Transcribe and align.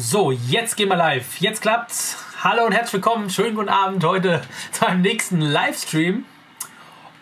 So, 0.00 0.30
jetzt 0.30 0.76
gehen 0.76 0.90
wir 0.90 0.96
live. 0.96 1.38
Jetzt 1.40 1.60
klappt's. 1.60 2.24
Hallo 2.44 2.64
und 2.64 2.70
herzlich 2.70 2.92
willkommen. 2.92 3.30
Schönen 3.30 3.56
guten 3.56 3.68
Abend 3.68 4.04
heute 4.04 4.42
zu 4.70 4.86
einem 4.86 5.00
nächsten 5.00 5.40
Livestream. 5.40 6.24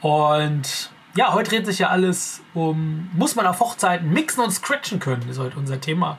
Und 0.02 0.90
ja, 1.14 1.32
heute 1.32 1.48
dreht 1.48 1.64
sich 1.64 1.78
ja 1.78 1.88
alles 1.88 2.42
um, 2.52 3.08
muss 3.14 3.34
man 3.34 3.46
auf 3.46 3.60
Hochzeiten 3.60 4.12
mixen 4.12 4.44
und 4.44 4.50
scratchen 4.50 5.00
können, 5.00 5.26
ist 5.26 5.38
heute 5.38 5.56
unser 5.56 5.80
Thema. 5.80 6.18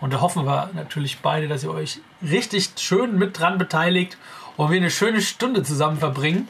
Und 0.00 0.12
da 0.12 0.20
hoffen 0.20 0.44
wir 0.44 0.70
natürlich 0.74 1.20
beide, 1.20 1.46
dass 1.46 1.62
ihr 1.62 1.70
euch 1.70 2.00
richtig 2.20 2.72
schön 2.78 3.16
mit 3.16 3.38
dran 3.38 3.56
beteiligt 3.56 4.18
und 4.56 4.72
wir 4.72 4.78
eine 4.78 4.90
schöne 4.90 5.20
Stunde 5.20 5.62
zusammen 5.62 5.98
verbringen. 5.98 6.48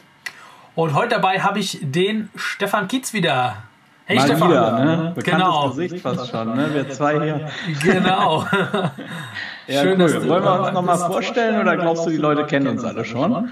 Und 0.73 0.95
heute 0.95 1.09
dabei 1.09 1.41
habe 1.41 1.59
ich 1.59 1.77
den 1.79 2.31
Stefan 2.35 2.87
Kietz 2.87 3.13
wieder. 3.13 3.61
Hey 4.05 4.17
Mal 4.17 4.25
Stefan. 4.25 4.49
Wieder, 4.49 4.85
ne? 4.85 5.11
Bekanntes 5.15 5.45
genau. 5.45 5.69
Gesicht 5.69 5.99
fast 6.01 6.29
schon, 6.29 6.55
ne? 6.55 6.73
Wir 6.73 6.89
zwei 6.89 7.23
hier. 7.23 7.49
Genau. 7.81 8.45
ja, 9.67 9.81
Schön, 9.81 10.01
cool. 10.01 10.11
dass 10.11 10.27
Wollen 10.27 10.43
wir 10.43 10.59
uns 10.59 10.71
nochmal 10.73 10.97
vorstellen 10.97 11.61
oder 11.61 11.77
glaubst 11.77 12.05
du, 12.05 12.09
die 12.09 12.17
Leute 12.17 12.45
kennen 12.45 12.67
uns 12.67 12.83
alle 12.83 13.05
schon? 13.05 13.51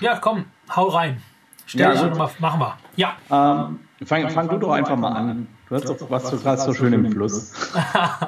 Ja, 0.00 0.16
komm, 0.16 0.44
hau 0.74 0.88
rein. 0.88 1.22
Stell 1.64 1.94
ja, 1.94 2.08
dich 2.08 2.14
mal, 2.14 2.28
machen 2.38 2.60
wir. 2.60 2.76
Ja. 2.96 3.16
Ähm, 3.30 3.80
fang, 4.04 4.28
fang 4.28 4.48
du 4.48 4.58
doch 4.58 4.72
einfach 4.72 4.96
mal 4.96 5.12
an. 5.12 5.48
Du 5.68 5.74
hast 5.74 5.88
doch 5.88 6.10
was 6.10 6.30
du 6.30 6.38
gerade 6.38 6.62
so 6.62 6.72
schön 6.72 6.92
im 6.92 7.10
Fluss. 7.10 7.52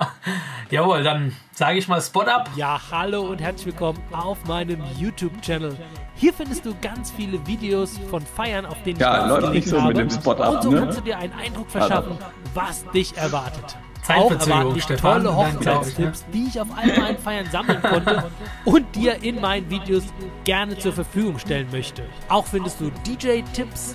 Jawohl, 0.71 1.05
dann 1.05 1.33
sage 1.53 1.79
ich 1.79 1.87
mal 1.87 2.03
Spot 2.03 2.23
up. 2.23 2.51
Ja, 2.57 2.81
hallo 2.91 3.21
und 3.31 3.41
herzlich 3.41 3.67
willkommen 3.67 4.01
auf 4.11 4.45
meinem 4.47 4.83
YouTube-Channel. 4.99 5.77
Hier 6.17 6.33
findest 6.33 6.67
du 6.67 6.75
ganz 6.83 7.13
viele 7.13 7.47
Videos 7.47 7.97
von 8.11 8.23
Feiern, 8.23 8.67
auf 8.67 8.83
denen 8.83 8.99
ja, 8.99 9.23
ich 9.23 9.29
läuft 9.29 9.55
nicht 9.55 9.69
so 9.69 9.81
habe. 9.81 9.89
mit 9.89 9.99
dem 9.99 10.11
Spot 10.11 10.33
up. 10.33 10.55
Und 10.57 10.63
so 10.65 10.71
ne? 10.73 10.81
kannst 10.81 10.99
du 10.99 11.03
dir 11.03 11.17
einen 11.17 11.33
Eindruck 11.33 11.71
verschaffen, 11.71 12.17
also. 12.19 12.25
was 12.55 12.85
dich 12.91 13.17
erwartet. 13.17 13.77
Auch 14.09 14.33
erwarten 14.33 14.75
dich 14.75 14.87
tolle 14.87 15.37
Hochzeitstipps, 15.37 16.25
die 16.35 16.47
ich 16.49 16.61
auf 16.61 16.69
all 16.77 16.99
meinen 16.99 17.19
Feiern 17.19 17.47
sammeln 17.53 17.81
konnte 17.81 18.25
und 18.65 18.97
dir 18.97 19.23
in 19.23 19.41
meinen 19.41 19.71
Videos 19.71 20.03
gerne 20.43 20.77
zur 20.77 20.93
Verfügung 20.93 21.39
stellen 21.39 21.69
möchte. 21.71 22.03
Auch 22.29 22.47
findest 22.47 22.81
du 22.81 22.91
DJ-Tipps, 23.07 23.95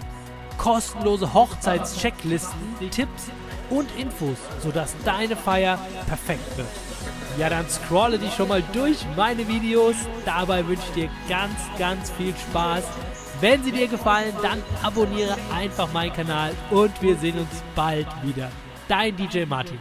kostenlose 0.63 1.33
Hochzeitschecklisten, 1.33 2.89
Tipps 2.89 3.29
und 3.69 3.89
Infos, 3.97 4.37
sodass 4.61 4.95
deine 5.03 5.35
Feier 5.35 5.77
perfekt 6.07 6.57
wird. 6.57 6.67
Ja, 7.37 7.49
dann 7.49 7.67
scrolle 7.67 8.17
dich 8.17 8.33
schon 8.33 8.47
mal 8.47 8.63
durch 8.71 9.05
meine 9.17 9.45
Videos. 9.45 9.95
Dabei 10.23 10.65
wünsche 10.65 10.83
ich 10.87 10.93
dir 10.93 11.09
ganz, 11.27 11.59
ganz 11.77 12.11
viel 12.11 12.33
Spaß. 12.33 12.85
Wenn 13.41 13.61
sie 13.61 13.73
dir 13.73 13.89
gefallen, 13.89 14.33
dann 14.41 14.63
abonniere 14.81 15.35
einfach 15.53 15.91
meinen 15.91 16.13
Kanal 16.13 16.53
und 16.71 17.01
wir 17.01 17.17
sehen 17.17 17.39
uns 17.39 17.61
bald 17.75 18.07
wieder. 18.21 18.49
Dein 18.87 19.17
DJ 19.17 19.43
Martin. 19.43 19.79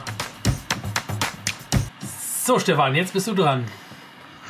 So, 2.45 2.59
Stefan, 2.59 2.97
jetzt 2.97 3.13
bist 3.13 3.29
du 3.29 3.35
dran. 3.35 3.67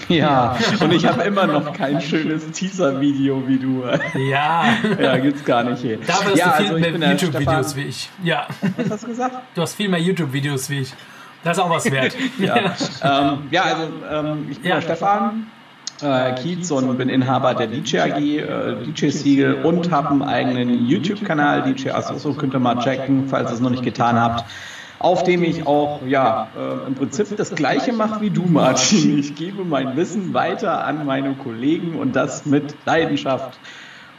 Ja, 0.09 0.57
und 0.81 0.93
ich 0.93 1.07
habe 1.07 1.23
immer 1.23 1.47
noch 1.47 1.73
kein 1.73 2.01
schönes 2.01 2.51
Teaser-Video 2.51 3.47
wie 3.47 3.59
du. 3.59 3.85
Ja. 4.19 4.65
Ja, 5.01 5.19
gibt's 5.19 5.45
gar 5.45 5.65
nicht 5.65 5.81
hier. 5.81 5.99
Dafür 5.99 6.33
hast 6.33 6.39
ja, 6.39 6.57
du 6.59 6.65
viel 6.65 6.85
also 6.85 6.99
mehr 6.99 7.11
YouTube-Videos 7.13 7.77
wie 7.77 7.83
ich. 7.83 8.11
Ja. 8.23 8.47
Was 8.77 8.91
hast 8.91 9.03
du 9.05 9.09
gesagt? 9.09 9.37
Du 9.55 9.63
hast 9.63 9.75
viel 9.75 9.89
mehr 9.89 10.01
YouTube-Videos 10.01 10.71
wie 10.71 10.81
ich. 10.81 10.95
Das 11.45 11.57
ist 11.57 11.63
auch 11.63 11.71
was 11.71 11.91
wert. 11.91 12.15
ja. 12.39 12.57
ähm, 12.57 13.39
ja, 13.51 13.63
also 13.63 13.83
ähm, 14.11 14.47
ich 14.51 14.61
bin 14.61 14.69
ja. 14.69 14.77
der 14.77 14.83
Stefan. 14.83 15.47
Äh, 16.01 16.35
Kiez 16.35 16.71
und 16.73 16.99
bin 16.99 17.09
Inhaber 17.09 17.55
der 17.55 17.69
DJ 17.69 17.99
AG, 18.01 18.19
äh, 18.19 18.75
DJ 18.87 19.11
Siegel 19.11 19.55
und 19.63 19.93
habe 19.93 20.09
einen 20.09 20.23
eigenen 20.23 20.89
YouTube-Kanal, 20.89 21.63
DJ 21.63 21.91
Asoso, 21.91 22.35
könnt 22.35 22.55
ihr 22.55 22.59
mal 22.59 22.77
checken, 22.79 23.29
falls 23.29 23.51
ihr 23.51 23.55
es 23.55 23.61
noch 23.61 23.71
nicht 23.71 23.85
getan 23.85 24.19
habt 24.19 24.45
auf 25.03 25.23
dem 25.25 25.43
ich 25.43 25.67
auch 25.67 26.01
ja, 26.07 26.49
äh, 26.57 26.87
im 26.87 26.95
Prinzip 26.95 27.37
das 27.37 27.55
Gleiche 27.55 27.93
mache 27.93 28.21
wie 28.21 28.31
du, 28.31 28.43
Martin. 28.43 29.19
Ich 29.19 29.35
gebe 29.35 29.65
mein 29.65 29.97
Wissen 29.97 30.33
weiter 30.35 30.85
an 30.85 31.05
meine 31.05 31.35
Kollegen 31.35 31.99
und 31.99 32.17
das 32.17 32.47
mit 32.47 32.75
Leidenschaft. 32.87 33.59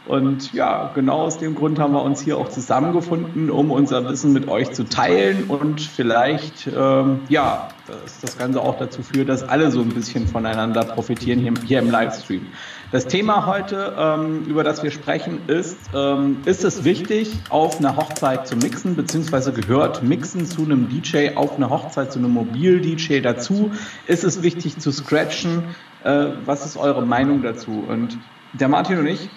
Und 0.06 0.52
ja, 0.52 0.90
genau 0.94 1.22
aus 1.22 1.38
dem 1.38 1.54
Grund 1.54 1.78
haben 1.78 1.94
wir 1.94 2.02
uns 2.02 2.20
hier 2.20 2.36
auch 2.36 2.50
zusammengefunden, 2.50 3.50
um 3.50 3.70
unser 3.70 4.06
Wissen 4.06 4.34
mit 4.34 4.48
euch 4.48 4.72
zu 4.72 4.84
teilen 4.84 5.44
und 5.44 5.80
vielleicht, 5.80 6.66
ähm, 6.66 7.20
ja, 7.30 7.68
dass 7.86 8.20
das 8.20 8.36
Ganze 8.36 8.60
auch 8.60 8.76
dazu 8.76 9.02
führt, 9.02 9.30
dass 9.30 9.42
alle 9.42 9.70
so 9.70 9.80
ein 9.80 9.88
bisschen 9.88 10.28
voneinander 10.28 10.84
profitieren 10.84 11.40
hier, 11.40 11.54
hier 11.64 11.78
im 11.78 11.90
Livestream. 11.90 12.46
Das 12.94 13.08
Thema 13.08 13.46
heute, 13.46 13.96
ähm, 13.98 14.44
über 14.44 14.62
das 14.62 14.84
wir 14.84 14.92
sprechen, 14.92 15.40
ist, 15.48 15.76
ähm, 15.92 16.36
ist 16.44 16.62
es 16.62 16.84
wichtig, 16.84 17.32
auf 17.48 17.80
einer 17.80 17.96
Hochzeit 17.96 18.46
zu 18.46 18.54
mixen, 18.54 18.94
beziehungsweise 18.94 19.52
gehört 19.52 20.04
Mixen 20.04 20.46
zu 20.46 20.62
einem 20.62 20.88
DJ 20.88 21.34
auf 21.34 21.56
einer 21.56 21.70
Hochzeit, 21.70 22.12
zu 22.12 22.20
einem 22.20 22.30
Mobil-DJ 22.30 23.18
dazu? 23.18 23.72
Ist 24.06 24.22
es 24.22 24.44
wichtig 24.44 24.78
zu 24.78 24.92
scratchen? 24.92 25.64
Äh, 26.04 26.26
was 26.44 26.64
ist 26.64 26.76
eure 26.76 27.04
Meinung 27.04 27.42
dazu? 27.42 27.82
Und 27.88 28.16
der 28.52 28.68
Martin 28.68 29.00
und 29.00 29.08
ich 29.08 29.28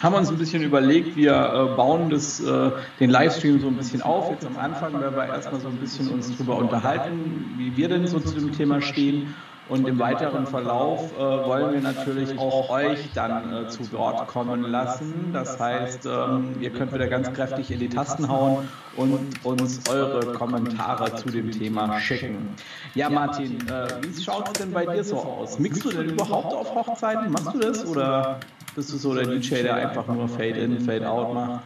haben 0.00 0.14
uns 0.14 0.30
ein 0.30 0.38
bisschen 0.38 0.62
überlegt, 0.62 1.16
wir 1.16 1.32
äh, 1.32 1.74
bauen 1.74 2.10
das, 2.10 2.38
äh, 2.38 2.70
den 3.00 3.10
Livestream 3.10 3.58
so 3.58 3.66
ein 3.66 3.76
bisschen 3.76 4.02
auf. 4.02 4.30
Jetzt 4.30 4.46
am 4.46 4.56
Anfang 4.56 5.00
werden 5.00 5.16
wir 5.16 5.26
erstmal 5.26 5.60
so 5.60 5.66
ein 5.66 5.78
bisschen 5.78 6.10
uns 6.10 6.30
darüber 6.30 6.58
unterhalten, 6.58 7.56
wie 7.58 7.76
wir 7.76 7.88
denn 7.88 8.06
so 8.06 8.20
zu 8.20 8.38
dem 8.38 8.52
Thema 8.52 8.80
stehen. 8.80 9.34
Und 9.68 9.88
im 9.88 9.98
weiteren 9.98 10.46
Verlauf 10.46 11.12
äh, 11.14 11.18
wollen 11.18 11.72
wir 11.72 11.80
natürlich 11.80 12.38
auch 12.38 12.68
euch 12.68 13.10
dann 13.14 13.64
äh, 13.64 13.68
zu 13.68 13.90
Wort 13.92 14.28
kommen 14.28 14.62
lassen. 14.62 15.30
Das 15.32 15.58
heißt, 15.58 16.04
ähm, 16.04 16.56
ihr 16.60 16.70
könnt 16.70 16.92
wieder 16.92 17.06
ganz 17.06 17.32
kräftig 17.32 17.70
in 17.70 17.78
die 17.78 17.88
Tasten 17.88 18.28
hauen 18.28 18.68
und 18.96 19.44
uns 19.44 19.88
eure 19.88 20.34
Kommentare 20.34 21.14
zu 21.14 21.30
dem 21.30 21.50
Thema 21.50 21.98
schicken. 21.98 22.50
Ja, 22.94 23.08
Martin, 23.08 23.66
äh, 23.68 23.86
wie 24.02 24.22
schaut 24.22 24.48
es 24.48 24.52
denn 24.54 24.72
bei 24.72 24.84
dir 24.84 25.02
so 25.02 25.16
aus? 25.16 25.58
Mixst 25.58 25.82
du 25.84 25.90
denn 25.90 26.10
überhaupt 26.10 26.52
auf 26.52 26.74
Hochzeiten? 26.74 27.32
Machst 27.32 27.54
du 27.54 27.58
das 27.58 27.86
oder 27.86 28.40
bist 28.74 28.92
du 28.92 28.98
so 28.98 29.14
der 29.14 29.26
DJ, 29.26 29.62
der 29.62 29.76
einfach 29.76 30.06
nur 30.08 30.28
Fade 30.28 30.60
in, 30.60 30.78
Fade 30.80 31.08
out 31.08 31.32
macht? 31.32 31.62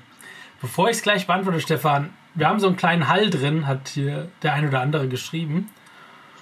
Bevor 0.60 0.88
ich 0.88 0.98
es 0.98 1.02
gleich 1.02 1.26
beantworte, 1.26 1.60
Stefan, 1.60 2.10
wir 2.34 2.48
haben 2.48 2.60
so 2.60 2.68
einen 2.68 2.76
kleinen 2.76 3.08
Hall 3.08 3.30
drin, 3.30 3.66
hat 3.66 3.88
hier 3.88 4.28
der 4.42 4.52
ein 4.52 4.68
oder 4.68 4.80
andere 4.80 5.08
geschrieben. 5.08 5.68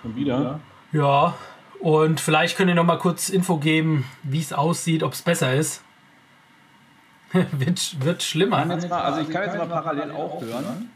Schon 0.03 0.17
wieder? 0.17 0.61
Ja, 0.93 1.35
und 1.81 2.21
vielleicht 2.21 2.57
könnt 2.57 2.69
ihr 2.69 2.75
noch 2.75 2.85
mal 2.85 2.99
kurz 2.99 3.29
Info 3.29 3.59
geben, 3.59 4.05
wie 4.23 4.41
es 4.41 4.53
aussieht, 4.53 5.03
ob 5.03 5.13
es 5.13 5.23
besser 5.23 5.55
ist. 5.55 5.83
wird, 7.33 8.05
wird 8.05 8.23
schlimmer. 8.23 8.65
Mal, 8.65 8.93
also 8.93 9.21
ich 9.21 9.31
kann 9.31 9.43
jetzt 9.43 9.59
mal 9.59 9.67
parallel 9.67 10.11
auch 10.13 10.41
hören. 10.41 10.91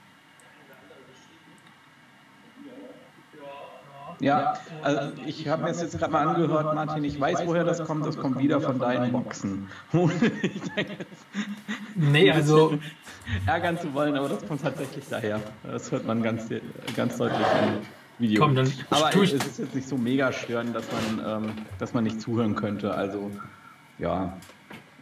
Ja, 4.21 4.55
also 4.83 5.13
ich 5.25 5.49
habe 5.49 5.63
mir 5.63 5.69
das 5.69 5.81
jetzt 5.81 5.99
gerade 5.99 6.13
mal 6.13 6.29
angehört, 6.29 6.75
Martin. 6.75 7.05
Ich 7.05 7.19
weiß, 7.19 7.47
woher 7.47 7.65
das 7.65 7.83
kommt. 7.85 8.05
Das 8.05 8.19
kommt 8.19 8.39
wieder 8.39 8.61
von 8.61 8.79
deinen 8.79 9.13
Boxen. 9.13 9.69
nee, 11.95 12.31
also. 12.31 12.79
Ärgern 13.47 13.79
zu 13.79 13.95
wollen, 13.95 14.17
aber 14.17 14.29
das 14.29 14.47
kommt 14.47 14.63
tatsächlich 14.63 15.05
daher. 15.09 15.41
Das 15.63 15.91
hört 15.91 16.05
man 16.05 16.23
ganz, 16.23 16.49
ganz 16.97 17.17
deutlich 17.17 17.47
an. 17.47 17.79
Video. 18.21 18.43
Komm, 18.43 18.55
dann 18.55 18.71
Aber 18.91 19.11
es 19.15 19.33
ist 19.33 19.59
jetzt 19.59 19.75
nicht 19.75 19.89
so 19.89 19.97
mega 19.97 20.33
störend, 20.33 20.75
dass 20.75 20.85
man, 20.93 21.45
ähm, 21.45 21.53
dass 21.79 21.95
man 21.95 22.05
nicht 22.05 22.21
zuhören 22.21 22.55
könnte. 22.55 22.95
Also, 22.95 23.31
ja. 23.99 24.37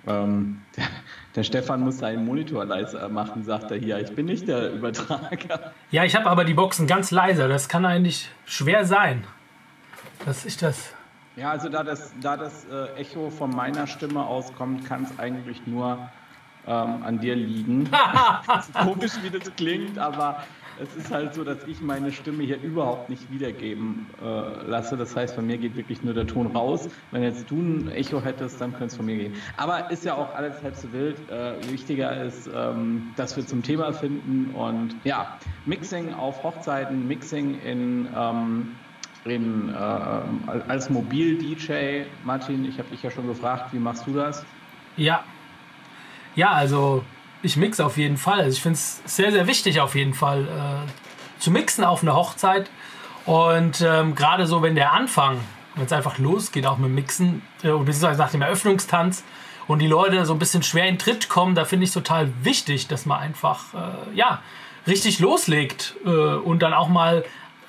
Ähm, 0.06 0.62
der, 0.76 0.84
der, 1.34 1.42
Stefan 1.42 1.80
muss 1.80 1.98
seinen 1.98 2.24
Monitor 2.24 2.64
leiser 2.64 3.08
machen, 3.08 3.44
sagt 3.44 3.70
er 3.70 3.78
hier. 3.78 3.98
Ich 3.98 4.14
bin 4.14 4.26
nicht 4.26 4.48
der 4.48 4.72
Übertrager. 4.72 5.72
Ja, 5.90 6.04
ich 6.04 6.14
habe 6.14 6.26
aber 6.26 6.44
die 6.44 6.54
Boxen 6.54 6.86
ganz 6.86 7.10
leise. 7.10 7.48
Das 7.48 7.68
kann 7.68 7.86
eigentlich 7.86 8.30
schwer 8.44 8.84
sein, 8.84 9.24
dass 10.26 10.44
ich 10.44 10.58
das. 10.58 10.92
Ja, 11.36 11.50
also 11.50 11.68
da 11.68 11.82
das, 11.82 12.12
da 12.20 12.36
das 12.36 12.66
äh, 12.66 13.00
Echo 13.00 13.30
von 13.30 13.50
meiner 13.50 13.86
Stimme 13.86 14.24
auskommt, 14.24 14.84
kann 14.86 15.04
es 15.04 15.18
eigentlich 15.18 15.66
nur 15.66 16.10
ähm, 16.66 17.02
an 17.02 17.20
dir 17.20 17.36
liegen. 17.36 17.88
komisch, 18.82 19.12
wie 19.22 19.30
das 19.30 19.54
klingt, 19.56 19.98
aber 19.98 20.42
es 20.80 20.96
ist 20.96 21.10
halt 21.10 21.34
so, 21.34 21.44
dass 21.44 21.64
ich 21.66 21.80
meine 21.80 22.12
Stimme 22.12 22.44
hier 22.44 22.60
überhaupt 22.60 23.08
nicht 23.08 23.30
wiedergeben 23.30 24.06
äh, 24.22 24.66
lasse. 24.66 24.96
Das 24.96 25.14
heißt, 25.16 25.34
von 25.34 25.46
mir 25.46 25.58
geht 25.58 25.76
wirklich 25.76 26.02
nur 26.02 26.14
der 26.14 26.26
Ton 26.26 26.48
raus. 26.48 26.88
Wenn 27.10 27.22
jetzt 27.22 27.50
du 27.50 27.56
ein 27.56 27.90
Echo 27.90 28.22
hättest, 28.22 28.60
dann 28.60 28.70
könnte 28.70 28.86
es 28.86 28.96
von 28.96 29.06
mir 29.06 29.16
gehen. 29.16 29.34
Aber 29.56 29.90
ist 29.90 30.04
ja 30.04 30.14
auch 30.14 30.34
alles 30.34 30.62
halb 30.62 30.76
so 30.76 30.92
wild. 30.92 31.16
Äh, 31.30 31.54
wichtiger 31.70 32.22
ist, 32.22 32.48
ähm, 32.54 33.10
dass 33.16 33.36
wir 33.36 33.46
zum 33.46 33.62
Thema 33.62 33.92
finden. 33.92 34.54
Und 34.54 34.96
ja, 35.04 35.38
Mixing 35.66 36.14
auf 36.14 36.42
Hochzeiten, 36.42 37.06
Mixing 37.06 37.60
in, 37.62 38.08
ähm, 38.16 38.76
in, 39.24 39.70
äh, 39.70 39.76
als 40.68 40.90
Mobil-DJ. 40.90 42.04
Martin, 42.24 42.64
ich 42.64 42.78
habe 42.78 42.88
dich 42.90 43.02
ja 43.02 43.10
schon 43.10 43.26
gefragt, 43.26 43.72
wie 43.72 43.78
machst 43.78 44.06
du 44.06 44.12
das? 44.12 44.44
Ja. 44.96 45.24
Ja, 46.34 46.52
also 46.52 47.02
ich 47.42 47.56
mixe 47.56 47.84
auf 47.84 47.96
jeden 47.96 48.16
Fall. 48.16 48.40
Also 48.40 48.50
ich 48.50 48.62
finde 48.62 48.76
es 48.76 49.00
sehr, 49.04 49.32
sehr 49.32 49.46
wichtig 49.46 49.80
auf 49.80 49.94
jeden 49.94 50.14
Fall 50.14 50.44
äh, 50.44 51.40
zu 51.40 51.50
mixen 51.50 51.84
auf 51.84 52.02
einer 52.02 52.14
Hochzeit. 52.14 52.70
Und 53.26 53.80
ähm, 53.80 54.14
gerade 54.14 54.46
so, 54.46 54.62
wenn 54.62 54.74
der 54.74 54.92
Anfang, 54.92 55.38
wenn 55.74 55.84
es 55.84 55.92
einfach 55.92 56.18
losgeht, 56.18 56.66
auch 56.66 56.78
mit 56.78 56.90
Mixen, 56.90 57.42
äh, 57.62 57.68
beziehungsweise 57.68 58.18
nach 58.18 58.30
dem 58.30 58.42
Eröffnungstanz 58.42 59.24
und 59.66 59.80
die 59.80 59.86
Leute 59.86 60.24
so 60.24 60.32
ein 60.32 60.38
bisschen 60.38 60.62
schwer 60.62 60.88
in 60.88 60.98
Tritt 60.98 61.28
kommen, 61.28 61.54
da 61.54 61.64
finde 61.64 61.84
ich 61.84 61.90
es 61.90 61.94
total 61.94 62.32
wichtig, 62.42 62.88
dass 62.88 63.06
man 63.06 63.20
einfach, 63.20 63.74
äh, 63.74 64.16
ja, 64.16 64.40
richtig 64.86 65.18
loslegt 65.20 65.96
äh, 66.04 66.08
und 66.08 66.62
dann 66.62 66.72
auch 66.72 66.88
mal 66.88 67.24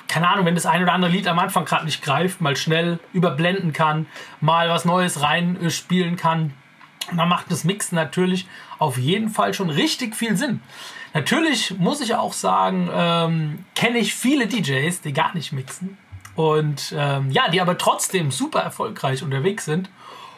keine 0.10 0.28
Ahnung, 0.28 0.46
wenn 0.46 0.56
das 0.56 0.66
ein 0.66 0.82
oder 0.82 0.92
andere 0.92 1.12
Lied 1.12 1.28
am 1.28 1.38
Anfang 1.38 1.66
gerade 1.66 1.86
nicht 1.86 2.02
greift, 2.02 2.42
mal 2.42 2.58
schnell 2.58 3.00
überblenden 3.14 3.74
kann, 3.74 4.08
mal 4.42 4.68
was 4.68 4.84
Neues 4.84 5.22
reinspielen 5.22 6.16
kann. 6.16 6.56
Und 7.12 7.18
dann 7.18 7.30
macht 7.30 7.52
das 7.52 7.64
Mixen 7.64 7.96
natürlich 7.96 8.48
auf 8.78 8.98
jeden 8.98 9.30
Fall 9.30 9.54
schon 9.54 9.70
richtig 9.70 10.16
viel 10.16 10.36
Sinn. 10.36 10.62
Natürlich 11.14 11.78
muss 11.78 12.02
ich 12.02 12.16
auch 12.16 12.34
sagen, 12.34 12.90
ähm, 12.94 13.66
kenne 13.76 13.98
ich 13.98 14.14
viele 14.14 14.48
DJs, 14.48 15.02
die 15.02 15.14
gar 15.14 15.34
nicht 15.34 15.52
mixen. 15.52 15.98
Und 16.36 16.94
ähm, 16.96 17.32
ja, 17.32 17.50
die 17.50 17.62
aber 17.62 17.78
trotzdem 17.78 18.32
super 18.32 18.62
erfolgreich 18.62 19.24
unterwegs 19.24 19.66
sind. 19.66 19.90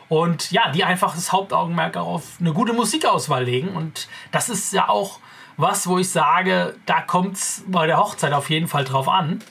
Und 0.08 0.52
ja, 0.52 0.72
die 0.72 0.84
einfach 0.84 1.14
das 1.14 1.32
Hauptaugenmerk 1.32 1.98
auf 1.98 2.24
eine 2.40 2.54
gute 2.54 2.74
Musikauswahl 2.74 3.44
legen. 3.44 3.70
Und 3.70 4.08
das 4.32 4.50
ist 4.50 4.74
ja 4.74 4.90
auch 4.90 5.20
was, 5.58 5.88
wo 5.88 6.00
ich 6.00 6.10
sage, 6.10 6.76
da 6.86 7.02
kommt 7.02 7.36
es 7.36 7.64
bei 7.68 7.86
der 7.86 7.98
Hochzeit 7.98 8.34
auf 8.34 8.50
jeden 8.50 8.68
Fall 8.68 8.84
drauf 8.84 9.08
an. 9.08 9.44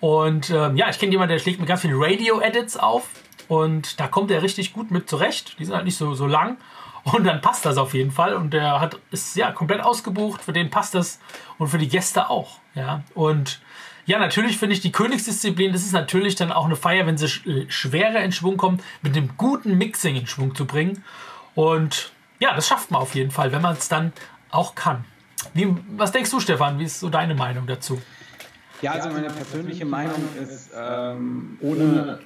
Und 0.00 0.50
ähm, 0.50 0.76
ja, 0.76 0.88
ich 0.88 0.98
kenne 0.98 1.12
jemanden, 1.12 1.32
der 1.32 1.38
schlägt 1.38 1.58
mit 1.58 1.68
ganz 1.68 1.82
vielen 1.82 2.02
Radio-Edits 2.02 2.76
auf. 2.76 3.08
Und 3.50 3.98
da 3.98 4.06
kommt 4.06 4.30
er 4.30 4.42
richtig 4.42 4.72
gut 4.72 4.92
mit 4.92 5.10
zurecht. 5.10 5.58
Die 5.58 5.64
sind 5.64 5.74
halt 5.74 5.84
nicht 5.84 5.96
so, 5.96 6.14
so 6.14 6.28
lang. 6.28 6.56
Und 7.02 7.24
dann 7.24 7.40
passt 7.40 7.66
das 7.66 7.78
auf 7.78 7.94
jeden 7.94 8.12
Fall. 8.12 8.34
Und 8.34 8.54
der 8.54 8.80
hat, 8.80 8.96
ist 9.10 9.34
ja 9.34 9.50
komplett 9.50 9.80
ausgebucht. 9.80 10.40
Für 10.40 10.52
den 10.52 10.70
passt 10.70 10.94
das. 10.94 11.18
Und 11.58 11.66
für 11.66 11.78
die 11.78 11.88
Gäste 11.88 12.30
auch. 12.30 12.58
Ja. 12.76 13.02
Und 13.12 13.60
ja, 14.06 14.20
natürlich 14.20 14.56
finde 14.56 14.74
ich 14.74 14.80
die 14.80 14.92
Königsdisziplin, 14.92 15.72
das 15.72 15.82
ist 15.82 15.92
natürlich 15.92 16.36
dann 16.36 16.52
auch 16.52 16.64
eine 16.64 16.76
Feier, 16.76 17.06
wenn 17.06 17.18
sie 17.18 17.28
schwerer 17.28 18.20
in 18.20 18.30
Schwung 18.30 18.56
kommt, 18.56 18.84
mit 19.02 19.16
einem 19.16 19.30
guten 19.36 19.76
Mixing 19.76 20.14
in 20.14 20.28
Schwung 20.28 20.54
zu 20.54 20.64
bringen. 20.64 21.02
Und 21.56 22.12
ja, 22.38 22.54
das 22.54 22.68
schafft 22.68 22.92
man 22.92 23.02
auf 23.02 23.16
jeden 23.16 23.32
Fall, 23.32 23.50
wenn 23.50 23.62
man 23.62 23.74
es 23.76 23.88
dann 23.88 24.12
auch 24.50 24.76
kann. 24.76 25.04
Wie, 25.54 25.74
was 25.96 26.12
denkst 26.12 26.30
du, 26.30 26.38
Stefan? 26.38 26.78
Wie 26.78 26.84
ist 26.84 27.00
so 27.00 27.08
deine 27.08 27.34
Meinung 27.34 27.66
dazu? 27.66 28.00
Ja, 28.80 28.92
also 28.92 29.10
meine 29.10 29.28
persönliche 29.28 29.84
Meinung 29.84 30.22
ist, 30.40 30.70
ähm, 30.74 31.58
ohne 31.60 32.20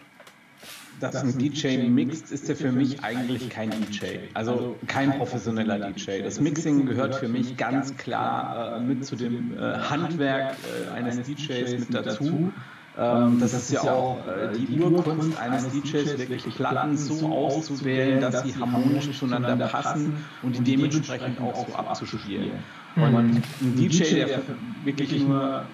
dass 1.01 1.17
ein 1.17 1.39
DJ 1.39 1.79
mixt, 1.89 2.33
ist 2.33 2.49
er 2.49 2.57
für 2.57 2.73
mich 2.73 3.03
eigentlich 3.03 3.49
kein 3.51 3.71
DJ. 3.71 4.19
Also 4.35 4.77
kein 4.87 5.17
professioneller 5.17 5.91
DJ. 5.91 6.23
Das 6.23 6.41
Mixing 6.41 6.87
gehört 6.87 7.15
für 7.17 7.29
mich 7.29 7.57
ganz 7.57 7.97
klar 7.97 8.77
äh, 8.77 8.81
mit 8.81 9.05
zu 9.05 9.17
dem 9.17 9.57
äh, 9.57 9.61
Handwerk 9.61 10.57
äh, 10.89 10.91
eines 10.93 11.23
DJs 11.23 11.79
mit 11.79 11.95
dazu. 11.95 12.53
Ähm, 12.97 13.41
das 13.41 13.55
ist 13.55 13.73
ja 13.73 13.83
auch 13.83 14.27
äh, 14.27 14.57
die 14.57 14.81
Urkunst 14.81 15.39
eines 15.39 15.69
DJs, 15.69 16.19
wirklich 16.19 16.45
Platten 16.55 16.97
so 16.97 17.29
auszuwählen, 17.29 18.21
dass 18.21 18.43
sie 18.43 18.55
harmonisch 18.55 19.11
zueinander 19.19 19.67
passen 19.67 20.25
und 20.43 20.59
die 20.59 20.63
dementsprechend 20.63 21.41
auch 21.41 21.67
so 21.67 21.75
abzuspielen. 21.75 22.53
Und 22.97 23.17
ein 23.17 23.43
DJ, 23.77 24.15
der 24.15 24.43
wirklich 24.85 25.21
nur 25.21 25.65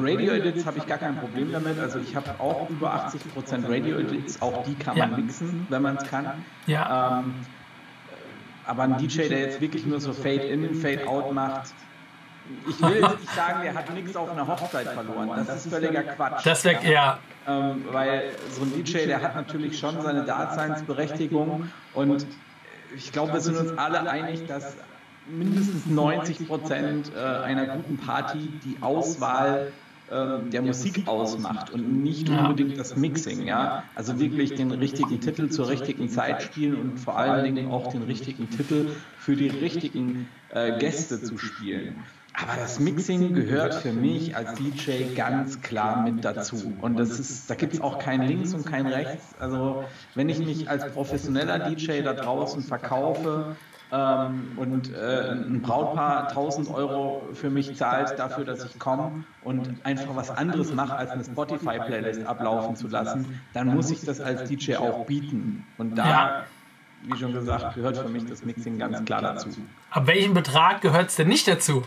Radio-Edits 0.00 0.64
habe 0.64 0.78
ich 0.78 0.86
gar 0.86 0.98
kein 0.98 1.16
Problem 1.16 1.52
damit. 1.52 1.78
Also 1.78 1.98
ich 1.98 2.16
habe 2.16 2.30
auch 2.38 2.68
über 2.70 2.94
80% 2.94 3.68
Radio-Edits, 3.68 4.40
auch 4.40 4.64
die 4.64 4.74
kann 4.74 4.96
man 4.96 5.10
ja. 5.10 5.16
mixen, 5.18 5.66
wenn 5.68 5.82
man 5.82 5.96
es 5.96 6.04
kann. 6.04 6.26
Ja. 6.66 7.20
Ähm, 7.20 7.34
aber 8.64 8.84
ein 8.84 8.96
DJ, 8.96 9.28
der 9.28 9.40
jetzt 9.40 9.60
wirklich 9.60 9.84
nur 9.84 10.00
so 10.00 10.12
Fade-In, 10.12 10.74
Fade-Out 10.74 11.34
macht, 11.34 11.74
ich 12.68 12.80
will 12.80 13.00
jetzt 13.00 13.20
nicht 13.20 13.34
sagen, 13.34 13.62
der 13.62 13.74
hat 13.74 13.92
nichts 13.94 14.16
auf 14.16 14.30
einer 14.30 14.46
Hochzeit 14.46 14.88
verloren. 14.88 15.30
Das 15.46 15.64
ist 15.64 15.72
völliger 15.72 16.02
Quatsch. 16.02 16.44
Das 16.44 16.64
wäre 16.64 16.90
ja. 16.90 17.18
Ähm, 17.46 17.84
weil 17.90 18.30
so 18.50 18.62
ein 18.62 18.72
DJ, 18.72 19.06
der 19.06 19.20
hat 19.20 19.34
natürlich 19.34 19.78
schon 19.78 20.00
seine 20.00 20.24
Daseinsberechtigung 20.24 21.70
und 21.94 22.26
ich 22.94 23.10
glaube, 23.12 23.32
wir 23.34 23.40
sind 23.40 23.56
uns 23.56 23.76
alle 23.76 24.08
einig, 24.08 24.46
dass 24.46 24.76
mindestens 25.28 25.86
90 25.86 26.46
Prozent 26.46 27.12
äh, 27.14 27.20
einer 27.20 27.66
guten 27.66 27.96
Party 27.96 28.48
die 28.64 28.76
Auswahl 28.80 29.72
ähm, 30.10 30.50
der 30.50 30.62
Musik 30.62 31.06
ausmacht 31.06 31.70
und 31.70 32.02
nicht 32.02 32.28
unbedingt 32.28 32.78
das 32.78 32.96
Mixing, 32.96 33.46
ja. 33.46 33.84
Also 33.94 34.18
wirklich 34.18 34.54
den 34.54 34.70
richtigen 34.70 35.20
Titel 35.20 35.48
zur 35.48 35.68
richtigen 35.68 36.08
Zeit 36.10 36.42
spielen 36.42 36.76
und 36.76 36.98
vor 36.98 37.16
allen 37.16 37.44
Dingen 37.44 37.70
auch 37.70 37.90
den 37.90 38.02
richtigen 38.02 38.50
Titel 38.50 38.90
für 39.18 39.36
die 39.36 39.48
richtigen 39.48 40.28
äh, 40.50 40.78
Gäste 40.78 41.22
zu 41.22 41.38
spielen. 41.38 41.96
Aber 42.34 42.56
das 42.58 42.80
Mixing 42.80 43.34
gehört 43.34 43.74
für 43.74 43.92
mich 43.92 44.36
als 44.36 44.54
DJ 44.54 45.14
ganz 45.14 45.60
klar 45.60 46.02
mit 46.02 46.24
dazu. 46.24 46.74
Und 46.80 46.98
das 46.98 47.20
ist, 47.20 47.48
da 47.48 47.54
gibt 47.54 47.74
es 47.74 47.80
auch 47.80 47.98
kein 47.98 48.22
Links 48.22 48.54
und 48.54 48.66
kein 48.66 48.86
Rechts. 48.86 49.34
Also 49.38 49.84
wenn 50.14 50.28
ich 50.28 50.38
mich 50.38 50.68
als 50.68 50.90
professioneller 50.92 51.70
DJ 51.70 52.02
da 52.02 52.14
draußen 52.14 52.62
verkaufe, 52.62 53.56
ähm, 53.92 54.52
und 54.56 54.90
äh, 54.94 55.32
ein 55.32 55.60
Brautpaar 55.60 56.28
1000 56.28 56.70
Euro 56.70 57.28
für 57.34 57.50
mich 57.50 57.76
zahlt 57.76 58.18
dafür, 58.18 58.44
dass 58.44 58.64
ich 58.64 58.78
komme 58.78 59.24
und 59.44 59.68
einfach 59.84 60.16
was 60.16 60.30
anderes 60.30 60.72
mache, 60.72 60.94
als 60.94 61.10
eine 61.10 61.24
Spotify-Playlist 61.24 62.24
ablaufen 62.24 62.74
zu 62.74 62.88
lassen, 62.88 63.38
dann 63.52 63.68
muss 63.68 63.90
ich 63.90 64.00
das 64.00 64.18
als 64.20 64.48
DJ 64.48 64.76
auch 64.76 65.04
bieten. 65.04 65.66
Und 65.76 65.96
da, 65.96 66.44
wie 67.02 67.18
schon 67.18 67.34
gesagt, 67.34 67.74
gehört 67.74 67.98
für 67.98 68.08
mich 68.08 68.24
das 68.24 68.46
Mixing 68.46 68.78
ganz 68.78 69.04
klar 69.04 69.20
dazu. 69.20 69.50
Ab 69.90 70.06
welchem 70.06 70.32
Betrag 70.32 70.80
gehört 70.80 71.10
es 71.10 71.16
denn 71.16 71.28
nicht 71.28 71.46
dazu? 71.46 71.84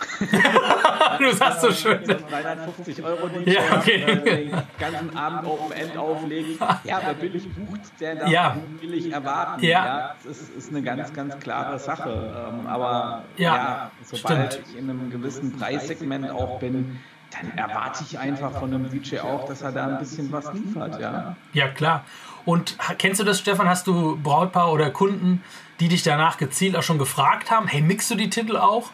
du 1.18 1.32
sagst 1.32 1.60
so 1.60 1.72
schön. 1.72 2.04
350 2.04 3.02
Euro, 3.02 3.28
die 3.28 3.50
ja, 3.50 3.60
okay. 3.76 4.20
den 4.24 4.52
ganzen 4.78 5.16
Abend 5.16 5.46
Open 5.46 5.72
End 5.72 5.96
auflegen. 5.96 6.58
Ja, 6.84 7.00
wer 7.04 7.14
billig 7.14 7.48
bucht, 7.54 7.80
der 8.00 8.16
darf 8.16 8.28
ja. 8.28 8.56
billig 8.80 9.12
erwarten. 9.12 9.64
Ja. 9.64 9.84
ja. 9.84 10.14
Das 10.24 10.38
ist, 10.38 10.56
ist, 10.56 10.70
eine 10.70 10.82
ganz, 10.82 11.12
ganz 11.12 11.38
klare 11.38 11.78
Sache. 11.78 12.10
Ähm, 12.10 12.66
aber 12.66 13.24
ja, 13.36 13.56
ja 13.56 13.90
sobald 14.02 14.52
stimmt. 14.52 14.68
ich 14.68 14.78
in 14.78 14.90
einem 14.90 15.10
gewissen 15.10 15.56
Preissegment 15.58 16.30
auch 16.30 16.58
bin, 16.58 16.98
dann 17.30 17.56
erwarte 17.56 18.04
ich 18.08 18.18
einfach 18.18 18.58
von 18.58 18.74
einem 18.74 18.90
DJ 18.90 19.20
auch, 19.20 19.46
dass 19.46 19.62
er 19.62 19.72
da 19.72 19.86
ein 19.86 19.98
bisschen 19.98 20.32
was 20.32 20.52
liefert, 20.52 21.00
ja. 21.00 21.36
Ja, 21.52 21.68
klar. 21.68 22.04
Und 22.44 22.76
kennst 22.98 23.20
du 23.20 23.24
das, 23.24 23.38
Stefan? 23.38 23.68
Hast 23.68 23.86
du 23.86 24.16
Brautpaar 24.16 24.72
oder 24.72 24.90
Kunden, 24.90 25.44
die 25.78 25.88
dich 25.88 26.02
danach 26.02 26.38
gezielt 26.38 26.76
auch 26.76 26.82
schon 26.82 26.98
gefragt 26.98 27.50
haben, 27.50 27.66
hey, 27.66 27.82
mixst 27.82 28.10
du 28.10 28.14
die 28.14 28.30
Titel 28.30 28.56
auch? 28.56 28.90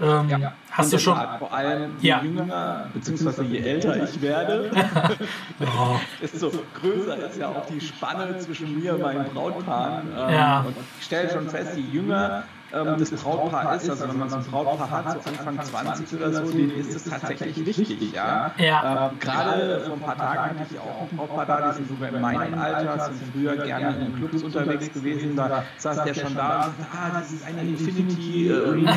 Ähm, 0.00 0.28
ja. 0.28 0.52
Hast 0.70 0.92
du 0.92 0.98
schon. 0.98 1.18
Vor 1.38 1.52
allem 1.52 1.96
je 2.00 2.08
ja. 2.08 2.22
jünger, 2.22 2.86
beziehungsweise 2.94 3.44
je 3.44 3.58
älter 3.58 4.02
ich 4.02 4.22
werde, 4.22 4.70
oh. 5.60 5.96
desto 6.22 6.50
größer 6.80 7.18
ist 7.28 7.38
ja 7.38 7.48
auch 7.48 7.66
die 7.66 7.80
Spanne 7.80 8.38
zwischen 8.38 8.80
mir 8.80 8.94
und 8.94 9.02
meinen 9.02 9.26
Brautpaaren. 9.34 10.08
Ähm, 10.16 10.34
ja. 10.34 10.60
Und 10.60 10.76
ich 10.98 11.04
stelle 11.04 11.30
schon 11.30 11.48
fest, 11.48 11.72
je 11.76 11.82
jünger 11.82 12.44
ähm, 12.72 12.96
das 12.98 13.10
Brautpaar 13.10 13.74
ist, 13.76 13.90
also 13.90 14.08
wenn 14.08 14.18
man 14.18 14.28
so 14.28 14.36
ein 14.36 14.44
Brautpaar 14.44 14.90
hat, 14.90 15.22
so 15.22 15.30
Anfang 15.30 15.60
20 15.62 16.20
oder 16.20 16.32
so, 16.32 16.50
denen 16.50 16.76
ist 16.76 16.94
es 16.94 17.04
tatsächlich 17.04 17.66
wichtig. 17.66 18.12
Ja? 18.12 18.52
ja. 18.58 19.10
Ähm, 19.10 19.18
Gerade 19.18 19.80
vor 19.80 19.94
ein 19.94 20.00
paar 20.00 20.16
Tagen 20.16 20.60
hatte 20.60 20.74
ich 20.74 20.78
auch 20.78 21.10
ein 21.10 21.16
Brautpaar 21.16 21.46
da, 21.46 21.68
die 21.70 21.76
sind 21.76 21.88
sogar 21.88 22.08
in 22.10 22.20
meinem 22.20 22.58
Alter, 22.58 23.04
sind 23.12 23.32
früher 23.32 23.56
gerne 23.56 23.96
in 24.06 24.16
Clubs 24.16 24.42
unterwegs 24.42 24.92
gewesen, 24.92 25.36
da 25.36 25.64
saß 25.78 26.04
der 26.04 26.14
schon 26.14 26.34
da 26.34 26.66
und 26.66 26.76
sagte, 26.78 26.86
ah, 26.92 27.10
das 27.18 27.32
ist 27.32 27.44
eine 27.44 27.62
Infinity 27.62 28.48
äh, 28.48 28.52
Remix. 28.52 28.94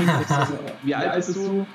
Wie 0.83 0.95
alt 0.95 1.15
bist 1.15 1.35
du? 1.35 1.65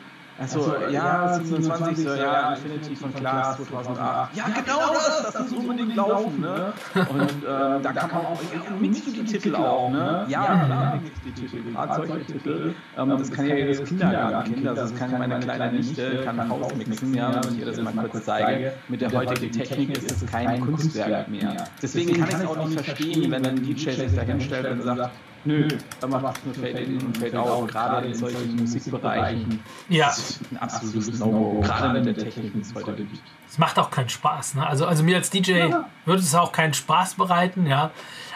Achso, 0.40 0.72
ja, 0.90 1.34
27, 1.34 1.96
so, 1.96 2.14
ja, 2.14 2.54
Infinity 2.54 2.94
von 2.94 3.12
Klaas 3.12 3.56
2008. 3.56 4.36
Ja, 4.36 4.44
genau 4.44 4.92
das, 4.92 5.32
das 5.32 5.50
muss 5.50 5.52
unbedingt 5.52 5.96
laufen, 5.96 6.40
ne? 6.40 6.72
Und 6.94 7.44
äh, 7.44 7.82
da 7.82 7.92
kann 7.92 8.10
man 8.10 8.26
auch, 8.26 8.40
ja, 8.54 8.70
mixst 8.78 9.06
du 9.08 9.10
die 9.10 9.24
Titel 9.24 9.56
auch, 9.56 9.90
ne? 9.90 10.26
Ja, 10.28 10.44
klar, 10.44 11.00
mixst 11.02 11.22
die 11.24 11.32
Titel, 11.32 11.72
gerade 11.72 12.06
solche 12.06 12.24
Titel. 12.24 12.74
Ähm, 12.96 13.10
das 13.18 13.32
kann 13.32 13.46
ja 13.46 13.56
jedes 13.56 13.82
Kindergartenkind, 13.82 14.68
also 14.68 14.82
das 14.82 14.94
kann 14.94 15.10
meine 15.18 15.40
kleine 15.40 15.72
Nichte, 15.72 16.22
kann 16.24 16.48
Haus 16.48 16.74
mixen, 16.76 17.14
ja, 17.14 17.40
wenn 17.44 17.54
ich 17.54 17.60
ihr 17.60 17.66
das 17.66 17.80
mal 17.80 17.92
kurz 17.92 18.24
zeige. 18.24 18.74
Mit 18.88 19.00
der 19.00 19.10
heutigen 19.10 19.50
Technik 19.50 19.96
ist 19.96 20.22
es 20.22 20.26
kein 20.30 20.60
Kunstwerk 20.60 21.28
mehr. 21.28 21.64
Deswegen 21.82 22.14
kann 22.16 22.28
ich 22.28 22.34
es 22.36 22.46
auch 22.46 22.64
nicht 22.64 22.80
verstehen, 22.80 23.30
wenn 23.32 23.44
ein 23.44 23.56
DJ 23.56 23.90
sich 23.90 24.14
da 24.14 24.22
hinstellt 24.22 24.70
und 24.70 24.82
sagt, 24.82 25.10
Nö, 25.48 25.66
da 25.98 26.06
macht 26.06 26.36
es 26.36 26.44
nur 26.44 26.54
Fade-In 26.54 27.06
und 27.06 27.16
Fade-Out, 27.16 27.68
gerade 27.68 28.06
in 28.08 28.14
solchen 28.14 28.54
Musikbereichen. 28.56 29.60
Ja. 29.88 30.08
Das 30.08 30.18
ist 30.18 30.52
ein 30.52 30.58
absolutes 30.58 31.18
No-Go, 31.20 31.60
gerade 31.62 32.02
mit 32.02 32.04
der 32.04 32.22
Technik, 32.22 32.52
es 32.60 32.74
heute 32.74 32.96
gibt. 32.96 33.22
Es 33.48 33.56
macht 33.56 33.78
auch 33.78 33.90
keinen 33.90 34.10
Spaß. 34.10 34.56
Ne? 34.56 34.66
Also, 34.66 34.84
also 34.84 35.02
mir 35.02 35.16
als 35.16 35.30
DJ 35.30 35.52
ja. 35.52 35.88
würde 36.04 36.20
es 36.20 36.34
auch 36.34 36.52
keinen 36.52 36.74
Spaß 36.74 37.14
bereiten, 37.14 37.66
ja. 37.66 37.92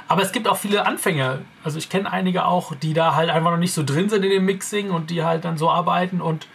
Aber 0.08 0.22
es 0.22 0.32
gibt 0.32 0.48
auch 0.48 0.56
viele 0.56 0.86
Anfänger. 0.86 1.40
Also 1.62 1.76
ich 1.76 1.90
kenne 1.90 2.10
einige 2.10 2.46
auch, 2.46 2.74
die 2.74 2.94
da 2.94 3.14
halt 3.14 3.28
einfach 3.28 3.50
noch 3.50 3.58
nicht 3.58 3.74
so 3.74 3.82
drin 3.82 4.08
sind 4.08 4.24
in 4.24 4.30
dem 4.30 4.46
Mixing 4.46 4.90
und 4.90 5.10
die 5.10 5.22
halt 5.22 5.44
dann 5.44 5.58
so 5.58 5.70
arbeiten 5.70 6.22
und 6.22 6.48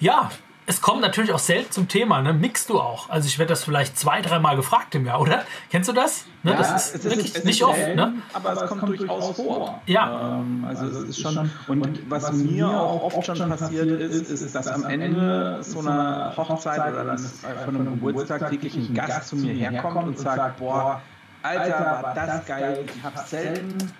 ja, 0.00 0.30
es 0.66 0.80
kommt 0.80 1.02
natürlich 1.02 1.32
auch 1.32 1.38
selten 1.38 1.70
zum 1.70 1.88
Thema, 1.88 2.22
ne? 2.22 2.32
Mixst 2.32 2.70
du 2.70 2.80
auch? 2.80 3.10
Also 3.10 3.26
ich 3.26 3.38
werde 3.38 3.50
das 3.50 3.64
vielleicht 3.64 3.98
zwei, 3.98 4.22
dreimal 4.22 4.56
gefragt 4.56 4.94
im 4.94 5.04
Jahr, 5.04 5.20
oder? 5.20 5.44
Kennst 5.70 5.90
du 5.90 5.92
das? 5.92 6.24
Ne? 6.42 6.52
Ja, 6.52 6.56
das 6.56 6.94
ist, 6.94 7.04
wirklich 7.04 7.34
ist, 7.34 7.44
nicht 7.44 7.62
oft, 7.62 7.76
selten, 7.76 7.96
ne? 7.96 8.14
Aber 8.32 8.52
es 8.52 8.68
kommt 8.68 8.82
durchaus 8.82 9.36
vor. 9.36 9.82
Ja. 9.86 10.38
Ähm, 10.38 10.64
also 10.66 10.86
es 10.86 11.10
ist 11.10 11.20
schon. 11.20 11.50
Und 11.68 12.10
was 12.10 12.32
mir 12.32 12.68
auch 12.68 13.12
oft 13.12 13.26
schon 13.26 13.48
passiert 13.48 14.00
ist, 14.00 14.30
ist, 14.30 14.54
dass 14.54 14.68
am 14.68 14.84
Ende 14.84 15.58
so 15.62 15.80
einer 15.80 16.32
Hochzeit 16.36 16.92
oder 16.94 17.18
von 17.18 17.76
einem 17.76 17.94
Geburtstag 18.00 18.50
wirklich 18.50 18.74
ein 18.76 18.94
Gast 18.94 19.28
zu 19.28 19.36
mir 19.36 19.52
herkommt 19.52 20.06
und 20.06 20.18
sagt, 20.18 20.58
boah, 20.58 21.02
Alter, 21.42 22.00
war 22.02 22.14
das 22.14 22.46
geil. 22.46 22.86
Ich 22.86 23.02
habe 23.02 23.18
selten 23.26 23.92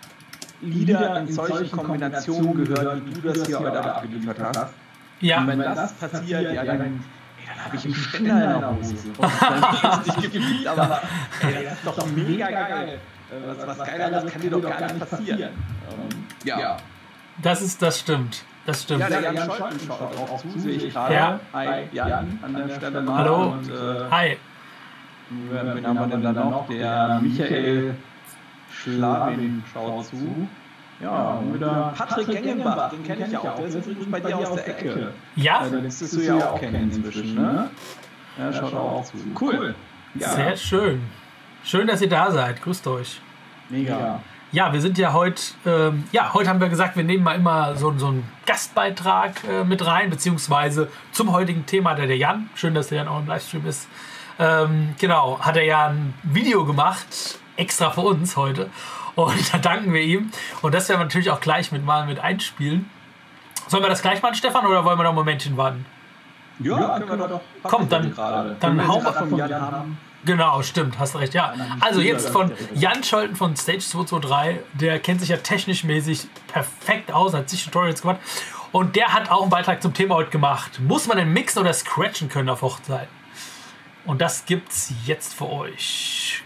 Lieder 0.62 1.20
in 1.20 1.30
solchen 1.30 1.76
Kombinationen 1.76 2.64
gehört, 2.64 3.04
wie 3.04 3.20
du 3.20 3.20
das 3.20 3.46
hier 3.46 3.58
heute 3.58 3.84
abgeliefert 3.84 4.38
hast. 4.40 4.83
Ja. 5.20 5.38
Und 5.40 5.48
wenn 5.48 5.58
das 5.58 5.92
passiert, 5.94 6.52
ja, 6.52 6.64
dann, 6.64 6.78
dann 6.78 7.64
habe 7.64 7.76
ich 7.76 7.84
einen 7.84 7.94
Ständer 7.94 8.54
in 8.54 8.60
der 8.60 8.76
Hose. 8.76 8.94
das 9.20 10.16
ist 10.16 10.34
nicht 10.34 10.66
aber 10.66 11.02
ey, 11.42 11.64
das 11.64 11.72
ist 11.74 11.86
doch 11.86 12.06
mega 12.06 12.50
geil. 12.50 12.98
Äh, 13.30 13.34
was, 13.46 13.78
was 13.78 13.86
Geileres 13.86 14.32
kann 14.32 14.42
dir 14.42 14.50
doch 14.50 14.62
gar 14.62 14.80
nicht 14.80 15.10
passieren. 15.10 15.40
Ähm, 15.40 16.24
ja. 16.44 16.76
Das 17.42 17.62
ist, 17.62 17.82
das 17.82 18.00
stimmt. 18.00 18.44
Das 18.66 18.82
stimmt. 18.82 19.00
Ja, 19.00 19.08
der 19.08 19.20
Jan, 19.20 19.34
Jan 19.34 19.50
Scholten 19.50 19.80
schaut 19.86 20.00
auch 20.00 20.40
zu, 20.40 20.58
sehe 20.58 20.72
ich 20.72 20.92
gerade. 20.92 21.14
Ja. 21.14 21.40
Hi, 21.52 21.84
Jan, 21.92 22.38
an 22.42 22.54
der 22.54 22.74
Stelle 22.74 23.02
mal. 23.02 23.18
Hallo. 23.18 23.52
Und, 23.52 23.68
äh, 23.68 24.10
Hi. 24.10 24.36
Wen 25.30 25.86
haben 25.86 25.98
wir 25.98 26.06
denn 26.06 26.22
da 26.22 26.32
noch? 26.32 26.68
Der 26.68 27.20
Michael 27.22 27.96
Schlawin 28.70 29.64
schaut 29.72 30.06
zu. 30.06 30.48
Ja, 31.00 31.32
und 31.34 31.54
wieder 31.54 31.92
Patrick 31.96 32.28
Gengenbach, 32.28 32.90
den 32.90 33.04
kenne 33.04 33.26
ich 33.26 33.32
ja 33.32 33.40
auch. 33.40 33.56
Der 33.56 33.66
ist 33.66 33.74
übrigens 33.74 34.10
bei 34.10 34.20
dir 34.20 34.38
aus 34.38 34.54
der 34.54 34.68
Ecke. 34.68 35.12
Ja? 35.36 35.64
Den 35.64 35.82
müsstest 35.82 36.16
du 36.16 36.20
ja 36.20 36.50
auch 36.50 36.58
kennen 36.58 36.90
inzwischen, 36.92 37.34
ne? 37.34 37.70
Ja, 38.38 38.52
schaut 38.52 38.74
auch 38.74 39.04
zu. 39.04 39.16
Cool. 39.40 39.74
Ja. 40.14 40.28
Sehr 40.30 40.56
schön. 40.56 41.02
Schön, 41.64 41.86
dass 41.86 42.00
ihr 42.00 42.08
da 42.08 42.30
seid. 42.30 42.62
Grüßt 42.62 42.86
euch. 42.86 43.20
Mega. 43.68 44.20
Ja, 44.52 44.72
wir 44.72 44.80
sind 44.80 44.98
ja 44.98 45.12
heute, 45.12 45.42
ähm, 45.66 46.04
ja, 46.12 46.32
heute 46.32 46.48
haben 46.48 46.60
wir 46.60 46.68
gesagt, 46.68 46.96
wir 46.96 47.02
nehmen 47.02 47.24
mal 47.24 47.34
immer 47.34 47.74
so, 47.74 47.92
so 47.98 48.06
einen 48.06 48.28
Gastbeitrag 48.46 49.42
äh, 49.48 49.64
mit 49.64 49.84
rein, 49.84 50.10
beziehungsweise 50.10 50.88
zum 51.10 51.32
heutigen 51.32 51.66
Thema, 51.66 51.94
der 51.94 52.06
der 52.06 52.16
Jan, 52.16 52.48
schön, 52.54 52.72
dass 52.72 52.88
der 52.88 52.98
Jan 52.98 53.08
auch 53.08 53.18
im 53.18 53.26
Livestream 53.26 53.66
ist, 53.66 53.88
ähm, 54.38 54.94
genau, 55.00 55.40
hat 55.40 55.56
er 55.56 55.64
ja 55.64 55.88
ein 55.88 56.14
Video 56.22 56.64
gemacht, 56.64 57.40
extra 57.56 57.90
für 57.90 58.02
uns 58.02 58.36
heute. 58.36 58.70
Und 59.16 59.52
da 59.52 59.58
danken 59.58 59.92
wir 59.92 60.02
ihm. 60.02 60.30
Und 60.62 60.74
das 60.74 60.88
werden 60.88 61.00
wir 61.00 61.04
natürlich 61.04 61.30
auch 61.30 61.40
gleich 61.40 61.72
mit 61.72 61.84
mal 61.84 62.06
mit 62.06 62.18
einspielen. 62.18 62.90
Sollen 63.68 63.82
wir 63.82 63.88
das 63.88 64.02
gleich 64.02 64.20
machen, 64.22 64.34
Stefan, 64.34 64.66
oder 64.66 64.84
wollen 64.84 64.98
wir 64.98 65.04
noch 65.04 65.10
ein 65.10 65.16
Momentchen 65.16 65.56
warten? 65.56 65.86
Ja, 66.60 66.78
ja 66.78 67.00
können 67.00 67.20
wir 67.20 67.28
doch. 67.28 67.40
Komm, 67.62 67.88
dann, 67.88 68.14
dann 68.60 68.88
hauen 68.88 69.04
wir. 69.36 69.84
Genau, 70.24 70.62
stimmt, 70.62 70.98
hast 70.98 71.16
recht, 71.16 71.34
ja. 71.34 71.52
Also 71.80 72.00
jetzt 72.00 72.30
von 72.30 72.52
Jan 72.74 73.04
Scholten 73.04 73.36
von 73.36 73.56
Stage 73.56 73.80
223, 73.80 74.62
der 74.72 74.98
kennt 74.98 75.20
sich 75.20 75.28
ja 75.28 75.36
technisch 75.36 75.84
mäßig 75.84 76.28
perfekt 76.46 77.12
aus, 77.12 77.34
hat 77.34 77.50
sich 77.50 77.64
Tutorials 77.64 78.00
gemacht. 78.00 78.20
Und 78.72 78.96
der 78.96 79.12
hat 79.12 79.30
auch 79.30 79.42
einen 79.42 79.50
Beitrag 79.50 79.82
zum 79.82 79.92
Thema 79.92 80.14
heute 80.14 80.30
gemacht. 80.30 80.80
Muss 80.80 81.06
man 81.06 81.18
denn 81.18 81.32
mixen 81.32 81.60
oder 81.60 81.72
scratchen 81.72 82.28
können 82.28 82.48
auf 82.48 82.62
Hochzeiten? 82.62 83.08
Und 84.06 84.20
das 84.20 84.46
gibt's 84.46 84.92
jetzt 85.04 85.34
für 85.34 85.48
euch. 85.48 86.43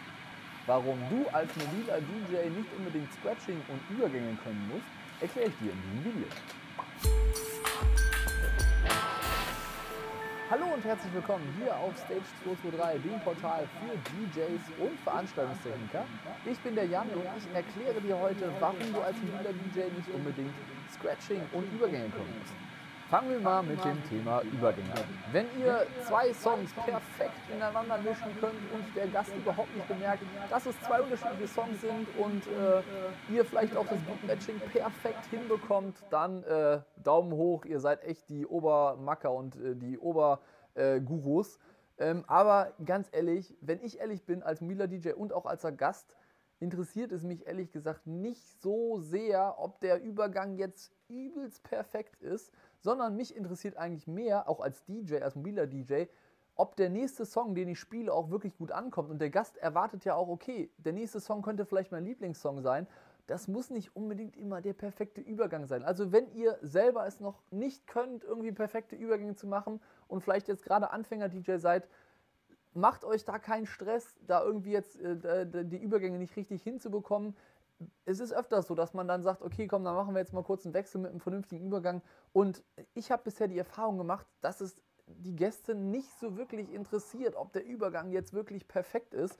Warum 0.68 0.98
du 1.08 1.26
als 1.32 1.48
mobiler 1.56 1.96
DJ 1.96 2.50
nicht 2.50 2.68
unbedingt 2.76 3.10
Scratching 3.14 3.56
und 3.68 3.80
Übergänge 3.88 4.36
können 4.44 4.68
musst, 4.68 4.84
erkläre 5.18 5.48
ich 5.48 5.56
dir 5.64 5.72
in 5.72 5.80
diesem 5.80 6.04
Video. 6.04 6.28
Hallo 10.50 10.66
und 10.74 10.84
herzlich 10.84 11.14
willkommen 11.14 11.48
hier 11.58 11.74
auf 11.74 11.96
Stage 11.96 12.20
223, 12.44 13.00
dem 13.00 13.18
Portal 13.20 13.66
für 13.80 13.96
DJs 14.12 14.60
und 14.78 15.00
Veranstaltungstechniker. 15.00 16.04
Ich 16.44 16.58
bin 16.58 16.74
der 16.74 16.84
Jan 16.84 17.08
und 17.16 17.24
ich 17.38 17.48
erkläre 17.56 18.02
dir 18.02 18.18
heute, 18.18 18.52
warum 18.60 18.92
du 18.92 19.00
als 19.00 19.16
mobiler 19.24 19.54
DJ 19.54 19.88
nicht 19.96 20.10
unbedingt 20.12 20.52
Scratching 20.92 21.40
und 21.54 21.64
Übergänge 21.72 22.10
können 22.10 22.34
musst. 22.40 22.67
Fangen 23.10 23.30
wir 23.30 23.40
mal 23.40 23.62
mit 23.62 23.82
dem 23.82 24.04
Thema 24.10 24.42
Übergänge 24.42 24.92
an. 24.92 25.04
Wenn 25.32 25.46
ihr 25.58 25.86
zwei 26.06 26.30
Songs 26.34 26.70
perfekt 26.74 27.40
ineinander 27.50 27.96
mischen 27.96 28.38
könnt 28.38 28.60
und 28.74 28.94
der 28.94 29.06
Gast 29.06 29.34
überhaupt 29.34 29.74
nicht 29.74 29.88
bemerkt, 29.88 30.22
dass 30.50 30.66
es 30.66 30.78
zwei 30.82 31.00
unterschiedliche 31.00 31.48
Songs 31.48 31.80
sind 31.80 32.06
und 32.18 32.46
äh, 32.48 32.82
ihr 33.34 33.46
vielleicht 33.46 33.74
auch 33.78 33.86
das 33.86 33.98
Beatmatching 34.00 34.60
perfekt 34.60 35.24
hinbekommt, 35.30 35.96
dann 36.10 36.42
äh, 36.42 36.80
Daumen 37.02 37.32
hoch, 37.32 37.64
ihr 37.64 37.80
seid 37.80 38.04
echt 38.04 38.28
die 38.28 38.46
Obermacker 38.46 39.32
und 39.32 39.56
äh, 39.56 39.74
die 39.74 39.98
Obergurus. 39.98 41.58
Ähm, 41.96 42.24
aber 42.26 42.74
ganz 42.84 43.08
ehrlich, 43.12 43.56
wenn 43.62 43.82
ich 43.82 44.00
ehrlich 44.00 44.26
bin, 44.26 44.42
als 44.42 44.60
Mila 44.60 44.86
DJ 44.86 45.12
und 45.12 45.32
auch 45.32 45.46
als 45.46 45.66
Gast, 45.78 46.14
interessiert 46.60 47.12
es 47.12 47.22
mich 47.22 47.46
ehrlich 47.46 47.70
gesagt 47.72 48.06
nicht 48.06 48.60
so 48.60 48.98
sehr, 48.98 49.54
ob 49.58 49.80
der 49.80 50.02
Übergang 50.02 50.56
jetzt 50.56 50.92
übelst 51.08 51.62
perfekt 51.62 52.22
ist, 52.22 52.52
sondern 52.80 53.16
mich 53.16 53.34
interessiert 53.36 53.76
eigentlich 53.76 54.06
mehr, 54.06 54.48
auch 54.48 54.60
als 54.60 54.84
DJ, 54.84 55.18
als 55.18 55.34
mobiler 55.34 55.66
DJ, 55.66 56.04
ob 56.54 56.76
der 56.76 56.90
nächste 56.90 57.24
Song, 57.24 57.54
den 57.54 57.68
ich 57.68 57.78
spiele, 57.78 58.12
auch 58.12 58.30
wirklich 58.30 58.56
gut 58.56 58.72
ankommt. 58.72 59.10
Und 59.10 59.20
der 59.20 59.30
Gast 59.30 59.56
erwartet 59.58 60.04
ja 60.04 60.14
auch, 60.14 60.28
okay, 60.28 60.70
der 60.78 60.92
nächste 60.92 61.20
Song 61.20 61.40
könnte 61.40 61.64
vielleicht 61.64 61.92
mein 61.92 62.04
Lieblingssong 62.04 62.62
sein. 62.62 62.86
Das 63.28 63.46
muss 63.46 63.70
nicht 63.70 63.94
unbedingt 63.94 64.36
immer 64.36 64.60
der 64.60 64.72
perfekte 64.72 65.20
Übergang 65.20 65.66
sein. 65.66 65.84
Also 65.84 66.12
wenn 66.12 66.32
ihr 66.32 66.58
selber 66.62 67.06
es 67.06 67.20
noch 67.20 67.42
nicht 67.50 67.86
könnt, 67.86 68.24
irgendwie 68.24 68.52
perfekte 68.52 68.96
Übergänge 68.96 69.36
zu 69.36 69.46
machen 69.46 69.80
und 70.08 70.22
vielleicht 70.22 70.48
jetzt 70.48 70.64
gerade 70.64 70.90
Anfänger-DJ 70.90 71.58
seid, 71.58 71.86
macht 72.74 73.04
euch 73.04 73.24
da 73.24 73.38
keinen 73.38 73.66
Stress, 73.66 74.16
da 74.26 74.42
irgendwie 74.42 74.72
jetzt 74.72 74.98
äh, 75.00 75.64
die 75.64 75.76
Übergänge 75.76 76.18
nicht 76.18 76.34
richtig 76.36 76.62
hinzubekommen 76.62 77.36
es 78.04 78.20
ist 78.20 78.32
öfters 78.32 78.66
so, 78.66 78.74
dass 78.74 78.94
man 78.94 79.06
dann 79.06 79.22
sagt, 79.22 79.42
okay, 79.42 79.68
komm, 79.68 79.84
dann 79.84 79.94
machen 79.94 80.14
wir 80.14 80.20
jetzt 80.20 80.32
mal 80.32 80.42
kurz 80.42 80.64
einen 80.64 80.74
Wechsel 80.74 81.00
mit 81.00 81.10
einem 81.10 81.20
vernünftigen 81.20 81.66
Übergang. 81.66 82.02
Und 82.32 82.62
ich 82.94 83.10
habe 83.10 83.22
bisher 83.24 83.48
die 83.48 83.58
Erfahrung 83.58 83.98
gemacht, 83.98 84.26
dass 84.40 84.60
es 84.60 84.82
die 85.06 85.36
Gäste 85.36 85.74
nicht 85.74 86.10
so 86.20 86.36
wirklich 86.36 86.72
interessiert, 86.72 87.34
ob 87.36 87.52
der 87.52 87.64
Übergang 87.64 88.10
jetzt 88.10 88.32
wirklich 88.32 88.68
perfekt 88.68 89.14
ist. 89.14 89.38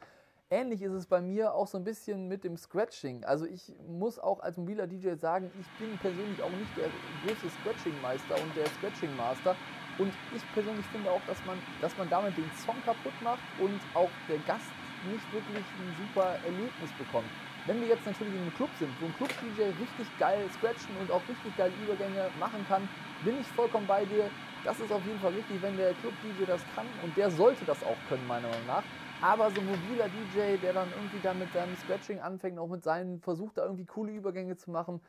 Ähnlich 0.51 0.81
ist 0.81 0.93
es 0.93 1.07
bei 1.07 1.21
mir 1.21 1.53
auch 1.53 1.67
so 1.67 1.77
ein 1.77 1.85
bisschen 1.85 2.27
mit 2.27 2.43
dem 2.43 2.57
Scratching. 2.57 3.23
Also 3.25 3.45
ich 3.45 3.75
muss 3.87 4.19
auch 4.19 4.41
als 4.41 4.57
mobiler 4.57 4.87
DJ 4.87 5.15
sagen, 5.17 5.51
ich 5.61 5.67
bin 5.79 5.99
persönlich 5.99 6.43
auch 6.43 6.51
nicht 6.51 6.75
der 6.77 6.89
größte 7.23 7.51
Scratching-Meister 7.61 8.35
und 8.43 8.57
der 8.57 8.67
Scratching-Master. 8.67 9.57
Und 9.99 10.13
ich 10.35 10.53
persönlich 10.55 10.87
finde 10.87 11.11
auch, 11.11 11.21
dass 11.27 11.45
man, 11.45 11.59
dass 11.83 11.97
man 11.99 12.09
damit 12.09 12.37
den 12.37 12.51
Song 12.65 12.77
kaputt 12.87 13.13
macht 13.23 13.43
und 13.59 13.81
auch 13.95 14.11
der 14.29 14.39
Gast 14.47 14.71
nicht 15.11 15.33
wirklich 15.33 15.65
ein 15.65 16.07
super 16.07 16.37
Erlebnis 16.47 16.91
bekommt. 16.97 17.29
Wenn 17.69 17.83
wir 17.83 17.87
jetzt 17.87 18.07
natürlich 18.07 18.33
in 18.33 18.41
einem 18.41 18.55
Club 18.55 18.77
sind, 18.77 18.99
wo 18.99 19.05
ein 19.05 19.13
Club-DJ 19.13 19.79
richtig 19.79 20.17
geil 20.17 20.49
scratchen 20.49 20.97
und 20.97 21.11
auch 21.11 21.29
richtig 21.29 21.55
geile 21.55 21.77
Übergänge 21.77 22.33
machen 22.35 22.65
kann, 22.65 22.89
bin 23.21 23.37
ich 23.37 23.53
vollkommen 23.53 23.87
bei 23.87 24.07
dir. 24.07 24.33
Das 24.63 24.81
ist 24.81 24.91
auf 24.91 25.05
jeden 25.05 25.21
Fall 25.21 25.35
richtig, 25.35 25.61
wenn 25.61 25.77
der 25.77 25.95
Club-DJ 25.95 26.47
das 26.47 26.67
kann 26.67 26.99
und 26.99 27.19
der 27.19 27.31
sollte 27.31 27.67
das 27.67 27.83
auch 27.83 28.05
können, 28.05 28.27
meiner 28.27 28.49
Meinung 28.49 28.65
nach. 28.65 28.89
Aber 29.21 29.51
so 29.51 29.61
ein 29.61 29.67
mobiler 29.67 30.09
DJ, 30.09 30.57
der 30.57 30.73
dann 30.73 30.93
irgendwie 30.93 31.21
da 31.21 31.35
mit 31.35 31.53
seinem 31.53 31.77
Scratching 31.77 32.21
anfängt, 32.21 32.59
auch 32.59 32.69
mit 32.69 32.83
seinen, 32.83 33.21
versucht 33.21 33.59
da 33.59 33.65
irgendwie 33.65 33.85
coole 33.85 34.13
Übergänge 34.13 34.57
zu 34.57 34.71
machen, 34.71 35.03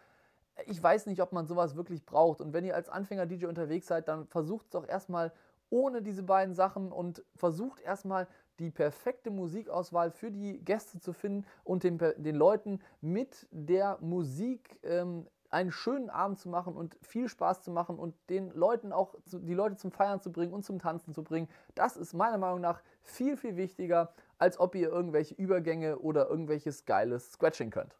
ich 0.65 0.83
weiß 0.83 1.05
nicht, 1.05 1.21
ob 1.21 1.31
man 1.31 1.47
sowas 1.47 1.77
wirklich 1.77 2.05
braucht. 2.05 2.41
Und 2.41 2.51
wenn 2.51 2.65
ihr 2.65 2.75
als 2.75 2.89
Anfänger-DJ 2.89 3.45
unterwegs 3.45 3.87
seid, 3.87 4.09
dann 4.09 4.27
versucht 4.27 4.65
es 4.65 4.71
doch 4.71 4.85
erstmal 4.85 5.31
ohne 5.69 6.01
diese 6.01 6.23
beiden 6.23 6.53
Sachen 6.53 6.91
und 6.91 7.23
versucht 7.35 7.81
erstmal 7.81 8.27
die 8.59 8.71
perfekte 8.71 9.31
Musikauswahl 9.31 10.11
für 10.11 10.31
die 10.31 10.59
Gäste 10.63 10.99
zu 10.99 11.13
finden 11.13 11.45
und 11.63 11.83
den, 11.83 11.97
den 11.97 12.35
Leuten 12.35 12.79
mit 13.01 13.47
der 13.51 13.97
Musik 14.01 14.79
ähm, 14.83 15.27
einen 15.49 15.71
schönen 15.71 16.09
Abend 16.09 16.39
zu 16.39 16.49
machen 16.49 16.75
und 16.75 16.97
viel 17.01 17.27
Spaß 17.27 17.63
zu 17.63 17.71
machen 17.71 17.97
und 17.97 18.15
den 18.29 18.51
Leuten 18.51 18.91
auch 18.91 19.15
die 19.25 19.53
Leute 19.53 19.77
zum 19.77 19.91
Feiern 19.91 20.21
zu 20.21 20.31
bringen 20.31 20.53
und 20.53 20.63
zum 20.63 20.79
Tanzen 20.79 21.13
zu 21.13 21.23
bringen. 21.23 21.47
Das 21.75 21.97
ist 21.97 22.13
meiner 22.13 22.38
Meinung 22.38 22.61
nach 22.61 22.83
viel, 23.01 23.35
viel 23.35 23.55
wichtiger, 23.55 24.13
als 24.38 24.59
ob 24.59 24.75
ihr 24.75 24.89
irgendwelche 24.89 25.33
Übergänge 25.33 25.99
oder 25.99 26.29
irgendwelches 26.29 26.85
geiles 26.85 27.31
Scratching 27.31 27.71
könnt. 27.71 27.97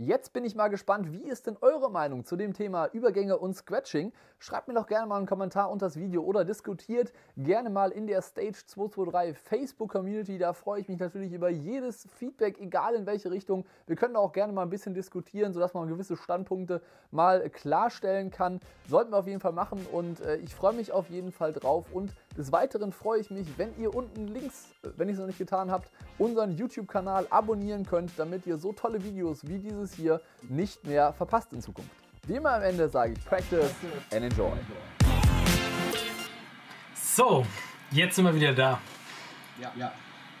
Jetzt 0.00 0.32
bin 0.32 0.44
ich 0.44 0.54
mal 0.54 0.68
gespannt, 0.68 1.12
wie 1.12 1.24
ist 1.24 1.48
denn 1.48 1.56
eure 1.60 1.90
Meinung 1.90 2.24
zu 2.24 2.36
dem 2.36 2.52
Thema 2.52 2.86
Übergänge 2.92 3.36
und 3.36 3.54
Scratching? 3.54 4.12
Schreibt 4.38 4.68
mir 4.68 4.74
doch 4.74 4.86
gerne 4.86 5.08
mal 5.08 5.16
einen 5.16 5.26
Kommentar 5.26 5.72
unter 5.72 5.86
das 5.86 5.96
Video 5.96 6.22
oder 6.22 6.44
diskutiert 6.44 7.12
gerne 7.36 7.68
mal 7.68 7.90
in 7.90 8.06
der 8.06 8.22
Stage 8.22 8.62
223 8.64 9.36
Facebook 9.36 9.90
Community. 9.90 10.38
Da 10.38 10.52
freue 10.52 10.80
ich 10.80 10.88
mich 10.88 11.00
natürlich 11.00 11.32
über 11.32 11.48
jedes 11.48 12.06
Feedback, 12.16 12.60
egal 12.60 12.94
in 12.94 13.06
welche 13.06 13.32
Richtung. 13.32 13.66
Wir 13.88 13.96
können 13.96 14.14
auch 14.14 14.32
gerne 14.32 14.52
mal 14.52 14.62
ein 14.62 14.70
bisschen 14.70 14.94
diskutieren, 14.94 15.52
sodass 15.52 15.74
man 15.74 15.88
gewisse 15.88 16.16
Standpunkte 16.16 16.80
mal 17.10 17.50
klarstellen 17.50 18.30
kann. 18.30 18.60
Sollten 18.86 19.10
wir 19.10 19.18
auf 19.18 19.26
jeden 19.26 19.40
Fall 19.40 19.50
machen 19.50 19.84
und 19.90 20.20
äh, 20.20 20.36
ich 20.36 20.54
freue 20.54 20.74
mich 20.74 20.92
auf 20.92 21.10
jeden 21.10 21.32
Fall 21.32 21.52
drauf. 21.52 21.86
Und 21.92 22.14
des 22.38 22.52
Weiteren 22.52 22.92
freue 22.92 23.20
ich 23.20 23.30
mich, 23.30 23.46
wenn 23.56 23.76
ihr 23.80 23.92
unten 23.92 24.28
links, 24.28 24.68
äh, 24.84 24.88
wenn 24.96 25.08
ihr 25.08 25.14
es 25.14 25.20
noch 25.20 25.26
nicht 25.26 25.38
getan 25.38 25.70
habt, 25.70 25.90
unseren 26.18 26.56
YouTube-Kanal 26.56 27.26
abonnieren 27.30 27.84
könnt, 27.84 28.12
damit 28.16 28.46
ihr 28.46 28.56
so 28.58 28.72
tolle 28.72 29.02
Videos 29.02 29.46
wie 29.46 29.58
dieses 29.58 29.92
hier 29.92 30.20
nicht 30.48 30.86
mehr 30.86 31.12
verpasst 31.12 31.52
in 31.52 31.60
Zukunft. 31.60 31.90
Wie 32.26 32.36
immer 32.36 32.52
am 32.52 32.62
Ende 32.62 32.88
sage 32.88 33.14
ich 33.14 33.24
Practice 33.24 33.74
and 34.12 34.22
Enjoy. 34.24 34.52
So, 36.94 37.44
jetzt 37.90 38.14
sind 38.14 38.24
wir 38.24 38.34
wieder 38.34 38.54
da. 38.54 38.78
Ja, 39.60 39.72
ja. 39.76 39.92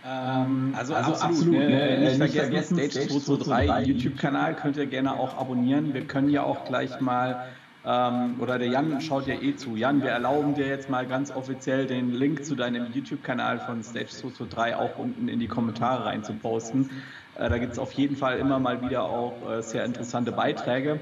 Ähm, 0.06 0.72
also, 0.76 0.94
also, 0.94 1.10
absolut, 1.10 1.30
absolut 1.36 1.54
ne, 1.54 1.68
ne, 1.68 1.98
nicht, 1.98 2.18
nicht 2.20 2.36
vergessen, 2.36 2.78
Stage 2.78 3.08
223 3.08 3.88
YouTube-Kanal 3.88 4.54
könnt 4.54 4.76
ihr 4.76 4.86
gerne 4.86 5.18
auch 5.18 5.36
abonnieren. 5.36 5.92
Wir 5.92 6.06
können 6.06 6.30
ja 6.30 6.44
auch 6.44 6.64
gleich 6.64 7.00
mal, 7.00 7.48
ähm, 7.88 8.34
oder 8.38 8.58
der 8.58 8.68
Jan 8.68 9.00
schaut 9.00 9.26
ja 9.26 9.34
eh 9.34 9.56
zu. 9.56 9.74
Jan, 9.74 10.02
wir 10.02 10.10
erlauben 10.10 10.54
dir 10.54 10.66
jetzt 10.66 10.90
mal 10.90 11.06
ganz 11.06 11.30
offiziell 11.30 11.86
den 11.86 12.12
Link 12.12 12.44
zu 12.44 12.54
deinem 12.54 12.92
YouTube-Kanal 12.92 13.60
von 13.60 13.82
Stage 13.82 14.08
223 14.08 14.74
auch 14.74 14.98
unten 14.98 15.28
in 15.28 15.40
die 15.40 15.48
Kommentare 15.48 16.04
rein 16.04 16.22
zu 16.22 16.34
posten. 16.34 16.90
Äh, 17.36 17.48
da 17.48 17.56
gibt 17.56 17.72
es 17.72 17.78
auf 17.78 17.92
jeden 17.92 18.16
Fall 18.16 18.38
immer 18.38 18.58
mal 18.58 18.82
wieder 18.82 19.04
auch 19.04 19.32
äh, 19.50 19.62
sehr 19.62 19.86
interessante 19.86 20.32
Beiträge. 20.32 21.00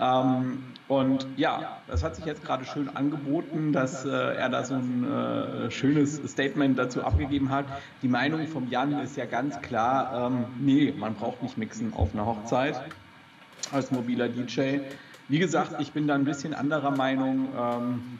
Ähm, 0.00 0.64
Und 0.88 1.26
ja, 1.36 1.78
das 1.86 2.02
hat 2.02 2.16
sich 2.16 2.24
jetzt 2.26 2.44
gerade 2.44 2.64
schön 2.64 2.94
angeboten, 2.94 3.72
dass 3.72 4.04
äh, 4.04 4.10
er 4.10 4.48
da 4.50 4.64
so 4.64 4.74
ein 4.74 5.04
äh, 5.04 5.70
schönes 5.70 6.20
Statement 6.26 6.78
dazu 6.78 7.02
abgegeben 7.04 7.50
hat. 7.50 7.64
Die 8.02 8.08
Meinung 8.08 8.46
vom 8.48 8.68
Jan 8.68 8.98
ist 9.00 9.16
ja 9.16 9.24
ganz 9.24 9.60
klar, 9.62 10.26
ähm, 10.26 10.46
nee, 10.58 10.92
man 10.96 11.14
braucht 11.14 11.42
nicht 11.42 11.56
mixen 11.56 11.94
auf 11.94 12.12
einer 12.12 12.26
Hochzeit 12.26 12.82
als 13.72 13.92
mobiler 13.92 14.28
DJ. 14.28 14.80
Wie 15.28 15.38
gesagt, 15.38 15.80
ich 15.80 15.92
bin 15.92 16.06
da 16.06 16.14
ein 16.14 16.24
bisschen 16.24 16.54
anderer 16.54 16.90
Meinung. 16.90 17.48
Ähm, 17.58 18.18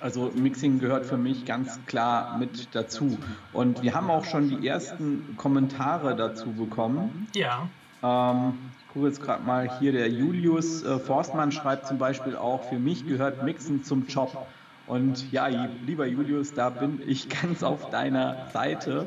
also 0.00 0.32
Mixing 0.34 0.80
gehört 0.80 1.06
für 1.06 1.16
mich 1.16 1.44
ganz 1.44 1.78
klar 1.86 2.36
mit 2.38 2.74
dazu. 2.74 3.18
Und 3.52 3.82
wir 3.82 3.94
haben 3.94 4.10
auch 4.10 4.24
schon 4.24 4.48
die 4.48 4.66
ersten 4.66 5.36
Kommentare 5.36 6.16
dazu 6.16 6.52
bekommen. 6.52 7.28
Ja. 7.34 7.68
Ähm, 8.02 8.58
ich 8.80 8.92
gucke 8.92 9.06
jetzt 9.06 9.22
gerade 9.22 9.42
mal 9.44 9.78
hier, 9.78 9.92
der 9.92 10.10
Julius 10.10 10.82
äh, 10.82 10.98
Forstmann 10.98 11.52
schreibt 11.52 11.86
zum 11.86 11.98
Beispiel 11.98 12.36
auch, 12.36 12.64
für 12.64 12.78
mich 12.78 13.06
gehört 13.06 13.44
Mixen 13.44 13.84
zum 13.84 14.06
Job. 14.06 14.46
Und 14.86 15.32
ja, 15.32 15.46
lieber 15.46 16.06
Julius, 16.06 16.52
da 16.52 16.68
bin 16.68 17.00
ich 17.06 17.28
ganz 17.42 17.62
auf 17.62 17.90
deiner 17.90 18.48
Seite. 18.52 19.06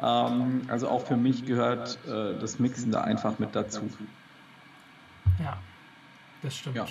Ähm, 0.00 0.62
also 0.68 0.88
auch 0.88 1.06
für 1.06 1.16
mich 1.16 1.46
gehört 1.46 1.98
äh, 2.06 2.38
das 2.38 2.58
Mixen 2.58 2.92
da 2.92 3.00
einfach 3.00 3.38
mit 3.38 3.56
dazu. 3.56 3.90
Ja, 5.42 5.58
das 6.42 6.56
stimmt. 6.56 6.76
Ja. 6.76 6.86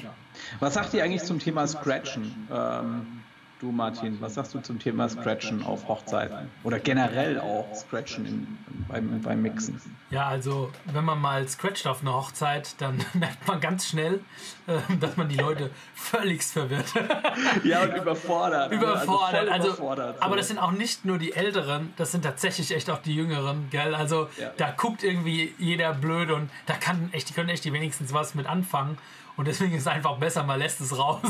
Was 0.59 0.73
sagt 0.73 0.93
ihr 0.93 1.03
eigentlich 1.03 1.23
zum 1.23 1.39
Thema 1.39 1.67
Scratchen? 1.67 2.47
Ähm, 2.51 3.23
Du, 3.61 3.71
Martin, 3.71 4.19
was 4.19 4.33
sagst 4.33 4.53
du 4.53 4.59
zum 4.59 4.79
Thema 4.79 5.07
Scratchen 5.07 5.63
auf 5.63 5.87
Hochzeiten? 5.87 6.51
Oder 6.63 6.77
generell 6.77 7.39
auch 7.39 7.73
Scratchen 7.73 8.25
in, 8.25 8.57
beim, 8.89 9.21
beim 9.21 9.41
Mixen? 9.41 9.81
Ja, 10.09 10.27
also 10.27 10.73
wenn 10.85 11.05
man 11.05 11.21
mal 11.21 11.47
scratcht 11.47 11.87
auf 11.87 12.01
einer 12.01 12.13
Hochzeit, 12.13 12.75
dann 12.79 12.97
merkt 13.13 13.47
man 13.47 13.61
ganz 13.61 13.87
schnell, 13.87 14.19
äh, 14.67 14.77
dass 14.99 15.15
man 15.15 15.29
die 15.29 15.37
Leute 15.37 15.71
völligst 15.93 16.51
verwirrt. 16.51 16.85
ja, 17.63 17.83
und 17.83 17.95
überfordert. 17.95 18.71
Ne? 18.71 18.77
Überfordert. 18.77 19.47
Also, 19.47 19.69
überfordert, 19.69 20.21
aber 20.21 20.35
das 20.35 20.49
sind 20.49 20.59
auch 20.59 20.71
nicht 20.71 21.05
nur 21.05 21.17
die 21.17 21.31
Älteren, 21.31 21.93
das 21.95 22.11
sind 22.11 22.23
tatsächlich 22.23 22.75
echt 22.75 22.89
auch 22.89 22.99
die 22.99 23.15
Jüngeren, 23.15 23.69
gell? 23.69 23.95
Also 23.95 24.27
ja. 24.37 24.51
da 24.57 24.71
guckt 24.71 25.01
irgendwie 25.01 25.55
jeder 25.57 25.93
blöd 25.93 26.29
und 26.29 26.49
da 26.65 26.73
kann 26.73 27.09
echt, 27.13 27.29
die 27.29 27.33
können 27.33 27.49
echt 27.49 27.63
die 27.63 27.71
wenigstens 27.71 28.11
was 28.11 28.35
mit 28.35 28.47
anfangen. 28.47 28.97
Und 29.37 29.47
deswegen 29.47 29.73
ist 29.73 29.81
es 29.81 29.87
einfach 29.87 30.17
besser, 30.17 30.43
man 30.43 30.59
lässt 30.59 30.79
es 30.79 30.97
raus. 30.97 31.21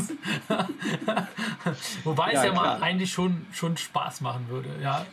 Wobei 2.04 2.32
ja, 2.32 2.38
es 2.38 2.44
ja 2.44 2.52
klar. 2.52 2.78
mal 2.78 2.82
eigentlich 2.82 3.12
schon, 3.12 3.46
schon 3.52 3.76
Spaß 3.76 4.20
machen 4.20 4.48
würde. 4.48 4.68
Ja. 4.80 5.04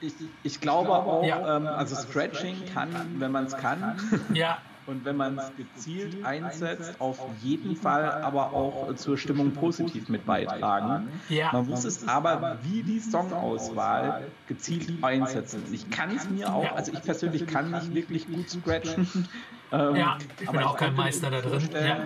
Ich, 0.00 0.12
ich 0.42 0.60
glaube 0.60 0.90
auch, 0.90 1.24
ja. 1.24 1.56
ähm, 1.56 1.66
also 1.66 1.94
Scratching 1.94 2.56
kann, 2.72 2.90
wenn 3.18 3.30
man 3.30 3.44
es 3.46 3.56
kann. 3.56 3.98
Ja. 4.34 4.58
Und 4.86 5.04
wenn 5.04 5.16
man 5.16 5.38
es 5.38 5.50
gezielt 5.56 6.24
einsetzt, 6.24 7.00
auf 7.00 7.18
jeden 7.42 7.74
Fall 7.74 8.10
aber 8.10 8.52
auch 8.52 8.94
zur 8.96 9.16
Stimmung 9.16 9.52
positiv 9.52 10.08
mit 10.08 10.26
beitragen. 10.26 11.08
Ja. 11.28 11.50
Man 11.52 11.66
muss 11.68 11.84
es 11.84 12.06
aber 12.06 12.58
wie 12.62 12.82
die 12.82 12.98
Songauswahl 12.98 14.24
gezielt 14.46 15.02
einsetzen. 15.02 15.62
Ich 15.72 15.90
kann 15.90 16.14
es 16.14 16.28
mir 16.28 16.52
auch, 16.52 16.76
also 16.76 16.92
ich 16.92 17.02
persönlich 17.02 17.46
kann 17.46 17.70
nicht 17.70 17.94
wirklich 17.94 18.26
gut 18.28 18.50
scratchen. 18.50 19.28
Ähm, 19.72 19.96
ja, 19.96 20.18
ich 20.40 20.48
bin 20.48 20.60
auch 20.60 20.76
kein 20.76 20.94
Meister 20.94 21.30
da 21.30 21.40
drin. 21.40 21.68
Ja. 21.72 21.96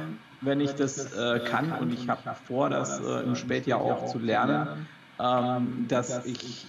Wenn 0.40 0.60
ich 0.60 0.72
das 0.72 1.12
äh, 1.12 1.40
kann 1.40 1.72
und 1.72 1.92
ich 1.92 2.08
habe 2.08 2.22
vor, 2.46 2.70
das 2.70 3.00
äh, 3.00 3.24
im 3.24 3.34
Spätjahr 3.34 3.80
auch 3.80 4.06
zu 4.06 4.18
lernen, 4.18 4.86
ähm, 5.18 5.86
dass 5.88 6.24
ich 6.24 6.66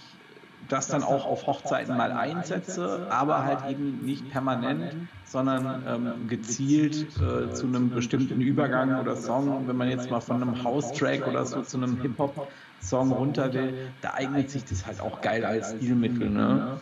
das 0.72 0.88
dann 0.88 1.02
auch 1.02 1.26
auf 1.26 1.46
Hochzeiten 1.46 1.96
mal 1.96 2.12
einsetze, 2.12 3.06
aber 3.10 3.44
halt 3.44 3.66
eben 3.68 4.00
nicht 4.04 4.30
permanent, 4.30 4.96
sondern 5.24 5.82
ähm, 5.86 6.28
gezielt 6.28 7.06
äh, 7.16 7.52
zu 7.52 7.66
einem 7.66 7.90
bestimmten 7.90 8.40
Übergang 8.40 9.00
oder 9.00 9.16
Song. 9.16 9.66
Wenn 9.66 9.76
man 9.76 9.88
jetzt 9.88 10.10
mal 10.10 10.20
von 10.20 10.42
einem 10.42 10.62
House-Track 10.62 11.26
oder 11.26 11.44
so 11.44 11.62
zu 11.62 11.76
einem 11.76 12.00
Hip-Hop-Song 12.00 13.12
runter 13.12 13.52
will, 13.52 13.90
da 14.00 14.14
eignet 14.14 14.50
sich 14.50 14.64
das 14.64 14.86
halt 14.86 15.00
auch 15.00 15.20
geil 15.20 15.44
als 15.44 15.70
Stilmittel. 15.70 16.30
Ne? 16.30 16.78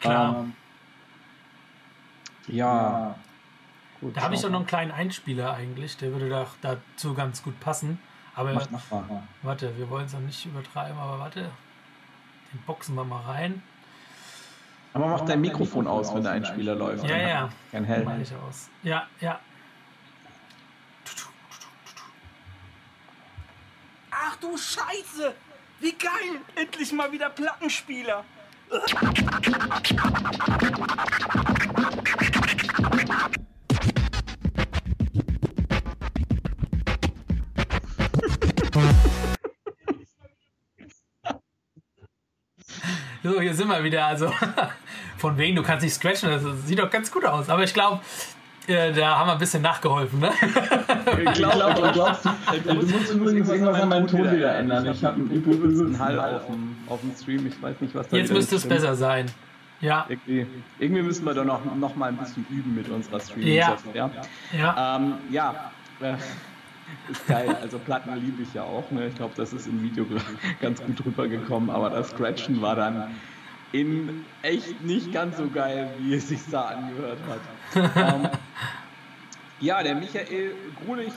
Klar. 0.00 0.44
Ähm, 0.44 0.52
ja. 2.48 3.14
Gut, 4.00 4.16
da 4.16 4.22
habe 4.22 4.34
ich 4.34 4.40
doch 4.40 4.50
noch 4.50 4.60
einen 4.60 4.66
kleinen 4.66 4.90
Einspieler 4.92 5.54
eigentlich, 5.54 5.96
der 5.96 6.12
würde 6.12 6.28
da, 6.28 6.46
dazu 6.62 7.14
ganz 7.14 7.42
gut 7.42 7.58
passen. 7.60 7.98
Aber 8.34 8.54
warte, 9.42 9.76
wir 9.76 9.90
wollen 9.90 10.06
es 10.06 10.12
noch 10.12 10.20
nicht 10.20 10.46
übertreiben, 10.46 10.96
aber 10.96 11.18
warte. 11.18 11.50
Den 12.52 12.62
boxen 12.66 12.94
wir 12.94 13.04
mal 13.04 13.22
rein. 13.22 13.62
Aber 14.94 15.06
mach 15.06 15.20
dein 15.22 15.40
Mikrofon 15.40 15.86
aus, 15.86 16.14
wenn 16.14 16.22
der 16.22 16.32
Einspieler 16.32 16.74
läuft. 16.74 17.08
Ja, 17.08 17.16
ja. 17.16 17.48
Kein 17.70 17.84
hell. 17.84 18.04
Mach 18.04 18.18
ich 18.18 18.34
aus. 18.34 18.68
Ja, 18.82 19.06
ja. 19.20 19.38
Ach 24.10 24.36
du 24.36 24.56
Scheiße! 24.56 25.34
Wie 25.80 25.92
geil! 25.92 26.40
Endlich 26.56 26.92
mal 26.92 27.12
wieder 27.12 27.30
Plattenspieler! 27.30 28.24
So, 43.22 43.40
hier 43.40 43.54
sind 43.54 43.68
wir 43.68 43.82
wieder. 43.82 44.06
Also, 44.06 44.32
von 45.18 45.36
wegen, 45.36 45.56
du 45.56 45.62
kannst 45.62 45.84
nicht 45.84 45.94
scratchen, 45.94 46.30
das 46.30 46.42
sieht 46.66 46.78
doch 46.78 46.90
ganz 46.90 47.10
gut 47.10 47.24
aus. 47.24 47.48
Aber 47.48 47.64
ich 47.64 47.74
glaube, 47.74 48.00
äh, 48.68 48.92
da 48.92 49.18
haben 49.18 49.28
wir 49.28 49.32
ein 49.32 49.38
bisschen 49.38 49.62
nachgeholfen, 49.62 50.20
ne? 50.20 50.30
Ich 51.24 51.32
glaube, 51.32 51.74
du 51.74 51.92
glaubst, 51.92 52.24
du 52.24 52.74
musst 52.74 53.10
übrigens 53.10 53.48
irgendwas 53.48 53.80
an 53.80 53.88
meinem 53.88 54.06
Ton 54.06 54.30
wieder 54.30 54.54
ändern. 54.56 54.86
Ich 54.86 55.04
habe 55.04 55.16
einen 55.16 55.30
übelsten 55.30 55.98
Hall 55.98 56.18
auf 56.18 56.46
dem, 56.46 56.76
auf 56.86 57.00
dem 57.00 57.14
Stream. 57.16 57.46
Ich 57.46 57.60
weiß 57.60 57.80
nicht, 57.80 57.94
was 57.94 58.08
da 58.08 58.16
Jetzt 58.16 58.32
müsste 58.32 58.56
es 58.56 58.68
besser 58.68 58.94
sein. 58.94 59.26
Ja. 59.80 60.06
Irgendwie, 60.08 60.46
irgendwie, 60.78 61.02
müssen 61.02 61.24
wir 61.24 61.34
da 61.34 61.44
noch, 61.44 61.64
noch 61.76 61.94
mal 61.96 62.08
ein 62.08 62.16
bisschen 62.16 62.44
üben 62.50 62.74
mit 62.74 62.88
unserer 62.88 63.20
Streaming-Software. 63.20 64.10
Ja. 64.52 64.58
Ja. 64.58 64.96
Ähm, 64.96 65.14
ja. 65.30 65.72
Äh, 66.00 66.14
ist 67.10 67.26
geil. 67.26 67.56
Also 67.60 67.78
Platten 67.78 68.14
liebe 68.14 68.42
ich 68.42 68.54
ja 68.54 68.62
auch. 68.62 68.90
Ne? 68.90 69.08
Ich 69.08 69.14
glaube, 69.14 69.34
das 69.36 69.52
ist 69.52 69.66
im 69.66 69.82
Video 69.82 70.06
ganz 70.60 70.82
gut 70.82 71.04
rübergekommen. 71.04 71.70
Aber 71.70 71.90
das 71.90 72.10
Scratchen 72.10 72.60
war 72.60 72.76
dann 72.76 73.10
in 73.72 74.24
echt 74.42 74.82
nicht 74.82 75.12
ganz 75.12 75.36
so 75.36 75.48
geil, 75.48 75.90
wie 76.00 76.14
es 76.14 76.28
sich 76.28 76.40
da 76.50 76.62
angehört 76.62 77.18
hat. 77.28 77.92
ähm, 77.96 78.28
ja, 79.60 79.82
der 79.82 79.94
Michael 79.94 80.52
Grulich. 80.84 81.12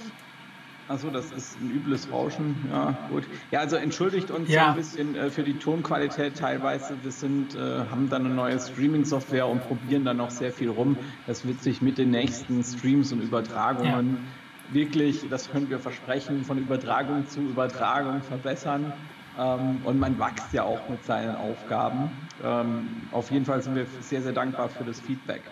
Achso, 0.87 1.09
das 1.09 1.31
ist 1.31 1.57
ein 1.61 1.71
übles 1.71 2.11
Rauschen. 2.11 2.55
Ja, 2.69 2.97
gut. 3.09 3.23
Ja, 3.51 3.59
also 3.59 3.77
entschuldigt 3.77 4.29
uns 4.29 4.49
ja. 4.49 4.69
ein 4.69 4.75
bisschen 4.75 5.15
äh, 5.15 5.29
für 5.29 5.43
die 5.43 5.53
Tonqualität 5.53 6.35
teilweise. 6.35 6.95
Wir 7.01 7.11
sind, 7.11 7.55
äh, 7.55 7.85
haben 7.89 8.09
dann 8.09 8.25
eine 8.25 8.33
neue 8.33 8.59
Streaming-Software 8.59 9.47
und 9.47 9.65
probieren 9.65 10.03
da 10.03 10.13
noch 10.13 10.31
sehr 10.31 10.51
viel 10.51 10.69
rum. 10.69 10.97
Das 11.27 11.47
wird 11.47 11.61
sich 11.61 11.81
mit 11.81 11.97
den 11.97 12.11
nächsten 12.11 12.61
Streams 12.63 13.13
und 13.13 13.21
Übertragungen 13.21 14.15
ja 14.15 14.40
wirklich, 14.71 15.27
das 15.29 15.49
können 15.49 15.69
wir 15.69 15.79
versprechen, 15.79 16.43
von 16.43 16.57
Übertragung 16.57 17.25
zu 17.25 17.49
Übertragung 17.49 18.21
verbessern. 18.21 19.09
Ähm, 19.37 19.83
und 19.83 19.99
man 19.99 20.19
wächst 20.19 20.53
ja 20.53 20.63
auch 20.63 20.89
mit 20.89 21.03
seinen 21.03 21.35
Aufgaben. 21.35 22.27
Ähm, 22.41 23.07
auf 23.11 23.31
jeden 23.31 23.45
Fall 23.45 23.61
sind 23.61 23.75
wir 23.75 23.85
sehr, 23.85 24.21
sehr 24.21 24.33
dankbar 24.33 24.69
für 24.69 24.83
das 24.83 24.99
Feedback. 24.99 25.51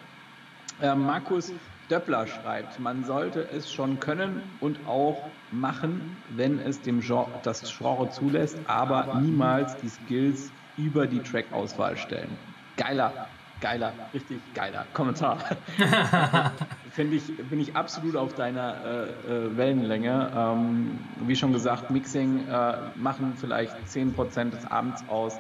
Ähm, 0.82 1.02
Markus 1.02 1.54
Döppler 1.90 2.28
schreibt, 2.28 2.80
man 2.80 3.04
sollte 3.04 3.50
es 3.50 3.72
schon 3.72 4.00
können 4.00 4.56
und 4.60 4.86
auch 4.86 5.38
machen, 5.50 6.24
wenn 6.30 6.60
es 6.60 6.82
dem 6.82 7.00
Genre, 7.00 7.42
das 7.44 7.64
Genre 7.78 8.10
zulässt, 8.10 8.68
aber 8.68 9.16
niemals 9.16 9.76
die 9.78 9.90
Skills 9.90 10.54
über 10.76 11.08
die 11.08 11.20
Track-Auswahl 11.20 11.98
stellen. 11.98 12.38
Geiler, 12.78 13.39
geiler, 13.62 13.94
richtig 14.14 14.40
geiler 14.54 14.86
Kommentar. 14.94 15.38
Finde 16.92 17.18
ich, 17.18 17.36
bin 17.50 17.60
ich 17.60 17.76
absolut 17.76 18.16
auf 18.16 18.34
deiner 18.36 18.76
äh, 18.84 19.32
äh, 19.32 19.58
Wellenlänge. 19.58 20.32
Ähm, 20.36 21.00
wie 21.22 21.36
schon 21.36 21.54
gesagt, 21.54 21.92
Mixing 21.92 22.48
äh, 22.48 22.78
machen 22.96 23.34
vielleicht 23.40 23.76
10% 23.88 24.50
des 24.52 24.66
Abends 24.66 25.04
aus. 25.08 25.38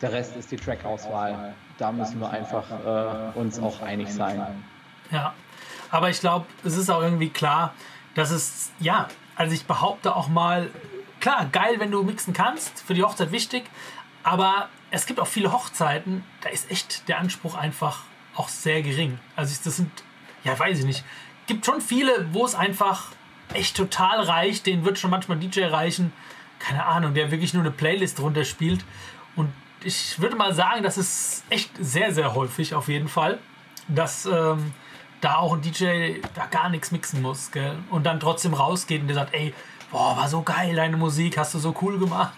Der 0.00 0.12
Rest 0.12 0.36
ist 0.36 0.50
die 0.50 0.56
Track-Auswahl. 0.56 1.54
Da 1.78 1.92
müssen 1.92 2.20
wir 2.20 2.30
einfach 2.30 3.34
äh, 3.34 3.38
uns 3.38 3.58
auch 3.58 3.82
einig 3.82 4.12
sein. 4.12 4.42
Ja, 5.10 5.34
aber 5.90 6.10
ich 6.10 6.20
glaube, 6.20 6.46
es 6.64 6.76
ist 6.76 6.90
auch 6.90 7.02
irgendwie 7.02 7.30
klar, 7.30 7.74
dass 8.14 8.30
es, 8.30 8.70
ja, 8.78 9.08
also 9.36 9.54
ich 9.54 9.66
behaupte 9.66 10.14
auch 10.14 10.28
mal, 10.28 10.70
klar, 11.20 11.46
geil, 11.52 11.74
wenn 11.78 11.90
du 11.90 12.02
mixen 12.02 12.32
kannst, 12.32 12.80
für 12.80 12.94
die 12.94 13.02
Hochzeit 13.02 13.32
wichtig, 13.32 13.64
aber 14.22 14.68
es 14.90 15.06
gibt 15.06 15.20
auch 15.20 15.26
viele 15.26 15.52
Hochzeiten, 15.52 16.24
da 16.40 16.48
ist 16.48 16.70
echt 16.70 17.08
der 17.08 17.18
Anspruch 17.18 17.54
einfach 17.54 18.02
auch 18.34 18.48
sehr 18.48 18.82
gering. 18.82 19.18
Also 19.36 19.56
das 19.64 19.76
sind, 19.76 19.90
ja, 20.44 20.58
weiß 20.58 20.78
ich 20.78 20.84
nicht. 20.84 21.04
Gibt 21.46 21.66
schon 21.66 21.80
viele, 21.80 22.28
wo 22.32 22.44
es 22.44 22.54
einfach 22.54 23.08
echt 23.54 23.76
total 23.76 24.22
reicht. 24.22 24.66
Den 24.66 24.84
wird 24.84 24.98
schon 24.98 25.10
manchmal 25.10 25.38
DJ 25.38 25.64
reichen. 25.64 26.12
Keine 26.58 26.84
Ahnung, 26.84 27.14
der 27.14 27.30
wirklich 27.30 27.54
nur 27.54 27.62
eine 27.62 27.70
Playlist 27.70 28.20
runterspielt. 28.20 28.84
Und 29.36 29.52
ich 29.82 30.20
würde 30.20 30.36
mal 30.36 30.54
sagen, 30.54 30.82
das 30.82 30.98
ist 30.98 31.44
echt 31.50 31.70
sehr, 31.78 32.12
sehr 32.12 32.34
häufig 32.34 32.74
auf 32.74 32.88
jeden 32.88 33.08
Fall, 33.08 33.38
dass 33.88 34.26
ähm, 34.26 34.72
da 35.20 35.36
auch 35.36 35.54
ein 35.54 35.62
DJ 35.62 36.20
da 36.34 36.46
gar 36.46 36.68
nichts 36.68 36.90
mixen 36.90 37.22
muss, 37.22 37.50
gell? 37.50 37.78
Und 37.90 38.04
dann 38.04 38.20
trotzdem 38.20 38.54
rausgeht 38.54 39.00
und 39.00 39.08
der 39.08 39.16
sagt, 39.16 39.34
ey, 39.34 39.54
boah, 39.90 40.16
war 40.16 40.28
so 40.28 40.42
geil, 40.42 40.74
deine 40.76 40.96
Musik, 40.96 41.36
hast 41.36 41.54
du 41.54 41.58
so 41.58 41.74
cool 41.82 41.98
gemacht. 41.98 42.34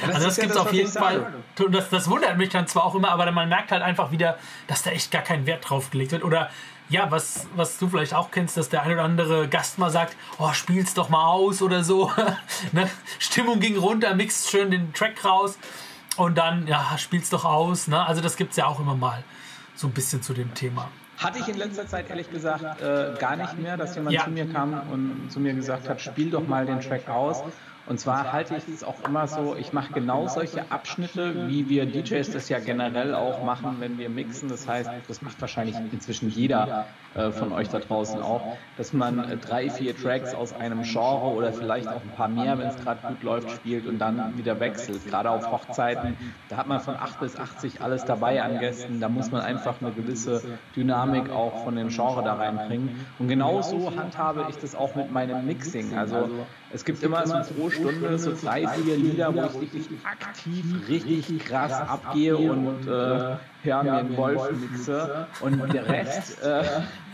Das 0.00 0.14
also 0.14 0.26
das 0.26 0.36
gibt 0.36 0.50
es 0.50 0.56
ja 0.56 0.62
auf 0.62 0.72
jeden 0.72 0.90
Fall. 0.90 1.34
Und 1.58 1.72
das, 1.72 1.88
das 1.90 2.08
wundert 2.08 2.36
mich 2.36 2.50
dann 2.50 2.66
zwar 2.66 2.84
auch 2.84 2.94
immer, 2.94 3.10
aber 3.10 3.30
man 3.32 3.48
merkt 3.48 3.72
halt 3.72 3.82
einfach 3.82 4.10
wieder, 4.10 4.38
dass 4.66 4.82
da 4.82 4.90
echt 4.90 5.10
gar 5.10 5.22
kein 5.22 5.46
Wert 5.46 5.68
drauf 5.68 5.90
gelegt 5.90 6.12
wird. 6.12 6.24
Oder 6.24 6.50
ja, 6.88 7.10
was, 7.10 7.46
was 7.56 7.78
du 7.78 7.88
vielleicht 7.88 8.14
auch 8.14 8.30
kennst, 8.30 8.56
dass 8.56 8.68
der 8.68 8.82
ein 8.82 8.92
oder 8.92 9.04
andere 9.04 9.48
Gast 9.48 9.78
mal 9.78 9.90
sagt, 9.90 10.16
oh, 10.38 10.52
spiel's 10.52 10.94
doch 10.94 11.08
mal 11.08 11.24
aus 11.24 11.62
oder 11.62 11.82
so. 11.82 12.12
ne? 12.72 12.90
Stimmung 13.18 13.60
ging 13.60 13.78
runter, 13.78 14.14
mixt 14.14 14.50
schön 14.50 14.70
den 14.70 14.92
Track 14.92 15.24
raus 15.24 15.58
und 16.16 16.36
dann, 16.36 16.66
ja, 16.66 16.98
spiel's 16.98 17.30
doch 17.30 17.44
aus. 17.44 17.88
Ne? 17.88 18.04
Also 18.04 18.20
das 18.20 18.36
gibt 18.36 18.50
es 18.50 18.56
ja 18.58 18.66
auch 18.66 18.78
immer 18.78 18.94
mal 18.94 19.24
so 19.74 19.86
ein 19.86 19.92
bisschen 19.92 20.22
zu 20.22 20.34
dem 20.34 20.52
Thema. 20.54 20.90
Hatte 21.18 21.38
ich 21.38 21.48
in 21.48 21.56
letzter 21.56 21.86
Zeit 21.86 22.10
ehrlich 22.10 22.30
gesagt 22.30 22.80
äh, 22.80 23.14
gar 23.18 23.36
nicht 23.36 23.58
mehr, 23.58 23.76
dass 23.76 23.94
jemand 23.94 24.14
ja. 24.14 24.24
zu 24.24 24.30
mir 24.30 24.46
kam 24.46 24.80
und 24.90 25.30
zu 25.30 25.40
mir 25.40 25.54
gesagt 25.54 25.88
hat, 25.88 26.00
spiel 26.00 26.30
doch 26.30 26.46
mal 26.46 26.66
den 26.66 26.80
Track 26.80 27.08
aus. 27.08 27.42
Und 27.86 27.98
zwar 27.98 28.32
halte 28.32 28.56
ich 28.56 28.72
es 28.72 28.84
auch 28.84 29.02
immer 29.04 29.26
so, 29.26 29.56
ich 29.56 29.72
mache 29.72 29.92
genau 29.92 30.28
solche 30.28 30.70
Abschnitte, 30.70 31.48
wie 31.48 31.68
wir 31.68 31.84
DJs 31.86 32.30
das 32.30 32.48
ja 32.48 32.60
generell 32.60 33.14
auch 33.14 33.42
machen, 33.44 33.76
wenn 33.80 33.98
wir 33.98 34.08
mixen. 34.08 34.48
Das 34.48 34.68
heißt, 34.68 34.88
das 35.08 35.22
macht 35.22 35.40
wahrscheinlich 35.40 35.76
inzwischen 35.92 36.30
jeder 36.30 36.86
von 37.32 37.52
euch 37.52 37.68
da 37.68 37.78
draußen 37.78 38.20
auch, 38.22 38.56
dass 38.76 38.92
man 38.92 39.18
äh, 39.18 39.36
drei, 39.36 39.68
vier 39.70 39.96
Tracks 39.96 40.34
aus 40.34 40.52
einem 40.54 40.82
Genre 40.82 41.26
oder 41.26 41.52
vielleicht 41.52 41.88
auch 41.88 42.02
ein 42.02 42.12
paar 42.16 42.28
mehr, 42.28 42.58
wenn 42.58 42.68
es 42.68 42.76
gerade 42.76 43.06
gut 43.06 43.22
läuft, 43.22 43.50
spielt 43.50 43.86
und 43.86 43.98
dann 43.98 44.36
wieder 44.38 44.60
wechselt. 44.60 45.06
Gerade 45.06 45.30
auf 45.30 45.50
Hochzeiten, 45.50 46.16
da 46.48 46.56
hat 46.56 46.68
man 46.68 46.80
von 46.80 46.96
8 46.96 47.20
bis 47.20 47.36
80 47.36 47.80
alles 47.80 48.04
dabei 48.04 48.42
an 48.42 48.58
Gästen. 48.58 49.00
Da 49.00 49.08
muss 49.08 49.30
man 49.30 49.42
einfach 49.42 49.80
eine 49.80 49.92
gewisse 49.92 50.42
Dynamik 50.74 51.30
auch 51.30 51.64
von 51.64 51.76
dem 51.76 51.88
Genre 51.88 52.22
da 52.22 52.34
reinbringen. 52.34 53.06
Und 53.18 53.28
genauso 53.28 53.94
handhabe 53.96 54.46
ich 54.48 54.56
das 54.56 54.74
auch 54.74 54.94
mit 54.94 55.12
meinem 55.12 55.46
Mixing. 55.46 55.96
Also 55.96 56.28
es 56.70 56.84
gibt 56.84 57.02
immer 57.02 57.26
so 57.26 57.34
pro 57.54 57.70
Stunde 57.70 58.18
so 58.18 58.32
drei, 58.34 58.66
vier 58.66 58.96
Lieder, 58.96 59.34
wo 59.34 59.42
ich 59.42 59.60
wirklich 59.60 59.88
aktiv 60.04 60.88
richtig 60.88 61.38
krass 61.40 61.72
abgehe 61.72 62.36
und 62.36 62.86
äh, 62.86 63.36
ja, 63.64 63.82
mir 63.82 63.92
einen 63.94 64.16
Wolf 64.16 64.50
mixe. 64.52 65.26
Und 65.40 65.72
der 65.72 65.88
Rest, 65.88 66.42
äh, 66.42 66.62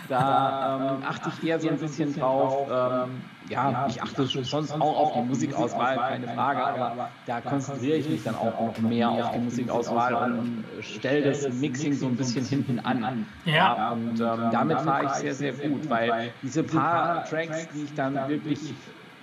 da 0.08 0.96
ähm, 0.98 1.04
achte 1.06 1.30
ich 1.30 1.48
eher 1.48 1.60
so 1.60 1.68
ein 1.68 1.78
bisschen 1.78 2.14
drauf. 2.14 2.68
Ähm, 2.70 3.22
ja, 3.48 3.86
ich 3.88 4.02
achte 4.02 4.26
sonst 4.26 4.72
auch 4.72 4.96
auf 4.98 5.12
die 5.14 5.22
Musikauswahl, 5.22 5.96
keine 5.96 6.28
Frage, 6.28 6.64
aber 6.64 7.08
da 7.26 7.40
konzentriere 7.40 7.96
ich 7.96 8.08
mich 8.08 8.22
dann 8.22 8.34
auch 8.34 8.60
noch 8.60 8.78
mehr 8.78 9.10
auf 9.10 9.32
die 9.32 9.38
Musikauswahl 9.38 10.38
und 10.38 10.64
stelle 10.80 11.22
das 11.22 11.48
Mixing 11.54 11.94
so 11.94 12.06
ein 12.06 12.16
bisschen 12.16 12.44
hinten 12.44 12.78
an. 12.80 13.26
Ja. 13.44 13.92
und 13.92 14.20
ähm, 14.20 14.50
damit 14.52 14.80
fahre 14.80 15.06
ich 15.06 15.12
sehr, 15.12 15.34
sehr 15.34 15.52
gut, 15.52 15.88
weil 15.88 16.30
diese 16.42 16.62
paar 16.62 17.24
Tracks, 17.24 17.68
die 17.74 17.84
ich 17.84 17.94
dann 17.94 18.28
wirklich 18.28 18.74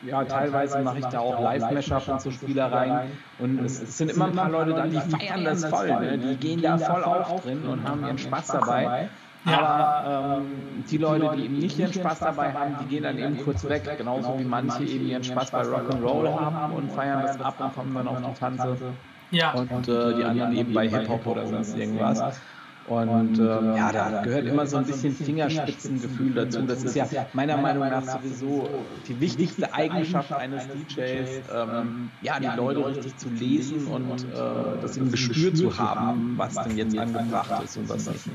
ja, 0.06 0.24
teilweise 0.24 0.80
mache 0.82 1.00
ich 1.00 1.06
da 1.06 1.20
auch 1.20 1.40
Live-Mashup 1.40 2.08
und 2.08 2.22
so 2.22 2.32
Spielereien. 2.32 3.12
Und 3.40 3.60
es, 3.66 3.82
es, 3.82 3.98
sind 3.98 4.12
immer 4.12 4.26
ein 4.26 4.36
paar 4.36 4.50
Leute 4.50 4.74
da, 4.74 4.86
die 4.86 5.00
feiern 5.00 5.44
das 5.44 5.66
voll. 5.66 5.88
Ne? 5.88 6.18
Die 6.18 6.36
gehen 6.36 6.62
da 6.62 6.78
voll 6.78 7.04
auf 7.04 7.44
drin 7.44 7.64
und 7.66 7.88
haben 7.88 8.06
ihren 8.06 8.18
Spaß 8.18 8.48
dabei. 8.48 9.10
Aber 9.46 10.38
ähm, 10.38 10.84
die 10.90 10.98
Leute, 10.98 11.36
die 11.36 11.46
eben 11.46 11.60
nicht 11.60 11.78
ihren 11.78 11.94
Spaß 11.94 12.20
dabei 12.20 12.54
haben, 12.54 12.76
die 12.82 12.86
gehen 12.86 13.04
dann 13.04 13.18
eben 13.18 13.38
kurz 13.44 13.68
weg. 13.68 13.90
Genauso 13.98 14.40
wie 14.40 14.44
manche 14.44 14.84
eben 14.84 15.08
ihren 15.08 15.24
Spaß 15.24 15.52
bei 15.52 15.62
Rock'n'Roll 15.62 16.30
haben 16.30 16.74
und 16.74 16.92
feiern 16.92 17.22
das 17.22 17.40
ab 17.40 17.60
und 17.60 17.76
kommen 17.76 17.94
dann 17.94 18.08
auf 18.08 18.22
die 18.22 18.40
Tanze. 18.40 18.78
Ja. 19.32 19.54
Und 19.54 19.88
äh, 19.88 20.16
die 20.16 20.24
anderen 20.24 20.56
eben 20.56 20.74
bei 20.74 20.88
Hip-Hop 20.90 21.26
oder 21.28 21.46
sonst 21.48 21.78
irgendwas. 21.78 22.40
Und 22.88 23.40
ähm, 23.40 23.76
ja, 23.76 23.92
da 23.92 24.22
gehört 24.22 24.46
immer 24.46 24.68
so 24.68 24.78
ein 24.78 24.86
bisschen 24.86 25.12
Fingerspitzengefühl 25.16 26.34
dazu. 26.34 26.62
Das 26.62 26.84
ist 26.84 26.96
ja 26.96 27.08
meiner 27.34 27.58
Meinung 27.58 27.90
nach 27.90 28.04
sowieso 28.04 28.70
die 29.08 29.20
wichtigste 29.20 29.74
Eigenschaft 29.74 30.32
eines 30.32 30.68
DJs, 30.68 31.30
ähm, 31.52 32.12
ja, 32.22 32.40
die 32.40 32.56
Leute 32.56 32.86
richtig 32.86 33.18
zu 33.18 33.30
lesen 33.30 33.88
und 33.88 34.24
äh, 34.24 34.82
das 34.82 34.98
im 34.98 35.10
Gespür 35.10 35.54
zu 35.56 35.76
haben, 35.80 36.36
was 36.38 36.54
denn 36.54 36.78
jetzt 36.78 36.96
angebracht 36.96 37.64
ist 37.64 37.78
und 37.78 37.90
was 37.90 38.08
nicht. 38.08 38.30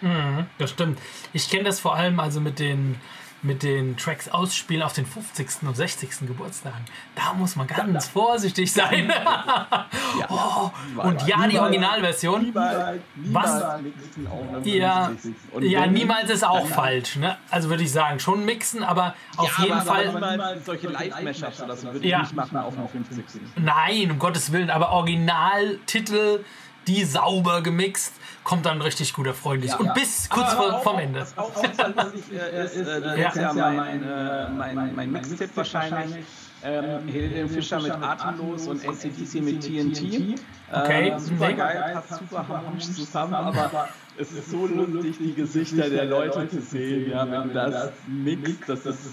Mhm, 0.00 0.46
das 0.58 0.70
stimmt. 0.70 0.98
Ich 1.32 1.50
kenne 1.50 1.64
das 1.64 1.80
vor 1.80 1.94
allem 1.94 2.20
also 2.20 2.40
mit 2.40 2.58
den 2.58 2.96
mit 3.42 3.62
den 3.62 3.96
Tracks 3.96 4.28
ausspielen 4.28 4.82
auf 4.82 4.92
den 4.92 5.06
50. 5.06 5.62
und 5.62 5.76
60. 5.76 6.26
Geburtstagen. 6.26 6.84
Da 7.14 7.32
muss 7.34 7.54
man 7.56 7.66
ganz 7.66 8.06
da, 8.06 8.12
vorsichtig 8.12 8.72
sein. 8.72 9.08
ja. 9.08 9.86
oh, 10.28 10.70
und 10.96 11.26
ja, 11.26 11.46
die 11.46 11.58
Originalversion. 11.58 12.42
Niemals, 12.42 13.00
niemals 13.14 13.62
was? 13.62 14.64
Ja, 14.64 15.12
ja, 15.60 15.86
niemals 15.86 16.30
ist 16.30 16.44
auch 16.44 16.66
falsch. 16.66 17.16
Ne? 17.16 17.36
Also 17.50 17.70
würde 17.70 17.84
ich 17.84 17.92
sagen, 17.92 18.18
schon 18.18 18.44
mixen, 18.44 18.82
aber 18.82 19.14
auf 19.36 19.56
ja, 19.58 19.64
jeden 19.64 19.78
aber, 19.78 19.86
Fall. 19.86 20.08
Aber 20.08 20.30
niemals 20.30 20.66
solche 20.66 20.88
Live-Mashups 20.88 21.62
oder 21.62 21.76
so 21.76 21.92
würde 21.92 22.06
ich 22.06 22.16
nicht 22.16 22.34
machen 22.34 22.56
auf 22.56 22.74
dem 22.74 23.04
50. 23.04 23.40
Nein, 23.56 24.10
um 24.10 24.18
Gottes 24.18 24.50
Willen, 24.50 24.70
aber 24.70 24.90
Originaltitel, 24.90 26.44
die 26.88 27.04
sauber 27.04 27.62
gemixt 27.62 28.14
kommt 28.44 28.66
dann 28.66 28.80
richtig 28.80 29.12
guter 29.12 29.34
Freund. 29.34 29.64
Ja, 29.64 29.76
und 29.76 29.86
ja. 29.86 29.92
bis 29.92 30.28
kurz 30.28 30.52
vor, 30.54 30.72
auch, 30.72 30.82
vorm 30.82 30.98
Ende. 30.98 31.26
Auch, 31.36 31.54
auch 31.54 31.62
lustig 31.62 32.24
äh, 32.32 32.64
ist, 32.64 32.76
äh, 32.76 33.00
das 33.00 33.18
ja. 33.18 33.28
ist 33.28 33.36
ja 33.36 33.52
mein, 33.52 34.02
äh, 34.02 34.48
mein, 34.50 34.94
mein 34.94 35.12
Mixtipp 35.12 35.50
wahrscheinlich. 35.54 36.24
Ähm, 36.60 37.06
Helene 37.06 37.48
Fischer 37.48 37.80
mit 37.80 37.92
Atemlos 37.92 38.66
und 38.66 38.84
ACDC 38.84 39.34
mit 39.42 39.60
TNT. 39.60 40.40
Okay, 40.72 41.10
äh, 41.10 41.18
super 41.20 41.52
geil, 41.52 41.92
passt 41.94 42.18
super 42.18 42.48
harmonisch 42.48 42.86
zusammen, 42.86 43.34
aber 43.34 43.88
es 44.16 44.32
ist 44.32 44.50
so 44.50 44.66
lustig, 44.66 45.18
die 45.18 45.34
Gesichter 45.34 45.88
der 45.88 46.06
Leute 46.06 46.48
zu 46.48 46.60
sehen, 46.60 47.10
ja, 47.10 47.30
wenn 47.30 47.48
du 47.48 47.54
das 47.54 47.92
mixt, 48.08 48.68
das 48.68 48.86
ist 48.86 49.12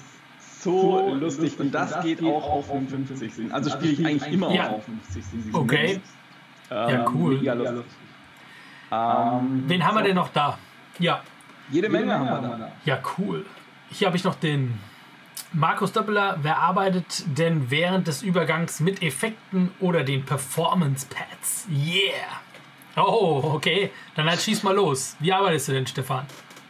so 0.63 1.13
lustig 1.13 1.59
und 1.59 1.71
das 1.71 2.01
geht 2.01 2.23
auch 2.23 2.49
auf 2.49 2.71
dem 2.71 2.87
50. 2.87 3.53
Also 3.53 3.69
spiele 3.69 3.91
ich 3.91 4.05
eigentlich 4.05 4.33
immer 4.33 4.51
ja. 4.51 4.69
auf 4.71 4.85
dem 4.85 4.99
50. 4.99 5.53
Okay. 5.53 6.01
Ähm, 6.71 6.89
ja, 6.89 7.05
cool. 7.13 7.37
Mega 7.37 7.53
lustig. 7.53 7.83
Ähm, 8.91 9.63
Wen 9.67 9.85
haben 9.85 9.95
wir 9.95 10.03
denn 10.03 10.15
noch 10.15 10.29
da? 10.29 10.57
Ja. 10.99 11.21
Jede 11.69 11.89
Menge 11.89 12.13
haben 12.13 12.25
wir 12.27 12.57
da. 12.57 12.71
Ja, 12.85 12.99
cool. 13.17 13.45
Hier 13.89 14.07
habe 14.07 14.17
ich 14.17 14.23
noch 14.23 14.35
den 14.35 14.79
Markus 15.51 15.91
Doppeler. 15.91 16.37
Wer 16.41 16.59
arbeitet 16.59 17.23
denn 17.37 17.69
während 17.71 18.07
des 18.07 18.21
Übergangs 18.21 18.79
mit 18.79 19.01
Effekten 19.01 19.71
oder 19.79 20.03
den 20.03 20.25
Performance 20.25 21.07
Pads? 21.07 21.67
Yeah! 21.69 23.03
Oh, 23.03 23.41
okay. 23.55 23.91
Dann 24.15 24.29
halt 24.29 24.41
schieß 24.41 24.63
mal 24.63 24.75
los. 24.75 25.15
Wie 25.19 25.33
arbeitest 25.33 25.67
du 25.67 25.71
denn, 25.73 25.87
Stefan? 25.87 26.25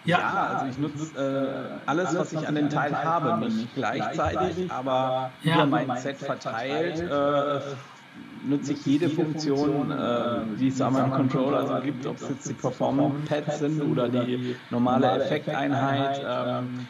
Ja, 0.06 0.20
ja 0.20 0.44
also 0.48 0.66
ich 0.68 0.78
nutze 0.78 1.80
äh, 1.84 1.90
alles, 1.90 2.18
was 2.18 2.34
ich 2.34 2.48
an 2.48 2.56
den 2.56 2.70
Teil 2.70 2.96
habe, 2.96 3.46
nicht 3.50 3.74
gleichzeitig, 3.74 4.72
aber 4.72 5.32
ja. 5.42 5.56
über 5.56 5.66
mein 5.66 5.98
Set 5.98 6.18
verteilt. 6.18 7.00
Äh, 7.00 7.60
nutze 8.43 8.74
ich 8.74 8.86
jede 8.86 9.10
Funktion, 9.10 9.91
äh, 9.91 10.58
die 10.60 10.67
es 10.67 10.82
an 10.82 10.93
meinem 10.93 11.12
Controller 11.12 11.67
so 11.67 11.84
gibt, 11.84 12.06
ob 12.06 12.17
es 12.17 12.30
jetzt 12.30 12.50
die 12.50 12.54
Performance-Pads 12.54 13.60
sind 13.60 13.82
oder 13.82 14.10
die 14.10 14.56
normale 14.69 15.24
Effekteinheit. 15.24 16.21
Ähm, 16.28 16.88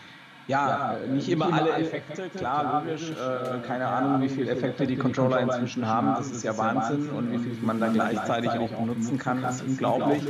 ja, 0.47 0.95
nicht 1.10 1.27
immer 1.29 1.51
alle 1.51 1.71
Effekte, 1.71 2.29
klar, 2.29 2.84
logisch. 2.86 3.10
Äh, 3.10 3.67
keine 3.67 3.88
Ahnung, 3.88 4.21
wie 4.21 4.29
viele 4.29 4.51
Effekte 4.51 4.86
die 4.86 4.95
Controller 4.95 5.39
inzwischen 5.39 5.88
haben. 5.88 6.13
Das 6.15 6.29
ist 6.29 6.43
ja 6.43 6.55
Wahnsinn 6.58 7.10
und 7.10 7.31
wie 7.31 7.39
viel 7.39 7.58
man 7.63 7.79
dann 7.79 7.93
gleichzeitig 7.93 8.51
auch 8.51 8.69
benutzen 8.69 9.17
kann, 9.17 9.43
ist 9.43 9.63
unglaublich. 9.63 10.23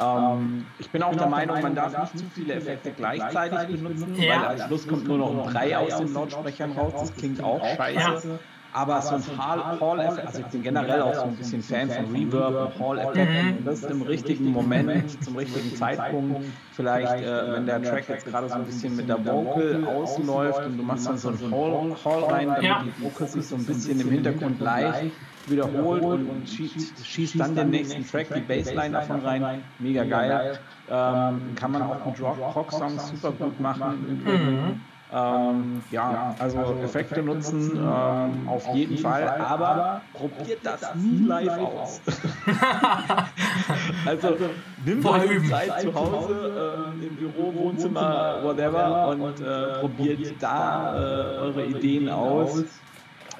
Ähm, 0.00 0.66
ich 0.78 0.90
bin 0.90 1.02
auch 1.02 1.14
der 1.14 1.28
Meinung, 1.28 1.62
man 1.62 1.74
darf 1.74 1.96
nicht 1.98 2.18
zu 2.18 2.24
viele 2.34 2.54
Effekte 2.54 2.92
gleichzeitig 2.92 3.82
benutzen, 3.82 4.14
ja. 4.16 4.42
weil 4.42 4.60
am 4.60 4.66
Schluss 4.66 4.86
kommt 4.86 5.08
nur 5.08 5.18
noch 5.18 5.50
drei 5.52 5.76
aus 5.78 5.96
den 5.96 6.12
Lautsprechern 6.12 6.72
raus. 6.72 6.92
Das 6.98 7.14
klingt 7.14 7.42
auch 7.42 7.64
scheiße. 7.64 8.38
Aber 8.74 9.00
so 9.02 9.14
ein 9.14 9.22
Hall-Effekt, 9.38 10.26
also 10.26 10.40
ich 10.40 10.46
bin 10.46 10.62
generell 10.64 11.00
auch 11.02 11.14
so 11.14 11.22
ein 11.22 11.36
bisschen 11.36 11.62
Fan 11.62 11.88
von 11.88 12.10
Reverb 12.10 12.74
und 12.74 12.84
Hall-Effekten. 12.84 13.58
Und 13.58 13.64
das 13.66 13.84
im 13.84 14.02
richtigen 14.02 14.50
Moment, 14.50 15.24
zum 15.24 15.36
richtigen 15.36 15.76
Zeitpunkt, 15.76 16.44
vielleicht, 16.72 17.24
äh, 17.24 17.52
wenn 17.52 17.66
der 17.66 17.80
Track 17.82 18.08
jetzt 18.08 18.26
gerade 18.26 18.48
so 18.48 18.56
ein 18.56 18.64
bisschen 18.64 18.96
mit 18.96 19.08
der 19.08 19.24
Vocal 19.24 19.86
ausläuft 19.86 20.66
und 20.66 20.76
du 20.76 20.82
machst 20.82 21.06
dann 21.06 21.18
so 21.18 21.28
ein 21.28 21.38
Hall, 21.52 21.96
Hall 22.04 22.24
rein, 22.24 22.48
damit 22.48 22.62
ja. 22.64 22.84
die 22.84 23.04
Vocal 23.04 23.28
sich 23.28 23.46
so 23.46 23.54
ein 23.54 23.64
bisschen 23.64 24.00
im 24.00 24.10
Hintergrund 24.10 24.60
leicht 24.60 25.12
wiederholt 25.46 26.02
und, 26.02 26.28
und 26.28 26.48
schießt, 26.48 27.06
schießt, 27.06 27.38
dann 27.38 27.54
den 27.54 27.70
nächsten 27.70 28.04
Track, 28.04 28.34
die 28.34 28.40
Bassline 28.40 28.90
davon 28.90 29.20
rein. 29.20 29.62
Mega 29.78 30.02
geil. 30.02 30.58
Ähm, 30.90 31.54
kann 31.54 31.70
man 31.70 31.82
auch 31.82 32.04
mit 32.04 32.20
Rock-Songs 32.20 33.10
super 33.10 33.30
gut 33.32 33.60
machen. 33.60 34.22
Mhm. 34.24 34.80
Ähm, 35.12 35.82
ja, 35.90 36.34
also 36.38 36.58
Effekte 36.82 37.22
nutzen 37.22 37.76
ähm, 37.76 38.48
auf 38.48 38.66
jeden 38.74 38.98
Fall, 38.98 39.28
aber 39.28 40.00
probiert 40.12 40.60
das 40.64 40.94
nie 40.96 41.26
live 41.26 41.58
aus. 41.58 42.00
also 44.06 44.36
nimmt 44.84 45.06
euch 45.06 45.48
Zeit 45.48 45.80
zu 45.82 45.94
Hause, 45.94 46.92
äh, 47.00 47.06
im 47.06 47.16
Büro, 47.16 47.54
Wohnzimmer, 47.54 48.42
whatever 48.42 49.08
und 49.10 49.40
äh, 49.40 49.80
probiert 49.80 50.34
da 50.40 50.96
äh, 50.96 51.38
eure 51.38 51.66
Ideen 51.66 52.08
aus. 52.08 52.64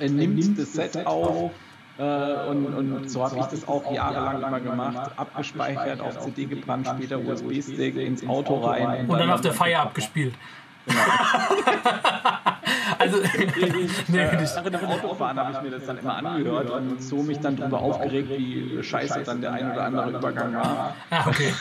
Nimmt 0.00 0.58
das 0.58 0.72
Set 0.72 1.06
auf 1.06 1.50
Äh, 1.96 2.48
und, 2.48 2.66
und, 2.74 3.08
so 3.08 3.22
habe 3.22 3.38
ich 3.38 3.46
das 3.46 3.68
auch 3.68 3.92
jahrelang 3.92 4.42
immer 4.42 4.58
gemacht, 4.58 5.12
abgespeichert, 5.16 6.00
auf 6.00 6.18
CD 6.20 6.46
gebrannt, 6.46 6.88
später 6.88 7.20
USB-Stick 7.20 7.96
ins 7.96 8.26
Auto 8.26 8.58
rein. 8.58 9.02
Und, 9.02 9.10
und 9.10 9.18
dann, 9.20 9.30
auf 9.30 9.42
der 9.42 9.52
Feier 9.52 9.82
abgespielt. 9.82 10.34
Genau. 10.86 11.00
also, 12.98 13.18
nee, 14.08 14.18
äh, 14.18 14.42
nach 14.42 14.62
dem 14.62 14.88
Autofahren 14.88 15.38
habe 15.38 15.52
ich 15.52 15.62
mir 15.62 15.70
das 15.70 15.86
dann 15.86 15.98
immer 15.98 16.16
angehört 16.16 16.70
und 16.70 17.02
so 17.02 17.22
mich 17.22 17.40
dann 17.40 17.56
darüber 17.56 17.80
aufgeregt, 17.80 18.30
wie 18.30 18.82
scheiße 18.82 19.22
dann 19.24 19.40
der 19.40 19.52
ein 19.52 19.72
oder 19.72 19.84
andere 19.84 20.10
Übergang 20.10 20.54
war. 20.54 20.94
Ah, 21.10 21.24
okay. 21.26 21.54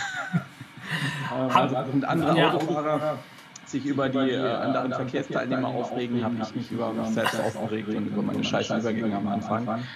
also, 1.54 1.78
und 1.78 2.06
andere 2.06 2.38
ja. 2.38 2.54
Autofahrer 2.54 3.18
sich 3.66 3.86
über 3.86 4.10
die 4.10 4.32
äh, 4.32 4.40
anderen 4.40 4.94
Verkehrsteilnehmer 4.94 5.68
aufregen, 5.68 6.24
habe 6.24 6.36
ich 6.42 6.56
mich 6.56 6.72
über 6.72 6.94
mich 6.94 7.08
selbst 7.10 7.40
aufgeregt 7.40 7.90
und 7.90 8.08
über 8.08 8.22
meine 8.22 8.44
scheiß 8.44 8.70
Übergänge 8.70 9.16
am 9.16 9.28
Anfang. 9.28 9.68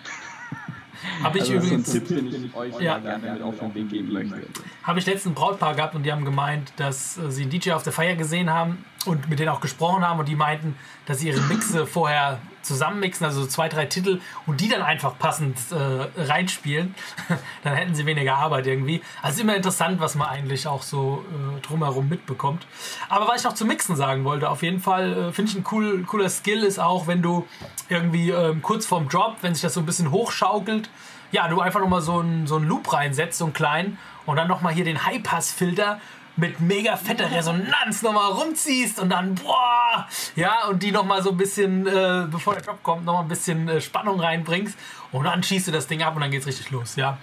Habe 1.24 1.38
ich 1.38 1.44
also 1.44 1.54
übrigens. 1.54 1.92
Tipp, 1.92 2.08
den 2.08 2.46
ich 2.46 2.56
euch 2.56 2.80
ja. 2.80 2.98
gerne 2.98 3.34
mit 3.34 3.42
auf 3.42 3.60
den 3.60 3.76
Weg 3.76 3.90
geben 3.90 4.14
möchte. 4.14 4.42
Habe 4.84 5.00
ich 5.00 5.06
letzten 5.06 5.34
Brautpaar 5.36 5.76
gehabt 5.76 5.94
und 5.94 6.04
die 6.04 6.12
haben 6.12 6.26
gemeint, 6.26 6.74
dass 6.78 7.18
äh, 7.18 7.32
sie 7.32 7.44
einen 7.44 7.52
DJ 7.52 7.72
auf 7.74 7.84
der 7.84 7.94
Feier 7.94 8.16
gesehen 8.16 8.50
haben 8.50 8.84
und 9.08 9.30
mit 9.30 9.40
denen 9.40 9.50
auch 9.50 9.62
gesprochen 9.62 10.08
haben 10.08 10.20
und 10.20 10.28
die 10.28 10.36
meinten, 10.36 10.76
dass 11.06 11.20
sie 11.20 11.28
ihre 11.30 11.42
Mixe 11.42 11.88
vorher 11.88 12.40
zusammenmixen, 12.62 13.26
also 13.26 13.42
so 13.42 13.48
zwei, 13.48 13.70
drei 13.70 13.86
Titel 13.86 14.20
und 14.46 14.62
die 14.62 14.68
dann 14.68 14.82
einfach 14.82 15.18
passend 15.18 15.58
äh, 15.72 16.22
reinspielen. 16.22 16.94
dann 17.64 17.76
hätten 17.76 17.96
sie 17.96 18.06
weniger 18.06 18.36
Arbeit 18.36 18.68
irgendwie. 18.68 19.02
Also 19.22 19.42
immer 19.42 19.56
interessant, 19.56 20.00
was 20.00 20.16
man 20.16 20.28
eigentlich 20.28 20.68
auch 20.68 20.84
so 20.84 21.26
äh, 21.32 21.62
drumherum 21.62 22.10
mitbekommt. 22.10 22.68
Aber 23.10 23.28
was 23.28 23.38
ich 23.40 23.44
noch 23.46 23.54
zu 23.54 23.66
Mixen 23.66 23.96
sagen 23.96 24.26
wollte, 24.26 24.50
auf 24.50 24.64
jeden 24.64 24.82
Fall 24.82 25.30
äh, 25.30 25.32
finde 25.32 25.52
ich 25.52 25.58
ein 25.58 25.66
cool, 25.72 26.04
cooler 26.04 26.30
Skill 26.30 26.64
ist 26.64 26.80
auch, 26.80 27.08
wenn 27.08 27.22
du 27.22 27.48
irgendwie 27.90 28.32
ähm, 28.32 28.62
kurz 28.62 28.86
vorm 28.86 29.08
Drop, 29.08 29.38
wenn 29.42 29.54
sich 29.54 29.62
das 29.62 29.74
so 29.74 29.80
ein 29.80 29.86
bisschen 29.86 30.12
hochschaukelt, 30.12 30.90
ja, 31.32 31.48
du 31.48 31.60
einfach 31.60 31.80
nochmal 31.80 32.02
so 32.02 32.20
einen 32.20 32.48
so 32.48 32.58
Loop 32.58 32.92
reinsetzt, 32.94 33.38
so 33.38 33.46
einen 33.46 33.54
kleinen 33.54 33.98
und 34.26 34.36
dann 34.38 34.48
nochmal 34.48 34.74
hier 34.74 34.86
den 34.86 35.06
High-Pass-Filter 35.06 36.00
mit 36.38 36.60
mega 36.60 36.96
fetter 36.96 37.30
Resonanz 37.32 38.02
nochmal 38.02 38.32
rumziehst 38.32 39.00
und 39.00 39.10
dann, 39.10 39.36
boah, 39.36 40.08
ja, 40.36 40.66
und 40.68 40.82
die 40.84 40.92
nochmal 40.92 41.22
so 41.22 41.32
ein 41.32 41.38
bisschen, 41.38 41.86
äh, 41.88 42.28
bevor 42.30 42.54
der 42.54 42.64
Drop 42.64 42.82
kommt, 42.84 43.06
nochmal 43.06 43.24
ein 43.24 43.28
bisschen 43.28 43.68
äh, 43.68 43.82
Spannung 43.82 44.20
reinbringst 44.20 44.78
und 45.12 45.26
dann 45.26 45.44
schießt 45.44 45.68
du 45.68 45.72
das 45.72 45.88
Ding 45.88 46.04
ab 46.04 46.16
und 46.16 46.22
dann 46.22 46.32
geht's 46.32 46.46
richtig 46.46 46.70
los, 46.72 46.96
ja. 46.96 47.18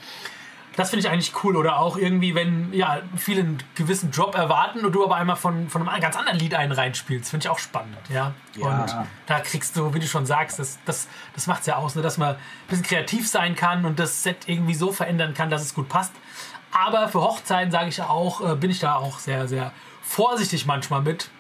Das 0.76 0.90
finde 0.90 1.06
ich 1.06 1.12
eigentlich 1.12 1.32
cool. 1.44 1.56
Oder 1.56 1.78
auch 1.78 1.96
irgendwie, 1.96 2.34
wenn 2.34 2.72
ja, 2.72 3.00
viele 3.16 3.42
einen 3.42 3.62
gewissen 3.74 4.10
Drop 4.10 4.34
erwarten 4.34 4.84
und 4.84 4.92
du 4.92 5.04
aber 5.04 5.16
einmal 5.16 5.36
von, 5.36 5.68
von 5.68 5.88
einem 5.88 6.00
ganz 6.00 6.16
anderen 6.16 6.38
Lied 6.38 6.54
einen 6.54 6.72
reinspielst. 6.72 7.30
Finde 7.30 7.44
ich 7.44 7.48
auch 7.50 7.58
spannend. 7.58 7.96
Ja? 8.08 8.32
ja? 8.56 8.66
Und 8.66 8.94
da 9.26 9.40
kriegst 9.40 9.76
du, 9.76 9.94
wie 9.94 10.00
du 10.00 10.06
schon 10.06 10.26
sagst, 10.26 10.58
das, 10.58 10.78
das, 10.84 11.08
das 11.34 11.46
macht 11.46 11.60
es 11.60 11.66
ja 11.66 11.76
aus, 11.76 11.94
ne? 11.94 12.02
dass 12.02 12.18
man 12.18 12.34
ein 12.34 12.38
bisschen 12.68 12.84
kreativ 12.84 13.28
sein 13.28 13.54
kann 13.54 13.84
und 13.84 13.98
das 13.98 14.22
Set 14.22 14.48
irgendwie 14.48 14.74
so 14.74 14.92
verändern 14.92 15.34
kann, 15.34 15.50
dass 15.50 15.62
es 15.62 15.74
gut 15.74 15.88
passt. 15.88 16.12
Aber 16.74 17.08
für 17.08 17.22
Hochzeiten, 17.22 17.70
sage 17.70 17.88
ich 17.88 18.02
auch, 18.02 18.52
äh, 18.52 18.56
bin 18.56 18.70
ich 18.70 18.80
da 18.80 18.96
auch 18.96 19.18
sehr, 19.18 19.46
sehr 19.46 19.72
vorsichtig 20.02 20.66
manchmal 20.66 21.02
mit. 21.02 21.30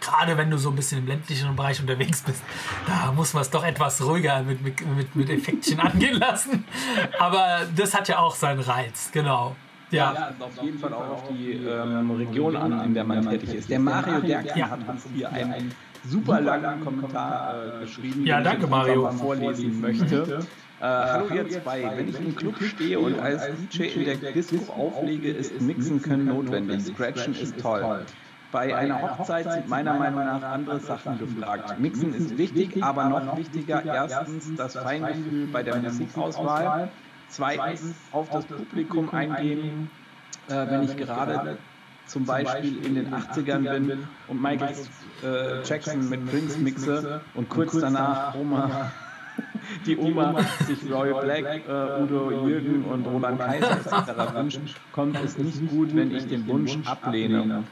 Gerade 0.00 0.38
wenn 0.38 0.50
du 0.50 0.56
so 0.56 0.70
ein 0.70 0.76
bisschen 0.76 1.00
im 1.00 1.06
ländlichen 1.06 1.54
Bereich 1.54 1.78
unterwegs 1.78 2.22
bist, 2.22 2.42
da 2.86 3.12
muss 3.12 3.34
man 3.34 3.42
es 3.42 3.50
doch 3.50 3.62
etwas 3.62 4.02
ruhiger 4.02 4.42
mit, 4.42 4.62
mit, 4.62 4.80
mit, 4.96 5.14
mit 5.14 5.28
Effektchen 5.28 5.78
angehen 5.80 6.18
lassen. 6.18 6.64
Aber 7.18 7.66
das 7.76 7.94
hat 7.94 8.08
ja 8.08 8.18
auch 8.18 8.34
seinen 8.34 8.60
Reiz, 8.60 9.10
genau. 9.12 9.54
Ja, 9.90 10.14
ja 10.14 10.34
auf 10.38 10.62
jeden 10.62 10.78
Fall 10.78 10.94
auch 10.94 11.08
auf 11.10 11.28
die 11.28 11.52
ähm, 11.52 12.10
Region 12.12 12.56
an, 12.56 12.84
in 12.84 12.94
der 12.94 13.04
man 13.04 13.28
tätig 13.28 13.52
ist. 13.54 13.68
Der 13.68 13.80
Mario 13.80 14.20
Derkan 14.20 14.58
ja. 14.58 14.70
hat 14.70 14.88
uns 14.88 15.04
hier 15.12 15.30
einen 15.30 15.74
super 16.06 16.40
langen 16.40 16.82
Kommentar 16.82 17.54
äh, 17.54 17.80
geschrieben, 17.80 18.24
ja, 18.24 18.40
danke, 18.40 18.64
ich 18.64 18.70
Mario. 18.70 19.10
vorlesen 19.10 19.80
möchte. 19.80 20.46
Äh, 20.80 20.84
hallo 20.84 21.26
ihr 21.34 21.46
zwei, 21.50 21.92
wenn 21.94 22.08
ich 22.08 22.18
im 22.18 22.34
Club 22.34 22.54
stehe 22.62 22.98
und 22.98 23.20
als 23.20 23.42
DJ 23.70 23.82
in 23.82 24.04
der 24.06 24.32
Disco 24.32 24.72
auflege, 24.72 25.30
ist 25.30 25.60
Mixen 25.60 26.00
können 26.00 26.24
notwendig. 26.24 26.86
Scratchen 26.86 27.34
ist 27.34 27.60
toll. 27.60 28.06
Bei 28.50 28.74
einer 28.74 29.02
Hochzeit 29.02 29.52
sind 29.52 29.68
meiner 29.68 29.92
Meinung 29.92 30.24
nach 30.24 30.42
andere 30.42 30.80
Sachen 30.80 31.18
gefragt. 31.18 31.78
Mixen 31.78 32.14
ist 32.14 32.38
wichtig, 32.38 32.82
aber 32.82 33.10
noch 33.10 33.36
wichtiger 33.36 33.84
erstens 33.84 34.54
das 34.56 34.74
Feingefühl 34.74 35.48
bei 35.48 35.62
der 35.62 35.76
Musikauswahl, 35.76 36.90
zweitens 37.28 37.94
auf 38.10 38.30
das 38.30 38.46
Publikum 38.46 39.10
eingehen, 39.10 39.90
äh, 40.48 40.66
wenn 40.66 40.82
ich 40.84 40.96
gerade 40.96 41.58
zum 42.06 42.24
Beispiel 42.24 42.84
in 42.86 42.94
den 42.94 43.14
80ern 43.14 43.70
bin 43.70 44.08
und 44.28 44.40
Michael 44.40 44.74
äh, 45.22 45.62
Jackson 45.62 46.08
mit 46.08 46.24
Prince 46.30 46.58
mixe 46.58 47.20
und 47.34 47.50
kurz 47.50 47.78
danach 47.78 48.34
Oma 49.40 49.46
die 49.86 49.96
Oma 49.96 50.42
sich 50.66 50.90
Roy 50.90 51.12
Black, 51.20 51.62
äh, 51.68 52.02
Udo 52.02 52.46
Jürgen 52.48 52.84
und 52.84 53.06
Roland 53.06 53.38
Kaiser 53.40 53.72
etc. 53.72 54.34
wünscht, 54.34 54.60
kommt 54.92 55.18
es 55.24 55.38
nicht 55.38 55.68
gut, 55.68 55.94
wenn 55.94 56.14
ich 56.14 56.26
den 56.26 56.46
Wunsch 56.46 56.76
ablehne. 56.86 57.64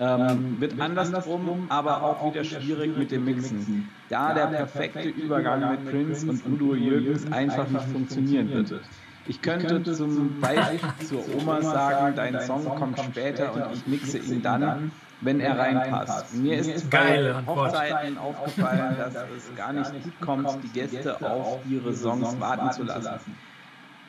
Ähm, 0.00 0.56
wird 0.58 0.80
andersrum, 0.80 1.66
aber 1.68 2.02
auch 2.02 2.32
wieder 2.32 2.42
schwierig 2.42 2.96
mit 2.96 3.12
dem 3.12 3.24
Mixen, 3.24 3.88
da 4.08 4.34
der 4.34 4.46
perfekte 4.46 5.08
Übergang 5.08 5.70
mit 5.70 5.88
Prince 5.88 6.28
und 6.28 6.44
Udo 6.46 6.74
Jürgens 6.74 7.30
einfach 7.30 7.68
nicht 7.68 7.86
funktionieren 7.86 8.50
wird. 8.50 8.80
Ich 9.26 9.40
könnte 9.40 9.82
zum 9.94 10.40
Beispiel 10.40 10.80
zur 11.06 11.24
Oma 11.36 11.62
sagen, 11.62 12.14
dein 12.16 12.40
Song 12.40 12.64
kommt 12.64 12.98
später 12.98 13.54
und 13.54 13.62
ich 13.72 13.86
mixe 13.86 14.18
ihn 14.18 14.42
dann, 14.42 14.90
wenn 15.24 15.40
er 15.40 15.58
reinpasst. 15.58 16.34
Mir 16.34 16.58
ist 16.58 16.90
bei 16.90 17.34
Hochzeiten 17.46 18.18
aufgefallen, 18.18 18.96
dass 18.98 19.14
es 19.36 19.56
gar 19.56 19.72
nicht 19.72 19.92
gut 20.02 20.20
kommt, 20.20 20.62
die 20.62 20.68
Gäste 20.68 21.20
auf 21.20 21.60
ihre 21.68 21.92
Songs 21.94 22.38
warten 22.38 22.70
zu 22.72 22.84
lassen. 22.84 23.36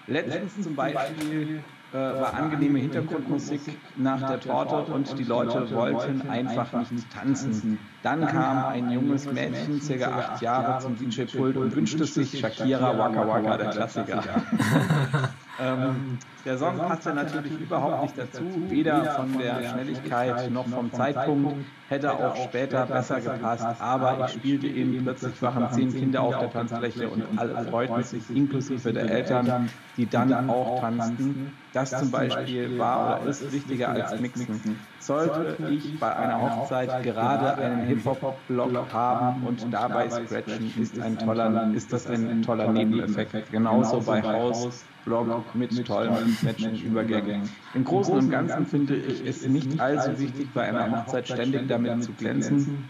Letztens 0.07 0.61
zum 0.61 0.75
Beispiel 0.75 1.63
äh, 1.91 1.97
war 1.97 2.33
angenehme 2.35 2.79
Hintergrundmusik 2.79 3.61
nach 3.95 4.19
der 4.27 4.39
Torte 4.39 4.91
und 4.91 5.17
die 5.17 5.23
Leute 5.23 5.71
wollten 5.71 6.29
einfach 6.29 6.71
nicht 6.91 7.11
tanzen. 7.11 7.79
Dann 8.03 8.27
kam 8.27 8.65
ein 8.65 8.91
junges 8.91 9.31
Mädchen, 9.31 9.81
circa 9.81 10.11
acht 10.11 10.41
Jahre, 10.41 10.79
zum 10.79 10.95
DJ-Pult 10.97 11.57
und 11.57 11.75
wünschte 11.75 12.05
sich 12.05 12.39
Shakira 12.39 12.97
Waka 12.97 13.27
Waka, 13.27 13.57
der 13.57 13.69
Klassiker. 13.69 14.23
Ähm, 15.59 16.17
der 16.43 16.57
Song 16.57 16.77
passte 16.77 17.13
natürlich 17.13 17.59
überhaupt 17.59 18.03
nicht 18.03 18.17
dazu, 18.17 18.43
weder 18.69 19.05
von 19.11 19.37
der 19.37 19.69
Schnelligkeit 19.69 20.51
noch 20.51 20.67
vom 20.67 20.91
Zeitpunkt, 20.91 21.65
hätte 21.89 22.13
auch 22.13 22.35
später 22.35 22.85
besser 22.85 23.21
gepasst, 23.21 23.65
aber 23.79 24.25
ich 24.25 24.33
spielte 24.33 24.67
ihn, 24.67 25.03
plötzlich 25.03 25.41
waren 25.41 25.71
zehn 25.71 25.93
Kinder 25.93 26.21
auf 26.21 26.37
der 26.37 26.51
Tanzfläche 26.51 27.09
und 27.09 27.23
alle 27.37 27.65
freuten 27.65 28.03
sich, 28.03 28.29
inklusive 28.29 28.91
der 28.91 29.09
Eltern, 29.09 29.69
die 29.97 30.07
dann 30.07 30.49
auch 30.49 30.81
tanzten. 30.81 31.53
Das 31.73 31.97
zum 31.97 32.11
Beispiel 32.11 32.77
war 32.77 33.21
oder 33.21 33.29
ist 33.29 33.51
wichtiger 33.51 33.89
als 33.89 34.19
Mixen. 34.19 34.79
Sollte 35.05 35.57
ich 35.69 35.99
bei 35.99 36.15
einer 36.15 36.41
Hochzeit 36.41 37.03
gerade 37.03 37.55
einen 37.55 37.85
Hip-Hop-Block 37.85 38.91
haben 38.91 39.45
und 39.45 39.71
dabei 39.71 40.09
scratchen, 40.09 40.73
ist, 40.81 40.99
ein 40.99 41.19
toller, 41.19 41.71
ist 41.75 41.93
das 41.93 42.07
ein 42.07 42.41
toller 42.41 42.71
Nebeneffekt. 42.71 43.51
Genauso 43.51 44.01
bei 44.01 44.23
Haus 44.23 44.83
Blog 45.05 45.53
mit 45.53 45.85
tollen 45.85 46.35
Matching-Übergängen. 46.41 47.47
Im 47.75 47.83
Großen 47.83 48.15
und 48.15 48.31
Ganzen 48.31 48.65
finde 48.65 48.95
ich 48.95 49.23
es 49.25 49.47
nicht 49.47 49.79
allzu 49.79 50.19
wichtig, 50.19 50.47
bei 50.55 50.63
einer 50.63 50.91
Hochzeit 50.91 51.27
ständig 51.27 51.67
damit 51.67 52.03
zu 52.03 52.11
glänzen. 52.13 52.89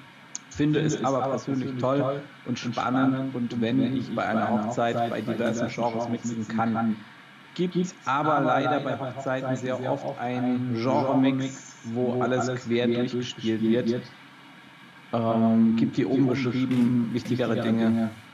Finde 0.50 0.80
es 0.80 1.04
aber 1.04 1.20
persönlich 1.32 1.82
toll 1.82 2.22
und 2.46 2.58
spannend 2.58 3.36
und 3.36 3.60
wenn 3.60 3.98
ich 3.98 4.16
bei 4.16 4.26
einer 4.26 4.50
Hochzeit 4.50 5.10
bei 5.10 5.20
diversen 5.20 5.68
Genres 5.68 6.08
mixen 6.08 6.48
kann. 6.48 6.96
Gibt 7.56 7.76
es 7.78 7.96
aber 8.06 8.42
leider 8.42 8.82
bei 8.82 9.00
Hochzeiten 9.00 9.56
sehr 9.56 9.82
oft 9.82 10.18
einen 10.20 10.74
Genre-Mix, 10.74 11.80
wo 11.84 12.22
alles 12.22 12.54
quer 12.54 12.88
durchgespielt 12.88 13.62
wird. 13.62 14.14
Ähm, 15.14 15.76
gibt 15.78 15.96
hier 15.96 16.10
oben 16.10 16.28
beschrieben 16.28 17.14
wichtigere 17.14 17.60
Dinge 17.60 18.25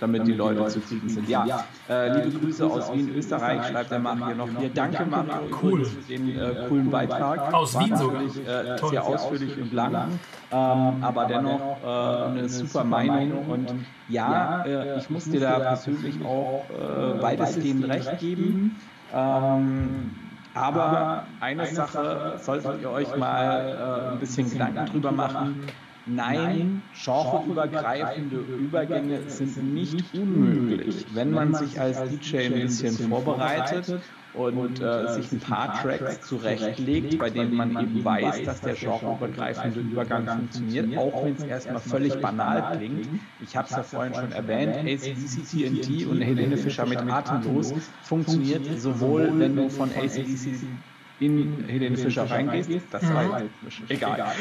damit 0.00 0.26
die 0.26 0.32
Leute 0.32 0.66
zufrieden 0.66 1.08
sind. 1.08 1.28
Ja, 1.28 1.64
äh, 1.88 2.24
liebe 2.24 2.38
Grüße 2.38 2.66
aus 2.66 2.92
Wien, 2.92 3.14
Österreich, 3.14 3.66
schreibt 3.66 3.90
der 3.90 3.98
Mario 3.98 4.34
noch 4.34 4.48
hier. 4.58 4.70
Danke, 4.70 5.04
Mario, 5.04 5.34
cool. 5.62 5.84
für 5.84 6.00
den 6.02 6.38
äh, 6.38 6.66
coolen 6.68 6.90
Beitrag. 6.90 7.52
Aus 7.54 7.78
Wien 7.78 7.96
sogar. 7.96 8.22
Äh, 8.22 8.78
sehr 8.88 9.04
ausführlich 9.04 9.56
und 9.56 9.72
lang, 9.72 10.18
ähm, 10.50 11.02
aber 11.02 11.26
dennoch 11.26 11.78
äh, 11.84 12.24
eine 12.26 12.48
super 12.48 12.84
Meinung. 12.84 13.46
Und 13.48 13.68
ja, 14.08 14.64
äh, 14.64 14.98
ich 14.98 15.10
muss 15.10 15.24
dir 15.24 15.40
da 15.40 15.58
persönlich 15.58 16.16
auch 16.24 16.64
äh, 16.70 17.22
weitestgehend 17.22 17.88
recht 17.88 18.18
geben. 18.18 18.76
Ähm, 19.12 20.10
aber 20.54 21.24
eine 21.40 21.66
Sache 21.66 22.34
solltet 22.40 22.80
ihr 22.82 22.90
euch 22.90 23.16
mal 23.16 24.12
ein 24.12 24.20
bisschen 24.20 24.48
Gedanken 24.48 24.86
drüber 24.86 25.10
machen. 25.10 25.66
Nein, 26.06 26.82
genreübergreifende 26.92 28.36
Übergänge 28.36 29.30
sind 29.30 29.56
nicht 29.72 30.12
unmöglich, 30.12 31.14
wenn 31.14 31.30
man 31.30 31.54
sich 31.54 31.80
als 31.80 32.02
DJ 32.04 32.38
ein 32.46 32.52
bisschen 32.52 32.98
vorbereitet 33.08 34.02
und 34.34 34.80
äh, 34.80 35.08
sich 35.14 35.32
ein 35.32 35.40
paar 35.40 35.80
Tracks 35.80 36.20
zurechtlegt, 36.20 37.18
bei 37.18 37.30
denen 37.30 37.54
man 37.54 37.70
eben 37.80 38.04
weiß, 38.04 38.42
dass 38.42 38.60
der 38.60 38.74
genreübergreifende 38.74 39.80
Übergang 39.80 40.26
funktioniert, 40.28 40.98
auch 40.98 41.24
wenn 41.24 41.36
es 41.36 41.42
erstmal 41.44 41.80
völlig 41.80 42.20
banal 42.20 42.76
klingt. 42.76 43.08
Ich 43.38 43.56
habe 43.56 43.68
es 43.68 43.76
ja 43.76 43.82
vorhin 43.82 44.12
schon 44.12 44.32
erwähnt, 44.32 44.76
ACDC 44.76 45.46
TNT 45.46 46.06
und 46.06 46.20
Helene 46.20 46.58
Fischer 46.58 46.84
mit 46.84 46.98
Atemlos 46.98 47.72
funktioniert 48.02 48.66
sowohl, 48.78 49.38
wenn 49.38 49.56
du 49.56 49.70
von 49.70 49.90
ACDC 49.94 50.84
in 51.20 51.64
Helene 51.68 51.96
Fischer 51.96 52.28
reingehst, 52.28 52.70
das 52.90 53.12
war 53.12 53.40
mhm. 53.40 53.50
egal, 53.88 54.18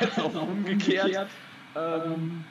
als 0.00 0.18
auch 0.18 0.42
umgekehrt. 0.42 1.28
Ähm, 1.74 2.44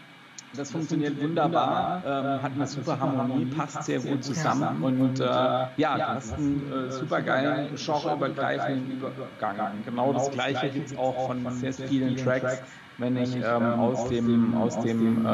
das 0.55 0.71
funktioniert 0.71 1.21
wunderbar, 1.21 2.01
ähm, 2.05 2.41
hat 2.41 2.51
eine 2.53 2.67
super 2.67 2.99
Harmonie, 2.99 3.45
passt 3.45 3.83
sehr 3.83 3.99
gut 3.99 4.23
zusammen. 4.23 4.81
und 4.83 5.19
äh, 5.19 5.23
ja, 5.23 5.97
du 5.97 6.07
hast 6.07 6.33
einen 6.33 6.71
äh, 6.71 6.91
super 6.91 7.21
geilen, 7.21 7.75
genreübergreifenden 7.75 8.91
Übergang. 8.91 9.83
Genau 9.83 10.13
das 10.13 10.31
gleiche 10.31 10.69
gibt 10.69 10.91
es 10.91 10.97
auch 10.97 11.27
von 11.27 11.51
sehr 11.51 11.73
vielen 11.73 12.15
Tracks 12.15 12.61
wenn 12.97 13.17
ich 13.17 13.35
ähm, 13.35 13.63
aus 13.79 14.07
dem, 14.09 14.55
aus 14.55 14.79
dem 14.79 15.25
äh, 15.25 15.29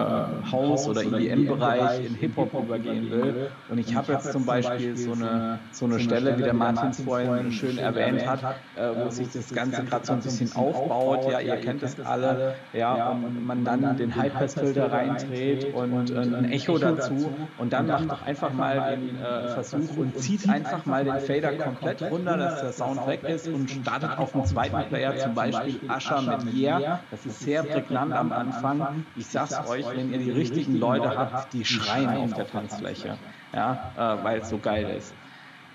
House- 0.51 0.87
oder 0.87 1.03
EDM-Bereich 1.03 2.05
in 2.05 2.15
Hip-Hop 2.15 2.53
übergehen 2.53 3.11
will. 3.11 3.51
Und 3.69 3.77
ich 3.77 3.95
habe 3.95 4.13
jetzt 4.13 4.31
zum 4.31 4.45
Beispiel 4.45 4.97
so 4.97 5.13
eine, 5.13 5.59
so 5.71 5.85
eine 5.85 5.99
Stelle, 5.99 6.37
wie 6.37 6.43
der 6.43 6.53
Martins 6.53 7.01
vorhin 7.01 7.51
schön 7.51 7.77
erwähnt 7.77 8.25
hat, 8.25 8.43
äh, 8.75 8.91
wo 8.95 9.09
sich 9.09 9.31
das 9.31 9.53
Ganze 9.53 9.83
gerade 9.83 10.05
so 10.05 10.13
ein 10.13 10.21
bisschen 10.21 10.55
aufbaut. 10.55 11.31
Ja, 11.31 11.39
ihr 11.39 11.57
kennt 11.57 11.83
es 11.83 11.99
alle. 11.99 12.55
Ja, 12.73 13.11
und 13.11 13.45
man 13.45 13.63
dann 13.63 13.97
den 13.97 14.15
High-Pass-Filter 14.15 14.91
reindreht 14.91 15.73
und 15.73 16.09
äh, 16.09 16.19
ein 16.19 16.51
Echo 16.51 16.77
dazu. 16.77 17.33
Und 17.57 17.73
dann 17.73 17.87
macht 17.87 18.09
doch 18.09 18.21
einfach 18.23 18.53
mal 18.53 18.95
den 18.95 19.17
äh, 19.17 19.49
Versuch 19.49 19.97
und 19.97 20.17
zieht 20.17 20.49
einfach 20.49 20.85
mal 20.85 21.03
den 21.03 21.19
Fader 21.19 21.53
komplett 21.57 22.01
runter, 22.01 22.37
dass 22.37 22.61
der 22.61 22.71
Sound 22.71 23.05
weg 23.07 23.23
ist 23.23 23.47
und 23.47 23.69
startet 23.69 24.17
auf 24.17 24.31
dem 24.31 24.45
zweiten 24.45 24.89
Player 24.89 25.15
zum 25.17 25.35
Beispiel 25.35 25.79
Asher 25.87 26.21
mit 26.21 26.53
Yeah. 26.61 27.03
Das 27.09 27.25
ist 27.25 27.45
sehr 27.51 27.63
prägnant 27.63 28.13
am 28.13 28.31
Anfang. 28.31 29.05
Ich 29.15 29.27
sag's 29.27 29.67
euch, 29.69 29.85
wenn 29.95 30.09
ihr 30.09 30.19
die 30.19 30.31
richtigen 30.31 30.75
Leute 30.75 31.09
habt, 31.17 31.53
die 31.53 31.65
schreien 31.65 32.09
auf 32.09 32.33
der 32.33 32.47
Tanzfläche, 32.47 33.17
ja, 33.53 33.93
äh, 33.95 34.23
weil 34.23 34.39
es 34.39 34.49
so 34.49 34.59
geil 34.59 34.95
ist. 34.97 35.15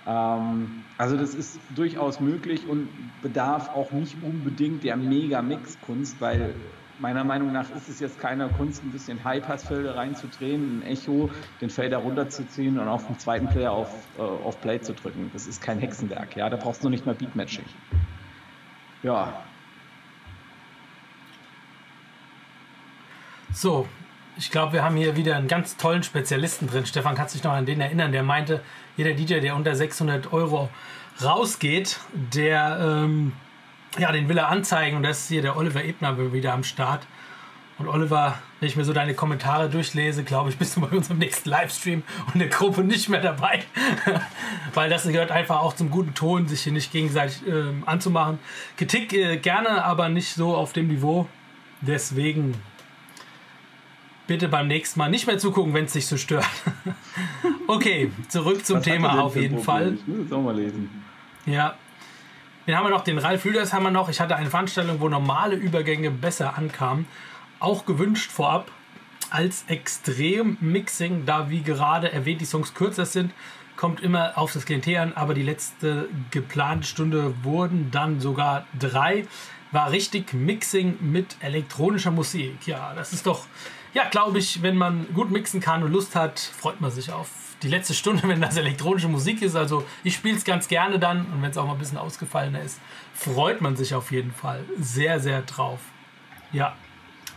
Ähm, 0.07 0.85
also 0.97 1.17
das 1.17 1.35
ist 1.35 1.61
durchaus 1.77 2.21
möglich 2.21 2.67
und 2.67 3.21
bedarf 3.21 3.69
auch 3.69 3.93
nicht 3.93 4.23
unbedingt 4.23 4.85
der 4.85 4.97
Mega-Mix-Kunst, 4.97 6.21
weil 6.21 6.55
meiner 6.99 7.25
Meinung 7.25 7.53
nach 7.53 7.71
ist 7.71 7.89
es 7.89 8.01
jetzt 8.01 8.19
keiner 8.19 8.49
Kunst, 8.49 8.83
ein 8.83 8.91
bisschen 8.91 9.23
High-Pass-Felder 9.25 9.97
reinzudrehen, 9.97 10.79
ein 10.79 10.83
Echo, 10.83 11.31
den 11.61 11.71
Fader 11.71 11.99
runterzuziehen 11.99 12.79
und 12.79 12.89
auf 12.89 13.07
dem 13.07 13.19
zweiten 13.19 13.49
Player 13.49 13.73
auf, 13.73 14.11
äh, 14.17 14.21
auf 14.21 14.61
Play 14.61 14.81
zu 14.81 14.95
drücken. 14.95 15.31
Das 15.33 15.47
ist 15.47 15.61
kein 15.61 15.79
Hexenwerk, 15.79 16.37
ja, 16.37 16.49
da 16.49 16.57
brauchst 16.57 16.85
du 16.85 16.89
nicht 16.89 17.05
mal 17.05 17.15
Beatmatching. 17.15 17.67
Ja, 19.03 19.46
So, 23.53 23.89
ich 24.39 24.51
glaube, 24.51 24.75
wir 24.75 24.85
haben 24.85 24.97
hier 24.97 25.17
wieder 25.17 25.37
einen 25.37 25.49
ganz 25.49 25.77
tollen 25.77 26.03
Spezialisten 26.03 26.69
drin. 26.69 26.85
Stefan, 26.85 27.15
kannst 27.15 27.35
du 27.35 27.39
dich 27.39 27.45
noch 27.45 27.53
an 27.53 27.67
den 27.67 27.81
erinnern? 27.81 28.13
Der 28.13 28.23
meinte, 28.23 28.61
jeder 28.97 29.13
DJ, 29.15 29.41
der 29.41 29.57
unter 29.57 29.75
600 29.75 30.33
Euro 30.33 30.69
rausgeht, 31.23 32.01
der, 32.13 32.79
ähm, 32.81 33.33
ja, 33.99 34.13
den 34.13 34.29
will 34.29 34.37
er 34.37 34.49
anzeigen. 34.49 34.97
Und 34.97 35.03
das 35.05 35.21
ist 35.21 35.29
hier 35.29 35.43
der 35.43 35.57
Oliver 35.57 35.85
Ebner 35.85 36.33
wieder 36.33 36.53
am 36.53 36.65
Start. 36.65 37.07
Und 37.79 37.89
Oliver, 37.89 38.39
wenn 38.61 38.69
ich 38.69 38.77
mir 38.77 38.85
so 38.85 38.95
deine 38.95 39.15
Kommentare 39.15 39.69
durchlese, 39.69 40.25
glaube 40.25 40.49
ich, 40.51 40.57
bist 40.59 40.77
du 40.77 40.81
bei 40.81 40.89
unserem 40.89 41.19
nächsten 41.19 41.49
Livestream 41.51 42.03
und 42.33 42.39
der 42.39 42.49
Gruppe 42.49 42.83
nicht 42.83 43.09
mehr 43.09 43.21
dabei. 43.21 43.63
Weil 44.75 44.89
das 44.89 45.05
gehört 45.05 45.31
einfach 45.31 45.61
auch 45.61 45.75
zum 45.75 45.91
guten 45.91 46.15
Ton, 46.15 46.49
sich 46.49 46.63
hier 46.63 46.73
nicht 46.73 46.91
gegenseitig 46.91 47.47
äh, 47.47 47.73
anzumachen. 47.85 48.39
Kritik 48.77 49.13
äh, 49.13 49.37
gerne, 49.39 49.85
aber 49.85 50.09
nicht 50.09 50.35
so 50.35 50.57
auf 50.57 50.73
dem 50.73 50.89
Niveau. 50.89 51.27
Deswegen 51.83 52.55
bitte 54.27 54.49
beim 54.49 54.69
nächsten 54.69 54.99
Mal 54.99 55.11
nicht 55.11 55.27
mehr 55.27 55.39
zugucken, 55.39 55.75
wenn 55.75 55.85
es 55.85 55.93
dich 55.93 56.07
so 56.07 56.17
stört. 56.17 56.47
okay, 57.67 58.11
zurück 58.29 58.65
zum 58.65 58.79
Was 58.79 58.85
Thema 58.85 59.21
auf 59.21 59.37
jeden 59.37 59.61
Fall. 59.61 59.95
Ich 59.95 60.07
muss 60.07 60.27
es 60.27 60.33
auch 60.33 60.43
mal 60.43 60.57
lesen. 60.57 61.05
Ja. 61.47 61.77
Dann 62.67 62.77
haben 62.77 62.87
wir 62.87 62.91
noch 62.91 63.05
den 63.05 63.19
Ralf 63.19 63.45
Lüders 63.45 63.73
haben 63.73 63.85
wir 63.85 63.93
noch. 63.93 64.09
Ich 64.09 64.21
hatte 64.21 64.35
eine 64.35 64.51
Veranstaltung, 64.51 65.01
wo 65.01 65.09
normale 65.09 65.55
Übergänge 65.55 66.11
besser 66.11 66.59
ankamen. 66.59 67.07
Auch 67.61 67.87
gewünscht 67.87 68.33
vorab 68.33 68.71
als 69.31 69.65
Extrem-Mixing, 69.69 71.25
da 71.27 71.51
wie 71.51 71.63
gerade 71.63 72.13
erwähnt 72.13 72.41
die 72.41 72.45
Songs 72.45 72.75
kürzer 72.75 73.07
sind, 73.07 73.33
kommt 73.77 74.01
immer 74.01 74.37
auf 74.37 74.53
das 74.53 74.65
Klientel 74.65 74.97
an, 74.97 75.13
aber 75.15 75.35
die 75.35 75.43
letzte 75.43 76.09
geplante 76.31 76.87
Stunde 76.87 77.35
wurden 77.43 77.91
dann 77.91 78.21
sogar 78.21 78.67
drei. 78.79 79.27
War 79.73 79.91
richtig 79.91 80.33
Mixing 80.33 80.97
mit 81.01 81.37
elektronischer 81.41 82.11
Musik. 82.11 82.67
Ja, 82.67 82.95
das 82.95 83.13
ist 83.13 83.27
doch 83.27 83.47
ja, 83.97 84.05
glaube 84.11 84.39
ich, 84.39 84.61
wenn 84.61 84.77
man 84.77 85.07
gut 85.15 85.31
mixen 85.31 85.59
kann 85.59 85.83
und 85.83 85.91
Lust 85.91 86.15
hat, 86.15 86.39
freut 86.39 86.83
man 86.83 86.91
sich 86.91 87.13
auf 87.13 87.31
die 87.63 87.69
letzte 87.69 87.95
Stunde, 87.95 88.23
wenn 88.29 88.43
das 88.43 88.59
elektronische 88.59 89.09
Musik 89.09 89.41
ist. 89.41 89.57
Also 89.57 89.87
ich 90.05 90.15
spiele 90.15 90.37
es 90.37 90.45
ganz 90.45 90.69
gerne 90.69 90.99
dann 90.99 91.25
und 91.33 91.41
wenn 91.41 91.51
es 91.51 91.57
auch 91.57 91.65
mal 91.65 91.73
ein 91.73 91.79
bisschen 91.79 91.97
ausgefallener 91.97 92.61
ist, 92.61 92.79
freut 93.15 93.63
man 93.63 93.75
sich 93.75 93.95
auf 93.95 94.13
jeden 94.13 94.33
Fall 94.33 94.63
sehr, 94.79 95.19
sehr 95.19 95.41
drauf. 95.41 95.81
Ja. 96.53 96.77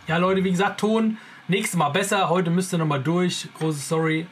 Ja, 0.06 0.18
Leute, 0.18 0.44
wie 0.44 0.52
gesagt, 0.52 0.82
Ton 0.82 1.18
nächstes 1.48 1.78
Mal 1.78 1.90
besser. 1.90 2.28
Heute 2.28 2.50
müsst 2.50 2.74
ihr 2.74 2.78
nochmal 2.78 3.02
durch. 3.02 3.48
Große 3.58 3.80
Sorry. 3.80 4.28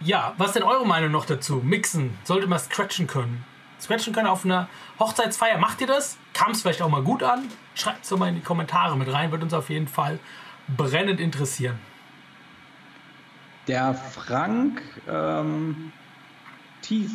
Ja, 0.00 0.32
was 0.38 0.52
denn 0.52 0.62
eure 0.62 0.86
Meinung 0.86 1.10
noch 1.10 1.26
dazu? 1.26 1.60
Mixen. 1.62 2.16
Sollte 2.24 2.46
man 2.46 2.58
scratchen 2.58 3.06
können? 3.06 3.44
Scratchen 3.80 4.12
können 4.12 4.26
auf 4.26 4.44
einer 4.44 4.68
Hochzeitsfeier. 4.98 5.58
Macht 5.58 5.80
ihr 5.80 5.86
das? 5.86 6.18
Kam 6.32 6.52
es 6.52 6.62
vielleicht 6.62 6.82
auch 6.82 6.88
mal 6.88 7.02
gut 7.02 7.22
an? 7.22 7.44
Schreibt 7.74 8.04
es 8.04 8.08
doch 8.08 8.18
mal 8.18 8.28
in 8.28 8.36
die 8.36 8.42
Kommentare 8.42 8.96
mit 8.96 9.12
rein. 9.12 9.30
Wird 9.30 9.42
uns 9.42 9.54
auf 9.54 9.70
jeden 9.70 9.88
Fall 9.88 10.18
brennend 10.76 11.20
interessieren. 11.20 11.78
Der 13.68 13.94
Frank 13.94 14.82
ähm, 15.08 15.92
Thies 16.82 17.12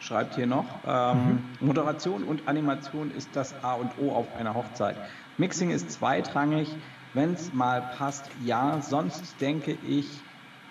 schreibt 0.00 0.34
hier 0.34 0.46
noch, 0.46 0.66
ähm, 0.86 1.40
mhm. 1.60 1.66
Moderation 1.66 2.24
und 2.24 2.46
Animation 2.46 3.10
ist 3.10 3.30
das 3.32 3.54
A 3.62 3.74
und 3.74 3.90
O 3.98 4.12
auf 4.12 4.26
einer 4.38 4.54
Hochzeit. 4.54 4.96
Mixing 5.38 5.70
ist 5.70 5.90
zweitrangig, 5.90 6.68
wenn 7.14 7.32
es 7.32 7.54
mal 7.54 7.80
passt, 7.96 8.30
ja. 8.44 8.80
Sonst 8.82 9.40
denke 9.40 9.78
ich, 9.86 10.06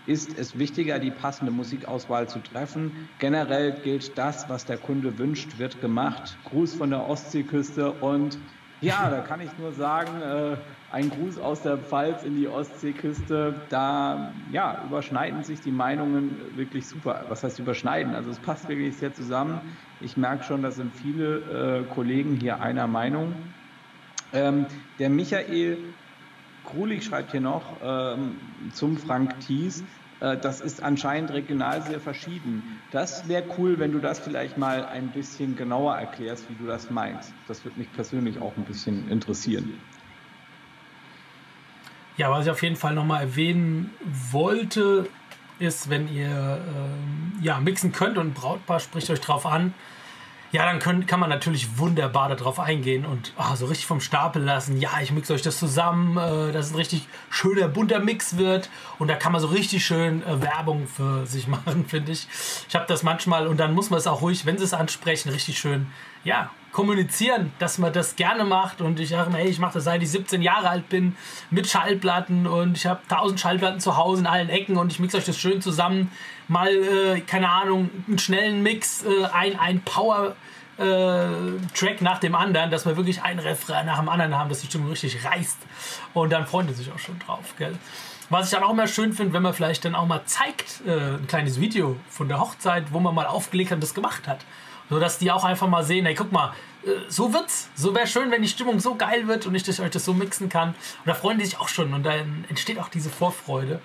ist 0.05 0.37
es 0.37 0.57
wichtiger, 0.57 0.99
die 0.99 1.11
passende 1.11 1.51
Musikauswahl 1.51 2.27
zu 2.27 2.39
treffen. 2.39 3.09
Generell 3.19 3.71
gilt 3.83 4.17
das, 4.17 4.49
was 4.49 4.65
der 4.65 4.77
Kunde 4.77 5.17
wünscht, 5.17 5.57
wird 5.57 5.81
gemacht. 5.81 6.37
Gruß 6.45 6.75
von 6.75 6.89
der 6.89 7.07
Ostseeküste 7.07 7.91
und 7.91 8.37
ja, 8.81 9.09
da 9.09 9.21
kann 9.21 9.39
ich 9.39 9.57
nur 9.57 9.71
sagen, 9.71 10.21
äh, 10.21 10.57
ein 10.91 11.09
Gruß 11.09 11.39
aus 11.39 11.61
der 11.61 11.77
Pfalz 11.77 12.23
in 12.23 12.35
die 12.35 12.49
Ostseeküste. 12.49 13.55
Da 13.69 14.33
ja, 14.51 14.83
überschneiden 14.85 15.41
sich 15.43 15.61
die 15.61 15.71
Meinungen 15.71 16.35
wirklich 16.57 16.85
super. 16.85 17.23
Was 17.29 17.45
heißt 17.45 17.59
überschneiden? 17.59 18.13
Also 18.13 18.29
es 18.29 18.39
passt 18.39 18.67
wirklich 18.67 18.97
sehr 18.97 19.13
zusammen. 19.13 19.61
Ich 20.01 20.17
merke 20.17 20.43
schon, 20.43 20.63
da 20.63 20.71
sind 20.71 20.93
viele 20.93 21.85
äh, 21.87 21.93
Kollegen 21.93 22.35
hier 22.35 22.61
einer 22.61 22.87
Meinung. 22.87 23.33
Ähm, 24.33 24.65
der 24.99 25.09
Michael 25.09 25.77
Krulig 26.73 27.03
schreibt 27.03 27.31
hier 27.31 27.41
noch 27.41 27.63
ähm, 27.83 28.37
zum 28.73 28.97
Frank 28.97 29.39
Thies, 29.41 29.83
äh, 30.23 30.37
das 30.37 30.61
ist 30.61 30.81
anscheinend 30.81 31.31
regional 31.31 31.81
sehr 31.83 31.99
verschieden. 31.99 32.79
Das 32.91 33.27
wäre 33.27 33.43
cool, 33.57 33.77
wenn 33.77 33.91
du 33.91 33.99
das 33.99 34.19
vielleicht 34.19 34.57
mal 34.57 34.85
ein 34.85 35.09
bisschen 35.09 35.55
genauer 35.55 35.95
erklärst, 35.95 36.49
wie 36.49 36.55
du 36.55 36.65
das 36.65 36.89
meinst. 36.89 37.33
Das 37.47 37.63
würde 37.65 37.77
mich 37.79 37.91
persönlich 37.93 38.41
auch 38.41 38.55
ein 38.57 38.63
bisschen 38.63 39.09
interessieren. 39.09 39.79
Ja, 42.15 42.29
was 42.31 42.45
ich 42.45 42.51
auf 42.51 42.61
jeden 42.63 42.75
Fall 42.75 42.93
nochmal 42.93 43.21
erwähnen 43.21 43.91
wollte, 44.31 45.09
ist, 45.59 45.89
wenn 45.89 46.13
ihr 46.13 46.27
ähm, 46.27 47.33
ja, 47.41 47.59
mixen 47.59 47.91
könnt 47.91 48.17
und 48.17 48.33
Brautpaar 48.33 48.79
spricht 48.79 49.09
euch 49.09 49.21
drauf 49.21 49.45
an, 49.45 49.73
ja, 50.53 50.67
dann 50.67 50.77
können, 50.77 51.07
kann 51.07 51.19
man 51.19 51.31
natürlich 51.31 51.79
wunderbar 51.79 52.29
darauf 52.29 52.59
eingehen 52.59 53.07
und 53.07 53.33
oh, 53.39 53.55
so 53.55 53.65
richtig 53.65 53.87
vom 53.87 53.99
Stapel 53.99 54.43
lassen. 54.43 54.77
Ja, 54.77 54.91
ich 55.01 55.11
mixe 55.11 55.33
euch 55.33 55.41
das 55.41 55.57
zusammen, 55.57 56.15
äh, 56.15 56.51
dass 56.51 56.67
es 56.67 56.73
ein 56.73 56.75
richtig 56.75 57.07
schöner, 57.31 57.67
bunter 57.67 57.99
Mix 57.99 58.37
wird. 58.37 58.69
Und 58.99 59.07
da 59.07 59.15
kann 59.15 59.31
man 59.31 59.41
so 59.41 59.47
richtig 59.47 59.83
schön 59.83 60.21
äh, 60.21 60.41
Werbung 60.43 60.85
für 60.85 61.25
sich 61.25 61.47
machen, 61.47 61.87
finde 61.87 62.11
ich. 62.11 62.27
Ich 62.69 62.75
habe 62.75 62.85
das 62.87 63.01
manchmal 63.01 63.47
und 63.47 63.57
dann 63.57 63.73
muss 63.73 63.89
man 63.89 63.97
es 63.97 64.05
auch 64.05 64.21
ruhig, 64.21 64.45
wenn 64.45 64.59
sie 64.59 64.65
es 64.65 64.75
ansprechen, 64.75 65.29
richtig 65.29 65.57
schön, 65.57 65.87
ja, 66.23 66.51
kommunizieren, 66.71 67.51
dass 67.57 67.79
man 67.79 67.91
das 67.91 68.15
gerne 68.15 68.43
macht. 68.43 68.79
Und 68.79 68.99
ich 68.99 69.09
sage, 69.09 69.33
hey, 69.33 69.47
ich 69.47 69.57
mache 69.57 69.73
das 69.73 69.85
seit 69.85 70.03
ich 70.03 70.11
17 70.11 70.43
Jahre 70.43 70.69
alt 70.69 70.87
bin 70.87 71.15
mit 71.49 71.67
Schallplatten 71.67 72.45
und 72.45 72.77
ich 72.77 72.85
habe 72.85 72.99
1000 73.09 73.39
Schallplatten 73.39 73.79
zu 73.79 73.97
Hause 73.97 74.21
in 74.21 74.27
allen 74.27 74.49
Ecken 74.49 74.77
und 74.77 74.91
ich 74.91 74.99
mixe 74.99 75.17
euch 75.17 75.25
das 75.25 75.37
schön 75.37 75.61
zusammen. 75.61 76.11
Mal, 76.47 76.69
äh, 76.69 77.21
keine 77.21 77.49
Ahnung, 77.49 77.89
einen 78.07 78.19
schnellen 78.19 78.61
Mix, 78.61 79.03
äh, 79.03 79.25
ein, 79.31 79.57
ein 79.57 79.81
Power 79.81 80.35
Track 80.77 82.01
nach 82.01 82.19
dem 82.19 82.35
anderen, 82.35 82.71
dass 82.71 82.85
wir 82.85 82.97
wirklich 82.97 83.21
ein 83.21 83.39
Refrain 83.39 83.85
nach 83.85 83.99
dem 83.99 84.09
anderen 84.09 84.35
haben, 84.37 84.49
dass 84.49 84.61
die 84.61 84.67
Stimmung 84.67 84.89
richtig 84.89 85.23
reißt. 85.23 85.57
Und 86.13 86.31
dann 86.31 86.47
freuen 86.47 86.67
die 86.67 86.73
sich 86.73 86.91
auch 86.91 86.99
schon 86.99 87.19
drauf, 87.19 87.53
gell? 87.57 87.77
Was 88.29 88.47
ich 88.47 88.51
dann 88.51 88.63
auch 88.63 88.71
immer 88.71 88.87
schön 88.87 89.13
finde, 89.13 89.33
wenn 89.33 89.43
man 89.43 89.53
vielleicht 89.53 89.85
dann 89.85 89.93
auch 89.93 90.07
mal 90.07 90.23
zeigt, 90.25 90.81
äh, 90.87 91.17
ein 91.17 91.27
kleines 91.27 91.59
Video 91.59 91.97
von 92.09 92.27
der 92.27 92.39
Hochzeit, 92.39 92.91
wo 92.91 92.99
man 92.99 93.13
mal 93.13 93.27
aufgelegt 93.27 93.69
hat 93.69 93.75
und 93.75 93.83
das 93.83 93.93
gemacht 93.93 94.27
hat. 94.27 94.45
So 94.89 94.99
dass 94.99 95.17
die 95.17 95.31
auch 95.31 95.43
einfach 95.43 95.67
mal 95.67 95.83
sehen, 95.83 96.05
hey, 96.05 96.15
guck 96.15 96.31
mal, 96.31 96.53
äh, 96.83 96.89
so 97.09 97.33
wird's. 97.33 97.69
So 97.75 97.93
wäre 97.93 98.07
schön, 98.07 98.31
wenn 98.31 98.41
die 98.41 98.47
Stimmung 98.47 98.79
so 98.79 98.95
geil 98.95 99.27
wird 99.27 99.45
und 99.45 99.55
ich 99.55 99.63
das, 99.63 99.79
euch 99.79 99.91
das 99.91 100.05
so 100.05 100.13
mixen 100.13 100.49
kann. 100.49 100.69
Und 100.69 101.05
da 101.05 101.13
freuen 101.13 101.37
die 101.37 101.45
sich 101.45 101.59
auch 101.59 101.67
schon 101.67 101.93
und 101.93 102.03
dann 102.03 102.45
entsteht 102.49 102.79
auch 102.79 102.89
diese 102.89 103.09
Vorfreude. 103.09 103.75
Und 103.75 103.81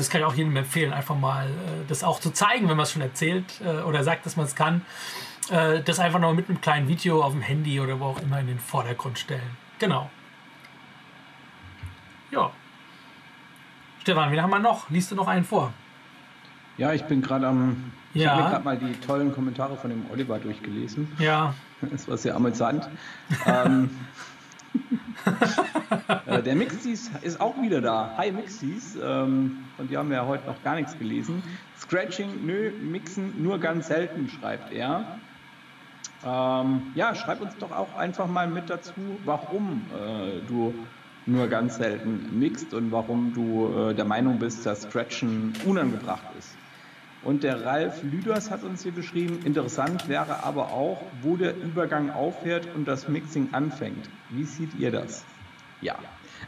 das 0.00 0.10
kann 0.10 0.20
ich 0.20 0.26
auch 0.26 0.34
jedem 0.34 0.56
empfehlen, 0.56 0.92
einfach 0.92 1.16
mal 1.16 1.46
äh, 1.46 1.50
das 1.88 2.02
auch 2.02 2.20
zu 2.20 2.30
zeigen, 2.30 2.68
wenn 2.68 2.76
man 2.76 2.84
es 2.84 2.92
schon 2.92 3.02
erzählt 3.02 3.44
äh, 3.64 3.82
oder 3.82 4.02
sagt, 4.02 4.26
dass 4.26 4.36
man 4.36 4.46
es 4.46 4.56
kann. 4.56 4.84
Äh, 5.50 5.82
das 5.82 5.98
einfach 5.98 6.18
noch 6.20 6.32
mit 6.34 6.48
einem 6.48 6.60
kleinen 6.60 6.88
Video 6.88 7.22
auf 7.22 7.32
dem 7.32 7.42
Handy 7.42 7.80
oder 7.80 8.00
wo 8.00 8.04
auch 8.06 8.20
immer 8.22 8.40
in 8.40 8.46
den 8.46 8.58
Vordergrund 8.58 9.18
stellen. 9.18 9.56
Genau. 9.78 10.10
Ja. 12.30 12.50
Stefan, 14.00 14.30
wen 14.32 14.42
haben 14.42 14.50
wir 14.50 14.58
noch? 14.58 14.90
Liest 14.90 15.10
du 15.10 15.14
noch 15.14 15.28
einen 15.28 15.44
vor? 15.44 15.72
Ja, 16.76 16.92
ich 16.92 17.04
bin 17.04 17.22
gerade 17.22 17.46
am. 17.46 17.92
Ich 18.12 18.22
Ja. 18.22 18.30
habe 18.32 18.42
mir 18.42 18.50
gerade 18.50 18.64
mal 18.64 18.78
die 18.78 18.92
tollen 19.00 19.32
Kommentare 19.32 19.76
von 19.76 19.90
dem 19.90 20.06
Oliver 20.10 20.38
durchgelesen. 20.38 21.12
Ja. 21.18 21.54
Das 21.90 22.08
war 22.08 22.16
sehr 22.16 22.34
amüsant. 22.34 22.88
ähm, 23.44 23.90
äh, 26.26 26.42
der 26.42 26.54
Mixties 26.54 27.10
ist 27.20 27.38
auch 27.38 27.60
wieder 27.60 27.82
da. 27.82 28.14
Hi 28.16 28.32
Mixties. 28.32 28.96
Ähm, 29.02 29.64
von 29.76 29.88
dir 29.88 29.98
haben 29.98 30.08
wir 30.08 30.16
ja 30.16 30.24
heute 30.26 30.46
noch 30.46 30.62
gar 30.62 30.76
nichts 30.76 30.98
gelesen. 30.98 31.42
Scratching, 31.78 32.46
nö, 32.46 32.70
Mixen 32.70 33.42
nur 33.42 33.58
ganz 33.58 33.88
selten, 33.88 34.30
schreibt 34.30 34.72
er. 34.72 35.18
Ähm, 36.24 36.82
ja, 36.94 37.14
schreib 37.14 37.40
uns 37.40 37.56
doch 37.58 37.70
auch 37.70 37.94
einfach 37.96 38.26
mal 38.26 38.48
mit 38.48 38.70
dazu, 38.70 39.18
warum 39.24 39.82
äh, 39.92 40.40
du 40.48 40.74
nur 41.26 41.48
ganz 41.48 41.76
selten 41.76 42.38
mixt 42.38 42.74
und 42.74 42.92
warum 42.92 43.32
du 43.34 43.90
äh, 43.90 43.94
der 43.94 44.04
Meinung 44.04 44.38
bist, 44.38 44.64
dass 44.66 44.82
Scratchen 44.82 45.52
unangebracht 45.64 46.24
ist. 46.38 46.56
Und 47.22 47.42
der 47.42 47.64
Ralf 47.64 48.02
Lüders 48.02 48.50
hat 48.50 48.64
uns 48.64 48.82
hier 48.82 48.92
geschrieben, 48.92 49.40
interessant 49.44 50.08
wäre 50.08 50.44
aber 50.44 50.72
auch, 50.72 51.00
wo 51.22 51.36
der 51.36 51.56
Übergang 51.56 52.10
aufhört 52.10 52.68
und 52.74 52.86
das 52.86 53.08
Mixing 53.08 53.48
anfängt. 53.52 54.10
Wie 54.28 54.44
seht 54.44 54.74
ihr 54.78 54.90
das? 54.90 55.24
Ja, 55.80 55.96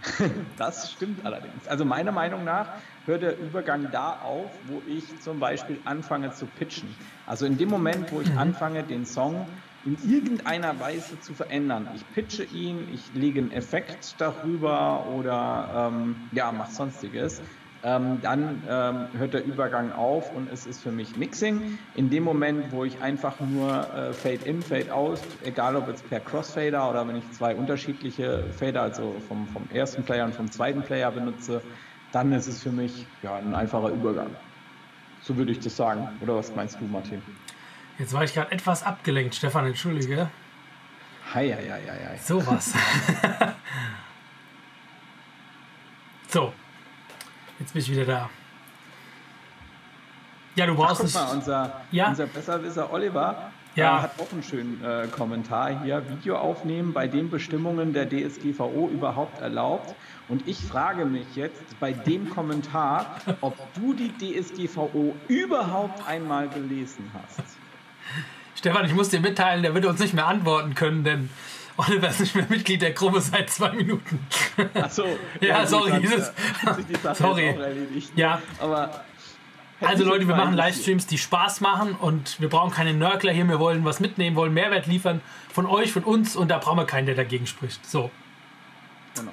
das 0.57 0.93
stimmt 0.93 1.25
allerdings. 1.25 1.67
Also 1.69 1.85
meiner 1.85 2.13
Meinung 2.13 2.45
nach 2.45 2.69
hört 3.07 3.23
der 3.23 3.39
Übergang 3.39 3.91
da 3.91 4.21
auf, 4.21 4.51
wo 4.67 4.83
ich 4.87 5.21
zum 5.21 5.39
Beispiel 5.41 5.81
anfange 5.85 6.33
zu 6.33 6.47
pitchen. 6.47 6.95
Also 7.27 7.47
in 7.47 7.59
dem 7.59 7.69
Moment, 7.69 8.13
wo 8.13 8.21
ich 8.21 8.33
anfange, 8.37 8.83
den 8.83 9.07
Song 9.07 9.47
in 9.85 9.97
irgendeiner 10.11 10.79
Weise 10.81 11.21
zu 11.21 11.33
verändern. 11.33 11.89
Ich 11.95 12.13
pitche 12.13 12.43
ihn, 12.43 12.89
ich 12.93 13.15
lege 13.15 13.41
einen 13.41 13.53
Effekt 13.53 14.17
darüber 14.19 15.07
oder 15.07 15.91
ähm, 15.93 16.17
ja, 16.33 16.51
mach 16.51 16.69
sonstiges. 16.69 17.41
Ähm, 17.87 18.21
dann 18.21 18.65
ähm, 18.69 19.07
hört 19.17 19.33
der 19.33 19.45
Übergang 19.45 19.93
auf 19.93 20.35
und 20.35 20.53
es 20.53 20.67
ist 20.67 20.83
für 20.83 20.91
mich 20.91 21.17
Mixing. 21.17 21.79
In 21.95 22.11
dem 22.11 22.25
Moment, 22.25 22.73
wo 22.73 22.85
ich 22.85 23.01
einfach 23.01 23.39
nur 23.39 23.71
äh, 23.95 24.13
Fade 24.13 24.45
in, 24.45 24.61
Fade 24.61 24.93
out, 24.93 25.21
egal 25.45 25.77
ob 25.77 25.87
jetzt 25.87 26.09
per 26.09 26.19
Crossfader 26.19 26.91
oder 26.91 27.07
wenn 27.07 27.15
ich 27.15 27.31
zwei 27.31 27.55
unterschiedliche 27.55 28.43
Fader, 28.59 28.83
also 28.83 29.15
vom, 29.29 29.47
vom 29.47 29.69
ersten 29.73 30.03
Player 30.03 30.25
und 30.25 30.35
vom 30.35 30.51
zweiten 30.51 30.83
Player 30.83 31.13
benutze, 31.13 31.63
dann 32.11 32.33
ist 32.33 32.49
es 32.49 32.61
für 32.61 32.73
mich 32.73 33.07
ja, 33.23 33.37
ein 33.37 33.55
einfacher 33.55 33.91
Übergang. 33.91 34.35
So 35.23 35.37
würde 35.37 35.53
ich 35.53 35.61
das 35.61 35.77
sagen. 35.77 36.09
Oder 36.21 36.35
was 36.35 36.53
meinst 36.57 36.81
du, 36.81 36.87
Martin? 36.87 37.23
Jetzt 38.01 38.13
war 38.13 38.25
ich 38.25 38.35
gerade 38.35 38.51
etwas 38.51 38.83
abgelenkt, 38.83 39.37
Stefan, 39.37 39.65
entschuldige. 39.65 40.29
Hei, 41.33 41.51
hei, 41.51 41.71
hei, 41.71 41.83
hei, 41.87 42.07
hei. 42.09 42.19
Sowas. 42.19 42.75
so. 46.27 46.53
Jetzt 47.59 47.73
bin 47.73 47.83
ich 47.83 47.91
wieder 47.91 48.05
da. 48.05 48.31
Ja, 50.55 50.67
du 50.67 50.73
Ach, 50.73 50.77
brauchst 50.77 50.97
guck 50.97 51.05
nicht. 51.05 51.15
mal, 51.15 51.33
unser, 51.35 51.81
Ja. 51.91 52.09
unser 52.09 52.27
Besserwisser 52.27 52.93
Oliver 52.93 53.51
Ja. 53.75 53.99
äh, 53.99 54.03
hat 54.03 54.21
auch 54.21 54.33
einen 54.33 54.43
schönen 54.43 54.83
äh, 54.83 55.07
Kommentar 55.09 55.83
hier. 55.83 56.03
Video 56.09 56.37
aufnehmen, 56.39 56.93
bei 56.95 57.09
den 57.09 57.29
Bestimmungen 57.31 57.93
der 57.93 58.09
DSGVO 58.09 58.89
überhaupt 58.93 59.41
erlaubt. 59.43 59.95
Und 60.29 60.49
ich 60.49 60.59
frage 60.59 61.05
mich 61.05 61.37
jetzt 61.37 61.79
bei 61.79 61.93
dem 61.93 62.31
Kommentar, 62.31 63.17
ob 63.43 63.57
du 63.75 63.93
die 63.95 64.13
DSGVO 64.17 65.15
überhaupt 65.29 66.07
einmal 66.09 66.49
gelesen 66.49 67.11
hast. 67.13 67.43
Stefan, 68.55 68.87
ich 68.87 68.95
muss 68.95 69.11
dir 69.11 69.21
mitteilen, 69.21 69.63
der 69.63 69.75
wird 69.75 69.85
uns 69.85 70.01
nicht 70.01 70.15
mehr 70.15 70.27
antworten 70.27 70.75
können, 70.75 71.05
denn 71.05 71.29
Oliver 71.79 72.09
ist 72.09 72.21
nicht 72.21 72.35
mehr 72.35 72.47
Mitglied 72.49 72.81
der 72.83 72.93
Gruppe 72.93 73.21
seit 73.21 73.51
zwei 73.51 73.73
Minuten. 73.73 74.19
Achso. 74.75 75.05
Ja, 75.41 75.67
sorry, 75.67 75.91
Hat, 75.91 76.03
dieses- 76.03 76.29
äh, 76.29 76.33
hat 76.65 76.77
sich 76.77 76.87
die 76.87 76.95
Sache 76.97 77.15
Sorry. 77.17 77.55
Ja. 78.15 78.41
Aber 78.61 79.05
Also 79.81 80.05
Leute, 80.05 80.27
wir 80.27 80.35
machen. 80.37 80.55
Livestreams, 80.55 81.07
die 81.07 81.19
Spaß 81.19 81.61
machen 81.61 81.95
und 81.95 82.41
wir 82.41 82.49
brauchen 82.49 82.71
keine 82.73 82.95
Nörgler 82.95 83.33
hier. 83.33 83.47
Wir 83.47 83.61
wollen 83.61 83.85
was 83.85 84.01
mitnehmen, 84.01 84.37
wollen 84.37 84.55
Mehrwert 84.55 84.87
liefern 84.87 85.21
von 85.53 85.67
euch, 85.67 85.93
von 85.93 86.05
uns 86.05 86.35
und 86.35 86.49
da 86.51 86.59
brauchen 86.59 86.79
wir 86.79 86.87
keinen, 86.87 87.07
der 87.07 87.15
dagegen 87.15 87.47
spricht. 87.47 87.85
So, 87.85 88.11
Genau. 89.15 89.33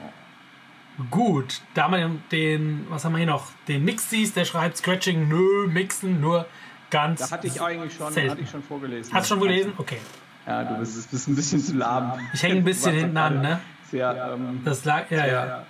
gut. 1.12 1.62
Da 1.74 1.84
haben 1.84 1.94
wir 1.94 2.10
den, 2.32 2.86
was 2.90 3.06
haben 3.06 3.14
wir 3.14 3.18
hier 3.20 3.28
noch? 3.28 3.48
Den 3.70 3.86
Mixies, 3.86 4.34
der 4.34 4.44
schreibt 4.46 4.78
Scratching, 4.78 5.28
nö, 5.30 5.68
Mixen, 5.68 6.20
nur 6.20 6.46
ganz. 6.90 7.20
Da 7.22 7.32
hatte 7.32 7.48
ich 7.48 7.62
eigentlich 7.62 7.94
schon, 7.96 8.12
Selten. 8.14 8.32
hatte 8.32 8.42
ich 8.42 8.50
schon 8.50 8.64
vorgelesen. 8.64 9.14
Hast 9.14 9.30
du 9.32 9.36
schon 9.36 9.42
gelesen? 9.44 9.74
Okay. 9.78 9.98
Ja, 10.46 10.64
du 10.64 10.76
bist, 10.80 11.10
bist 11.10 11.28
ein 11.28 11.36
bisschen 11.36 11.60
zu 11.62 11.76
lahm. 11.76 12.20
Ich 12.34 12.44
hänge 12.44 12.56
ein 12.58 12.64
bisschen 12.64 12.94
hinten 12.94 13.18
an, 13.18 13.42
ne? 13.42 13.60
Sehr, 13.90 14.34
ähm, 14.34 14.62
Das 14.66 14.84
lag, 14.86 15.10
ja, 15.10 15.26
ja. 15.26 15.46
sehr 15.46 15.66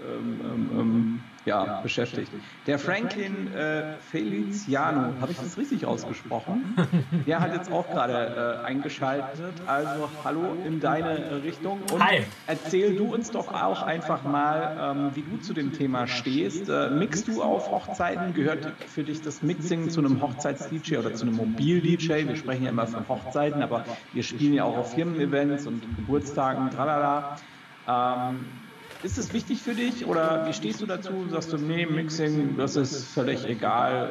ähm, 0.00 0.40
ähm, 0.42 0.70
ähm, 0.80 1.20
ja, 1.44 1.80
beschäftigt. 1.82 2.30
Der 2.66 2.78
Franklin 2.78 3.52
äh, 3.52 3.96
Feliciano, 4.10 5.20
habe 5.20 5.32
ich 5.32 5.38
das 5.38 5.58
richtig 5.58 5.84
ausgesprochen? 5.84 6.76
Der 7.26 7.40
hat 7.40 7.54
jetzt 7.54 7.70
auch 7.70 7.88
gerade 7.88 8.60
äh, 8.62 8.66
eingeschaltet. 8.66 9.54
Also 9.66 10.08
hallo 10.24 10.56
in 10.66 10.80
deine 10.80 11.42
Richtung. 11.42 11.80
Und 11.92 12.02
Hi. 12.02 12.22
erzähl 12.46 12.96
du 12.96 13.12
uns 13.12 13.30
doch 13.30 13.52
auch 13.52 13.82
einfach 13.82 14.24
mal, 14.24 14.94
ähm, 14.96 15.10
wie 15.14 15.22
du 15.22 15.36
zu 15.38 15.52
dem 15.52 15.72
Thema 15.72 16.06
stehst. 16.06 16.68
Äh, 16.68 16.90
mixst 16.90 17.28
du 17.28 17.42
auf 17.42 17.70
Hochzeiten? 17.70 18.32
Gehört 18.34 18.72
für 18.86 19.04
dich 19.04 19.20
das 19.20 19.42
Mixing 19.42 19.90
zu 19.90 20.00
einem 20.00 20.22
Hochzeits-DJ 20.22 20.96
oder 20.96 21.14
zu 21.14 21.26
einem 21.26 21.36
Mobil-DJ? 21.36 22.26
Wir 22.26 22.36
sprechen 22.36 22.64
ja 22.64 22.70
immer 22.70 22.86
von 22.86 23.06
Hochzeiten, 23.08 23.62
aber 23.62 23.84
wir 24.12 24.22
spielen 24.22 24.54
ja 24.54 24.64
auch 24.64 24.78
auf 24.78 24.94
Firmen-Events 24.94 25.66
und 25.66 25.82
Geburtstagen, 25.96 26.70
tralala. 26.70 27.36
Ähm, 27.86 28.63
ist 29.04 29.18
es 29.18 29.34
wichtig 29.34 29.60
für 29.60 29.74
dich 29.74 30.06
oder 30.06 30.46
wie 30.46 30.54
stehst 30.54 30.80
du 30.80 30.86
dazu? 30.86 31.28
Sagst 31.28 31.52
du, 31.52 31.58
nee, 31.58 31.84
Mixing, 31.84 32.56
das 32.56 32.74
ist 32.74 33.12
völlig 33.12 33.44
egal, 33.44 34.10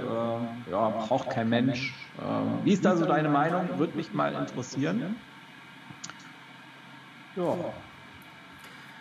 äh, 0.67 0.71
ja, 0.71 0.89
braucht 0.89 1.31
kein 1.31 1.49
Mensch. 1.49 1.93
Äh, 2.19 2.65
wie 2.65 2.73
ist 2.73 2.85
da 2.85 2.95
so 2.95 3.05
deine 3.05 3.27
Meinung? 3.27 3.67
Würde 3.77 3.97
mich 3.97 4.13
mal 4.13 4.33
interessieren. 4.33 5.15
Ja. 7.35 7.55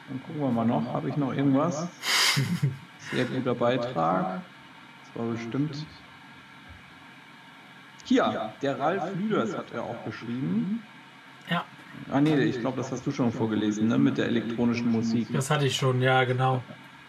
Dann 0.09 0.23
gucken 0.23 0.41
wir 0.41 0.51
mal 0.51 0.65
noch. 0.65 0.95
Habe 0.95 1.11
ich 1.11 1.17
noch 1.19 1.35
irgendwas? 1.35 1.87
Sehr 3.13 3.27
guter 3.27 3.55
Beitrag. 3.55 4.41
Das 5.05 5.23
war 5.23 5.31
bestimmt. 5.31 5.87
Hier, 8.05 8.53
der 8.63 8.79
Ralf 8.81 9.15
Lüders 9.15 9.57
hat 9.57 9.73
er 9.73 9.85
auch 9.85 10.05
geschrieben. 10.07 10.83
Ah 12.11 12.21
nee, 12.21 12.37
ich 12.43 12.61
glaube, 12.61 12.77
das 12.77 12.93
hast 12.93 13.07
du 13.07 13.11
schon 13.11 13.33
vorgelesen, 13.33 13.89
ne? 13.89 13.99
Mit 13.99 14.19
der 14.19 14.27
elektronischen 14.27 14.91
Musik. 14.91 15.29
das 15.33 15.51
hatte 15.51 15.67
ich 15.67 15.77
schon, 15.77 16.01
ja, 16.03 16.25
genau. 16.25 16.63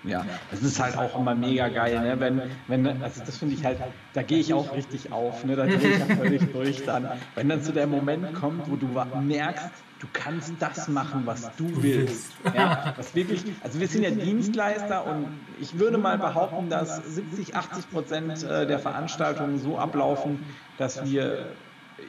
Ja, 0.06 0.26
das 0.52 0.62
ist 0.62 0.80
halt 0.82 0.98
auch 0.98 1.18
immer 1.18 1.34
mega 1.34 1.70
geil, 1.70 2.02
ne? 2.02 2.20
Wenn, 2.20 2.42
wenn, 2.68 3.02
also 3.02 3.22
das 3.26 3.38
finde 3.38 3.56
ich 3.56 3.64
halt, 3.64 3.80
da 4.14 4.22
gehe 4.22 4.40
ich 4.40 4.54
auch 4.54 4.76
richtig 4.76 5.12
auf, 5.14 5.46
ne? 5.46 5.56
Da 5.56 5.66
drehe 5.66 5.92
ich 5.92 6.00
ja 6.00 6.06
völlig 6.06 6.52
durch 6.52 6.84
dann. 6.84 7.08
Wenn 7.36 7.50
dann 7.50 7.62
so 7.64 7.72
der 7.72 7.88
Moment 7.88 8.34
kommt, 8.34 8.70
wo 8.70 8.76
du 8.76 8.88
merkst, 9.22 9.72
du 10.00 10.08
kannst 10.12 10.62
das 10.62 10.90
machen, 10.90 11.22
was 11.26 11.56
du 11.56 11.70
willst. 11.82 12.34
Ja, 12.54 12.94
was 12.98 13.16
wirklich, 13.16 13.46
also 13.62 13.80
wir 13.80 13.88
sind 13.88 14.04
ja 14.04 14.12
Dienstleister 14.12 15.06
und 15.06 15.28
ich 15.60 15.80
würde 15.80 15.98
mal 15.98 16.18
behaupten, 16.18 16.70
dass 16.70 16.98
70, 16.98 17.56
80 17.56 17.90
Prozent 17.90 18.44
äh, 18.44 18.68
der 18.68 18.80
Veranstaltungen 18.80 19.58
so 19.58 19.78
ablaufen, 19.80 20.46
dass 20.78 21.06
wir 21.06 21.56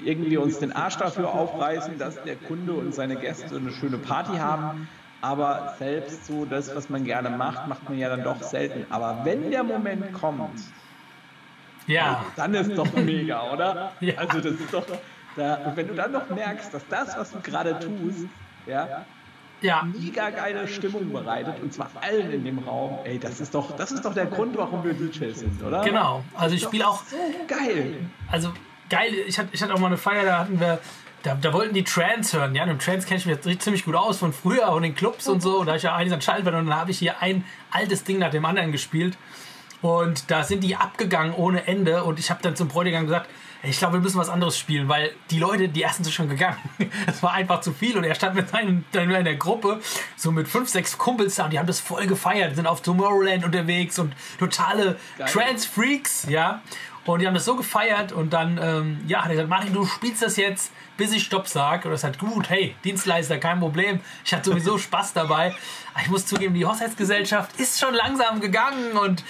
irgendwie 0.04 0.36
uns 0.36 0.58
den 0.58 0.72
Arsch 0.72 0.96
dafür 0.96 1.32
aufreißen, 1.32 1.98
dass 1.98 2.22
der 2.22 2.36
Kunde 2.36 2.72
und 2.74 2.94
seine 2.94 3.16
Gäste 3.16 3.56
eine 3.56 3.70
schöne 3.72 3.98
Party 3.98 4.36
haben. 4.36 4.88
Aber 5.20 5.74
selbst 5.78 6.26
so 6.26 6.44
das, 6.44 6.74
was 6.76 6.90
man 6.90 7.04
gerne 7.04 7.30
macht, 7.30 7.66
macht 7.66 7.88
man 7.88 7.98
ja 7.98 8.08
dann 8.10 8.24
doch 8.24 8.42
selten. 8.42 8.86
Aber 8.90 9.20
wenn 9.24 9.50
der 9.50 9.64
Moment 9.64 10.12
kommt, 10.12 10.60
Ja, 11.86 12.24
dann 12.36 12.54
ist 12.54 12.76
doch 12.76 12.92
mega, 12.94 13.52
oder? 13.52 13.92
Ja. 14.00 14.14
Also 14.16 14.40
das 14.40 14.52
ist 14.60 14.72
doch, 14.72 14.86
da, 15.36 15.72
wenn 15.74 15.88
du 15.88 15.94
dann 15.94 16.12
noch 16.12 16.28
merkst, 16.30 16.72
dass 16.72 16.86
das, 16.88 17.16
was 17.16 17.30
du 17.32 17.40
gerade 17.40 17.78
tust, 17.78 18.26
ja, 18.66 19.04
ja, 19.60 19.82
mega 19.82 20.30
geile 20.30 20.68
Stimmung 20.68 21.10
bereitet 21.12 21.54
und 21.62 21.72
zwar 21.72 21.90
allen 22.02 22.30
in 22.32 22.44
dem 22.44 22.58
Raum, 22.58 22.98
ey, 23.04 23.18
das 23.18 23.40
ist 23.40 23.54
doch, 23.54 23.74
das 23.76 23.92
ist 23.92 24.04
doch 24.04 24.12
der 24.14 24.26
Grund, 24.26 24.56
warum 24.58 24.84
wir 24.84 24.92
DJs 24.94 25.38
sind, 25.38 25.62
oder? 25.62 25.82
genau. 25.82 26.22
Also 26.34 26.54
ich 26.54 26.62
spiele 26.62 26.86
auch 26.86 27.02
So 27.04 27.16
geil. 27.48 27.94
also 28.30 28.52
geil, 28.90 29.12
ich 29.26 29.38
hatte, 29.38 29.50
ich 29.52 29.62
hatte 29.62 29.74
auch 29.74 29.78
mal 29.78 29.88
eine 29.88 29.98
Feier, 29.98 30.24
da 30.24 30.38
hatten 30.38 30.60
wir 30.60 30.80
da, 31.22 31.34
da, 31.34 31.52
wollten 31.54 31.74
die 31.74 31.84
Trans 31.84 32.34
hören. 32.34 32.54
Ja, 32.54 32.64
und 32.64 32.68
im 32.68 32.78
Trans 32.78 33.06
kenne 33.06 33.18
ich 33.18 33.26
mich 33.26 33.38
jetzt 33.42 33.62
ziemlich 33.62 33.84
gut 33.84 33.94
aus 33.94 34.18
von 34.18 34.32
früher 34.32 34.68
und 34.68 34.82
den 34.82 34.94
Clubs 34.94 35.26
und 35.26 35.40
so. 35.40 35.60
Und 35.60 35.66
da 35.66 35.72
habe 35.72 35.78
ich 35.78 35.82
ja 35.82 35.94
einiges 35.94 36.12
an 36.12 36.20
Schallplatten 36.20 36.60
und 36.60 36.66
dann 36.66 36.78
habe 36.78 36.90
ich 36.90 36.98
hier 36.98 37.22
ein 37.22 37.44
altes 37.70 38.04
Ding 38.04 38.18
nach 38.18 38.30
dem 38.30 38.44
anderen 38.44 38.72
gespielt. 38.72 39.16
Und 39.80 40.30
da 40.30 40.44
sind 40.44 40.62
die 40.62 40.76
abgegangen 40.76 41.34
ohne 41.34 41.66
Ende. 41.66 42.04
Und 42.04 42.18
ich 42.18 42.30
habe 42.30 42.42
dann 42.42 42.56
zum 42.56 42.68
Bräutigam 42.68 43.04
gesagt, 43.04 43.28
ich 43.66 43.78
glaube, 43.78 43.94
wir 43.94 44.00
müssen 44.00 44.18
was 44.18 44.28
anderes 44.28 44.58
spielen, 44.58 44.88
weil 44.88 45.12
die 45.30 45.38
Leute, 45.38 45.68
die 45.68 45.82
ersten 45.82 46.04
sind 46.04 46.12
schon 46.12 46.28
gegangen. 46.28 46.58
Es 47.06 47.22
war 47.22 47.32
einfach 47.32 47.60
zu 47.60 47.72
viel 47.72 47.96
und 47.96 48.04
er 48.04 48.14
stand 48.14 48.34
mit 48.34 48.48
seinem, 48.50 48.84
in 48.92 49.24
der 49.24 49.36
Gruppe, 49.36 49.80
so 50.16 50.30
mit 50.32 50.48
fünf, 50.48 50.68
sechs 50.68 50.98
Kumpels 50.98 51.36
da 51.36 51.44
und 51.44 51.52
die 51.52 51.58
haben 51.58 51.66
das 51.66 51.80
voll 51.80 52.06
gefeiert, 52.06 52.56
sind 52.56 52.66
auf 52.66 52.82
Tomorrowland 52.82 53.44
unterwegs 53.44 53.98
und 53.98 54.14
totale 54.38 54.98
Trans-Freaks, 55.26 56.26
ja. 56.28 56.62
Und 57.06 57.20
die 57.20 57.26
haben 57.26 57.34
das 57.34 57.44
so 57.44 57.54
gefeiert 57.54 58.12
und 58.12 58.32
dann, 58.32 58.58
ähm, 58.62 59.00
ja, 59.06 59.20
hat 59.20 59.26
er 59.26 59.32
gesagt, 59.32 59.50
Martin, 59.50 59.74
du 59.74 59.84
spielst 59.84 60.22
das 60.22 60.36
jetzt, 60.36 60.72
bis 60.96 61.12
ich 61.12 61.22
Stopp 61.22 61.48
sage. 61.48 61.88
Und 61.88 61.92
das 61.92 62.02
hat 62.02 62.18
gut, 62.18 62.48
hey, 62.48 62.74
Dienstleister, 62.82 63.38
kein 63.38 63.60
Problem. 63.60 64.00
Ich 64.24 64.32
hatte 64.32 64.50
sowieso 64.50 64.78
Spaß 64.78 65.12
dabei. 65.12 65.54
Ich 66.00 66.08
muss 66.08 66.26
zugeben, 66.26 66.54
die 66.54 66.64
Hochzeitsgesellschaft 66.64 67.60
ist 67.60 67.78
schon 67.78 67.94
langsam 67.94 68.40
gegangen 68.40 68.96
und 68.96 69.22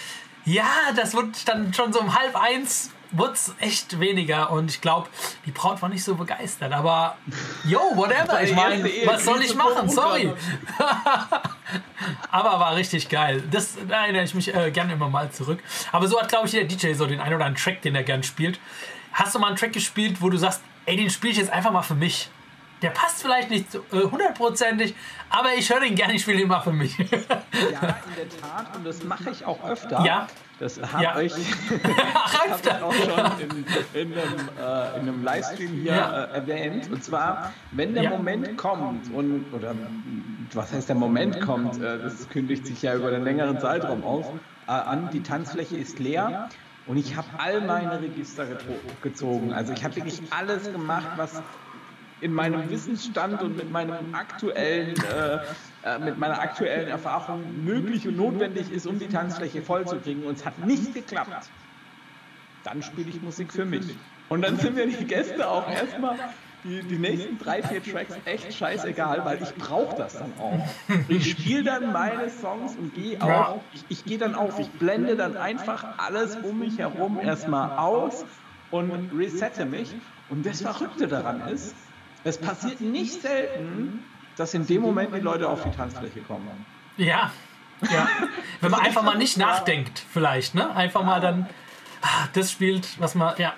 ja, 0.45 0.69
das 0.95 1.15
wird 1.15 1.49
dann 1.49 1.73
schon 1.73 1.93
so 1.93 2.01
um 2.01 2.15
halb 2.15 2.37
eins 2.37 2.94
wurde 3.17 3.33
es 3.33 3.55
echt 3.61 4.01
weniger 4.01 4.51
und 4.51 4.71
ich 4.71 4.81
glaube, 4.81 5.09
die 5.47 5.53
Braut 5.53 5.81
war 5.83 5.89
nicht 5.89 6.05
so 6.05 6.15
begeistert. 6.15 6.73
Aber 6.73 7.17
yo, 7.65 7.81
whatever. 7.95 8.43
Ich 8.43 8.55
meine, 8.55 8.85
was 9.07 9.25
soll 9.25 9.43
ich 9.43 9.55
machen? 9.55 9.89
Sorry. 9.89 10.33
Aber 12.31 12.61
war 12.61 12.77
richtig 12.77 13.09
geil. 13.09 13.43
Das 13.51 13.77
da 13.89 14.03
erinnere 14.03 14.25
ich 14.25 14.35
mich 14.35 14.55
äh, 14.55 14.71
gerne 14.71 14.95
immer 14.95 15.09
mal 15.09 15.31
zurück. 15.31 15.61
Aber 15.93 16.07
so 16.09 16.21
hat, 16.21 16.29
glaube 16.29 16.47
ich, 16.47 16.53
der 16.53 16.65
DJ 16.65 16.95
so 16.95 17.07
den 17.07 17.21
einen 17.21 17.35
oder 17.35 17.47
anderen 17.47 17.63
Track, 17.63 17.83
den 17.83 17.95
er 17.95 18.03
gern 18.03 18.23
spielt. 18.23 18.59
Hast 19.13 19.35
du 19.35 19.39
mal 19.39 19.49
einen 19.49 19.57
Track 19.57 19.73
gespielt, 19.73 20.21
wo 20.21 20.29
du 20.29 20.37
sagst, 20.37 20.61
ey, 20.87 20.97
den 20.97 21.11
spiele 21.11 21.33
ich 21.33 21.39
jetzt 21.39 21.53
einfach 21.53 21.71
mal 21.71 21.83
für 21.83 21.95
mich? 21.95 22.31
Der 22.83 22.91
passt 22.91 23.23
vielleicht 23.23 23.51
nicht 23.51 23.75
äh, 23.75 23.79
hundertprozentig, 24.11 24.91
äh, 24.91 24.95
aber 25.31 25.55
ich 25.55 25.71
höre 25.71 25.81
den 25.81 25.95
gerne, 25.95 26.15
ich 26.15 26.23
spiele 26.23 26.43
ihn 26.43 26.49
mal 26.49 26.61
für 26.61 26.73
mich. 26.73 26.99
ja, 26.99 27.07
in 27.07 27.09
der 27.09 28.29
Tat, 28.41 28.77
und 28.77 28.85
das 28.85 29.03
mache 29.05 29.31
ich 29.31 29.45
auch 29.45 29.63
öfter. 29.65 30.05
Ja. 30.05 30.27
Das 30.61 30.81
habe 30.81 31.03
ja. 31.03 31.21
ich, 31.21 31.33
hab 31.35 32.83
auch 32.83 32.95
schon 32.95 33.41
in, 33.41 34.11
in, 34.13 34.13
einem, 34.13 34.49
äh, 34.59 35.01
in, 35.01 35.09
einem, 35.09 35.25
Livestream 35.25 35.73
hier 35.73 35.95
ja. 35.95 36.25
äh, 36.25 36.35
erwähnt. 36.37 36.91
Und 36.91 37.03
zwar, 37.03 37.53
wenn 37.73 37.95
der 37.95 38.05
ja. 38.05 38.11
Moment 38.11 38.57
kommt, 38.57 39.13
und, 39.13 39.53
oder 39.53 39.75
was 40.53 40.73
heißt 40.73 40.89
der 40.89 40.97
Moment 40.97 41.41
kommt, 41.41 41.81
äh, 41.83 41.99
das 41.99 42.29
kündigt 42.29 42.67
sich 42.67 42.83
ja 42.83 42.95
über 42.95 43.09
einen 43.09 43.25
längeren 43.25 43.59
Zeitraum 43.59 44.05
auf, 44.05 44.31
äh, 44.67 44.71
an, 44.71 45.11
die 45.13 45.23
Tanzfläche 45.23 45.77
ist 45.77 45.99
leer. 45.99 46.49
Und 46.87 46.99
ich 46.99 47.17
habe 47.17 47.27
all 47.39 47.63
meine 47.63 48.01
Register 48.01 48.47
gezogen. 49.03 49.53
Also 49.53 49.73
ich 49.73 49.83
habe 49.83 49.97
wirklich 49.97 50.21
alles 50.31 50.71
gemacht, 50.71 51.09
was 51.17 51.43
in 52.21 52.33
meinem 52.33 52.71
Wissensstand 52.71 53.43
und 53.43 53.57
mit 53.57 53.71
meinem 53.71 54.15
aktuellen, 54.15 54.95
äh, 55.85 55.99
mit 55.99 56.19
meiner 56.19 56.41
aktuellen 56.41 56.89
Erfahrung 56.89 57.63
möglich 57.63 58.09
und 58.09 58.17
notwendig 58.17 58.73
ist, 58.73 58.87
um 58.87 58.99
die 58.99 59.09
Tanzfläche 59.09 59.61
vollzukriegen. 59.61 60.25
Und 60.25 60.39
es 60.39 60.47
hat 60.47 60.59
nicht 60.65 60.95
geklappt. 60.95 61.51
Dann 62.63 62.83
spiele 62.83 63.11
ich 63.11 63.21
Musik 63.21 63.53
für 63.53 63.67
mich. 63.67 63.95
Und 64.31 64.41
dann 64.43 64.57
sind 64.57 64.77
mir 64.77 64.87
die 64.87 65.05
Gäste 65.05 65.47
auch 65.47 65.69
erstmal 65.69 66.17
die, 66.65 66.83
die 66.83 66.99
nächsten 66.99 67.39
drei, 67.39 67.63
vier 67.63 67.83
Tracks 67.83 68.17
echt 68.25 68.55
scheißegal, 68.55 69.27
weil 69.27 69.43
ich 69.43 69.55
brauche 69.55 69.95
das 69.97 70.15
dann 70.15 70.33
auch. 70.39 70.67
Ich 71.09 71.31
spiele 71.31 71.65
dann 71.65 71.93
meine 71.93 72.31
Songs 72.31 72.75
und 72.77 72.95
gehe 72.95 73.21
auch, 73.21 73.61
ich, 73.75 73.85
ich 73.91 74.05
gehe 74.07 74.17
dann 74.17 74.35
auf, 74.35 74.59
ich 74.59 74.71
blende 74.71 75.17
dann 75.17 75.37
einfach 75.37 75.99
alles 75.99 76.37
um 76.37 76.61
mich 76.61 76.79
herum 76.79 77.21
erstmal 77.21 77.77
aus 77.77 78.25
und 78.71 79.11
resette 79.15 79.67
mich. 79.67 79.95
Und 80.31 80.47
das 80.47 80.63
Verrückte 80.63 81.07
daran 81.07 81.47
ist, 81.49 81.75
es 82.25 82.39
passiert 82.39 82.81
nicht 82.81 83.21
selten, 83.21 84.03
dass 84.37 84.55
in 84.55 84.67
dem 84.67 84.83
Moment 84.83 85.15
die 85.15 85.21
Leute 85.21 85.49
auf 85.49 85.63
die 85.63 85.71
Tanzfläche 85.71 86.21
kommen. 86.21 86.49
Ja, 86.97 87.31
ja. 87.83 88.09
Wenn 88.61 88.71
man 88.71 88.81
einfach 88.81 89.03
mal 89.03 89.17
nicht 89.17 89.37
nachdenkt, 89.37 90.03
vielleicht, 90.13 90.55
ne? 90.55 90.75
Einfach 90.75 91.03
mal 91.03 91.21
dann 91.21 91.49
ah, 92.03 92.29
das 92.33 92.53
spielt, 92.53 93.01
was 93.01 93.15
man, 93.15 93.35
ja. 93.39 93.55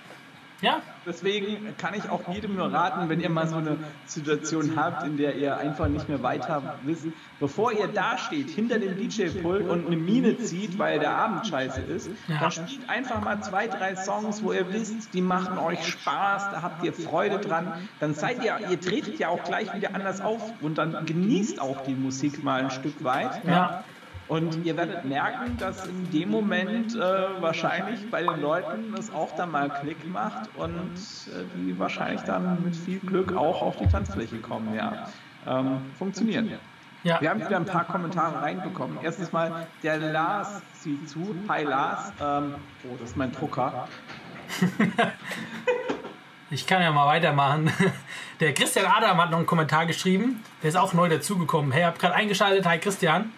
Ja. 0.63 0.81
Deswegen 1.05 1.77
kann 1.77 1.95
ich 1.95 2.09
auch 2.09 2.33
jedem 2.33 2.57
nur 2.57 2.73
raten, 2.73 3.09
wenn 3.09 3.21
ihr 3.21 3.29
mal 3.29 3.47
so 3.47 3.57
eine 3.57 3.77
Situation 4.07 4.73
habt, 4.77 5.05
in 5.07 5.17
der 5.17 5.37
ihr 5.37 5.57
einfach 5.57 5.89
nicht 5.89 6.09
mehr 6.09 6.23
weiter 6.23 6.79
wisst, 6.83 7.07
bevor 7.39 7.73
ihr 7.73 7.89
da 7.89 8.17
steht, 8.19 8.51
hinter 8.51 8.79
dem 8.79 8.97
DJ-Pult 8.97 9.69
und 9.69 9.87
eine 9.87 9.97
Mine 9.97 10.39
zieht, 10.39 10.79
weil 10.79 10.99
der 10.99 11.17
Abend 11.17 11.47
scheiße 11.47 11.81
ist, 11.83 12.11
ja. 12.27 12.41
dann 12.41 12.51
spielt 12.51 12.89
einfach 12.89 13.21
mal 13.23 13.41
zwei, 13.43 13.69
drei 13.69 13.95
Songs, 13.95 14.43
wo 14.43 14.53
ihr 14.53 14.73
wisst, 14.73 15.13
die 15.15 15.21
machen 15.21 15.59
euch 15.59 15.87
Spaß, 15.87 16.51
da 16.51 16.63
habt 16.63 16.85
ihr 16.85 16.93
Freude 16.93 17.39
dran. 17.39 17.73
Dann 18.01 18.15
seid 18.15 18.43
ihr, 18.43 18.59
ihr 18.71 18.81
tretet 18.81 19.19
ja 19.19 19.29
auch 19.29 19.45
gleich 19.45 19.73
wieder 19.75 19.95
anders 19.95 20.21
auf 20.21 20.43
und 20.63 20.79
dann 20.79 21.07
genießt 21.07 21.61
auch 21.61 21.83
die 21.83 21.95
Musik 21.95 22.43
mal 22.43 22.65
ein 22.65 22.71
Stück 22.71 23.05
weit. 23.05 23.45
Ja. 23.45 23.85
Und 24.29 24.65
ihr 24.65 24.77
werdet 24.77 25.05
merken, 25.05 25.57
dass 25.59 25.87
in 25.87 26.11
dem 26.11 26.31
Moment 26.31 26.97
äh, 26.97 27.01
wahrscheinlich 27.41 28.11
bei 28.11 28.23
den 28.23 28.41
Leuten 28.41 28.93
es 28.99 29.13
auch 29.13 29.35
dann 29.37 29.53
mal 29.53 29.71
Klick 29.71 30.05
macht 30.11 30.51
und 30.57 30.95
äh, 31.29 31.45
die 31.57 31.79
wahrscheinlich 31.79 32.23
dann 32.23 32.63
mit 32.65 32.75
viel 32.75 32.99
Glück 32.99 33.37
auch 33.37 33.63
auf 33.63 33.77
die 33.77 33.87
Tanzfläche 33.87 34.39
kommen. 34.39 34.75
Ja. 34.75 35.09
Ähm, 35.47 35.79
funktioniert. 35.97 36.45
Ja. 37.05 37.21
Wir 37.21 37.31
haben 37.31 37.41
wieder 37.41 37.57
ein 37.57 37.67
paar 37.67 37.85
Kommentare 37.85 38.43
reinbekommen. 38.43 38.99
Erstens 39.01 39.31
mal, 39.31 39.69
der 39.85 39.99
Lars 39.99 40.61
zieht 40.81 41.09
zu. 41.09 41.37
Hi 41.49 41.63
Lars. 41.63 42.13
Ähm, 42.21 42.57
oh, 42.83 42.97
das 42.99 43.11
ist 43.11 43.17
mein 43.17 43.31
Drucker. 43.31 43.87
ich 46.51 46.67
kann 46.67 46.83
ja 46.83 46.91
mal 46.91 47.07
weitermachen. 47.07 47.71
Der 48.41 48.53
Christian 48.55 48.87
Adam 48.87 49.21
hat 49.23 49.31
noch 49.31 49.39
einen 49.39 49.47
Kommentar 49.47 49.87
geschrieben. 49.87 50.43
Der 50.63 50.71
ist 50.71 50.77
auch 50.77 50.95
neu 50.95 51.09
dazugekommen. 51.09 51.71
Hey, 51.71 51.85
habt 51.85 52.01
gerade 52.01 52.15
eingeschaltet. 52.15 52.67
Hi 52.67 52.79
Christian. 52.79 53.33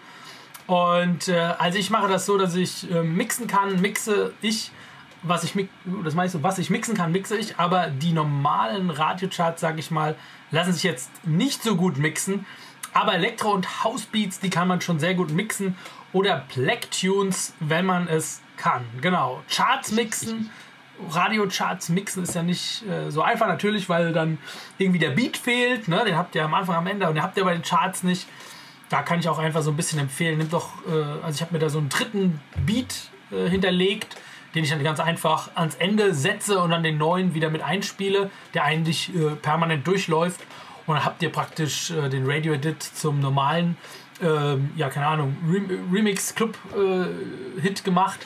Und 0.69 1.29
äh, 1.29 1.55
also 1.57 1.79
ich 1.79 1.89
mache 1.89 2.07
das 2.07 2.27
so, 2.27 2.37
dass 2.37 2.53
ich 2.53 2.91
äh, 2.91 3.01
mixen 3.01 3.47
kann, 3.47 3.81
mixe 3.81 4.33
ich, 4.39 4.69
was 5.23 5.43
ich 5.43 5.55
das 6.03 6.13
meine 6.13 6.27
ich 6.27 6.31
so, 6.31 6.43
was 6.43 6.59
ich 6.59 6.69
mixen 6.69 6.95
kann, 6.95 7.11
mixe 7.11 7.35
ich, 7.35 7.57
aber 7.57 7.87
die 7.87 8.13
normalen 8.13 8.91
Radiocharts, 8.91 9.61
sage 9.61 9.79
ich 9.79 9.89
mal, 9.89 10.15
lassen 10.51 10.73
sich 10.73 10.83
jetzt 10.83 11.09
nicht 11.25 11.63
so 11.63 11.75
gut 11.75 11.97
mixen. 11.97 12.45
Aber 12.93 13.15
Elektro- 13.15 13.51
und 13.51 13.83
Housebeats, 13.83 14.41
die 14.41 14.51
kann 14.51 14.67
man 14.67 14.79
schon 14.79 14.99
sehr 14.99 15.15
gut 15.15 15.31
mixen. 15.31 15.75
Oder 16.13 16.45
Black-Tunes, 16.53 17.55
wenn 17.59 17.87
man 17.87 18.07
es 18.07 18.41
kann. 18.55 18.85
Genau. 19.01 19.41
Charts 19.49 19.91
mixen. 19.91 20.51
Radiocharts 21.09 21.89
mixen 21.89 22.21
ist 22.21 22.35
ja 22.35 22.43
nicht 22.43 22.87
äh, 22.87 23.09
so 23.09 23.23
einfach 23.23 23.47
natürlich, 23.47 23.89
weil 23.89 24.13
dann 24.13 24.37
irgendwie 24.77 24.99
der 24.99 25.11
Beat 25.11 25.35
fehlt. 25.35 25.87
Ne? 25.87 26.03
Den 26.05 26.15
habt 26.15 26.35
ihr 26.35 26.45
am 26.45 26.53
Anfang, 26.53 26.75
am 26.75 26.85
Ende 26.85 27.07
und 27.07 27.15
den 27.15 27.23
habt 27.23 27.37
ihr 27.37 27.43
bei 27.43 27.53
den 27.53 27.63
Charts 27.63 28.03
nicht 28.03 28.27
da 28.89 29.03
kann 29.03 29.19
ich 29.19 29.29
auch 29.29 29.39
einfach 29.39 29.61
so 29.61 29.71
ein 29.71 29.75
bisschen 29.75 29.99
empfehlen. 29.99 30.37
Nimm 30.37 30.49
doch, 30.49 30.69
äh, 30.87 31.23
also 31.23 31.35
ich 31.35 31.41
habe 31.41 31.53
mir 31.53 31.59
da 31.59 31.69
so 31.69 31.77
einen 31.77 31.89
dritten 31.89 32.41
Beat 32.65 33.09
äh, 33.31 33.47
hinterlegt, 33.47 34.17
den 34.55 34.63
ich 34.63 34.71
dann 34.71 34.83
ganz 34.83 34.99
einfach 34.99 35.55
ans 35.55 35.75
Ende 35.75 36.13
setze 36.13 36.59
und 36.59 36.71
dann 36.71 36.83
den 36.83 36.97
neuen 36.97 37.35
wieder 37.35 37.49
mit 37.49 37.61
einspiele, 37.61 38.31
der 38.53 38.63
eigentlich 38.63 39.13
äh, 39.15 39.35
permanent 39.35 39.85
durchläuft. 39.85 40.41
Und 40.87 40.95
dann 40.95 41.05
habt 41.05 41.21
ihr 41.21 41.31
praktisch 41.31 41.91
äh, 41.91 42.09
den 42.09 42.29
Radio 42.29 42.53
Edit 42.53 42.81
zum 42.81 43.19
normalen, 43.19 43.77
ähm, 44.21 44.71
ja, 44.75 44.89
keine 44.89 45.05
Ahnung, 45.05 45.37
Remix 45.93 46.33
Club 46.33 46.57
äh, 46.75 47.61
Hit 47.61 47.83
gemacht, 47.83 48.19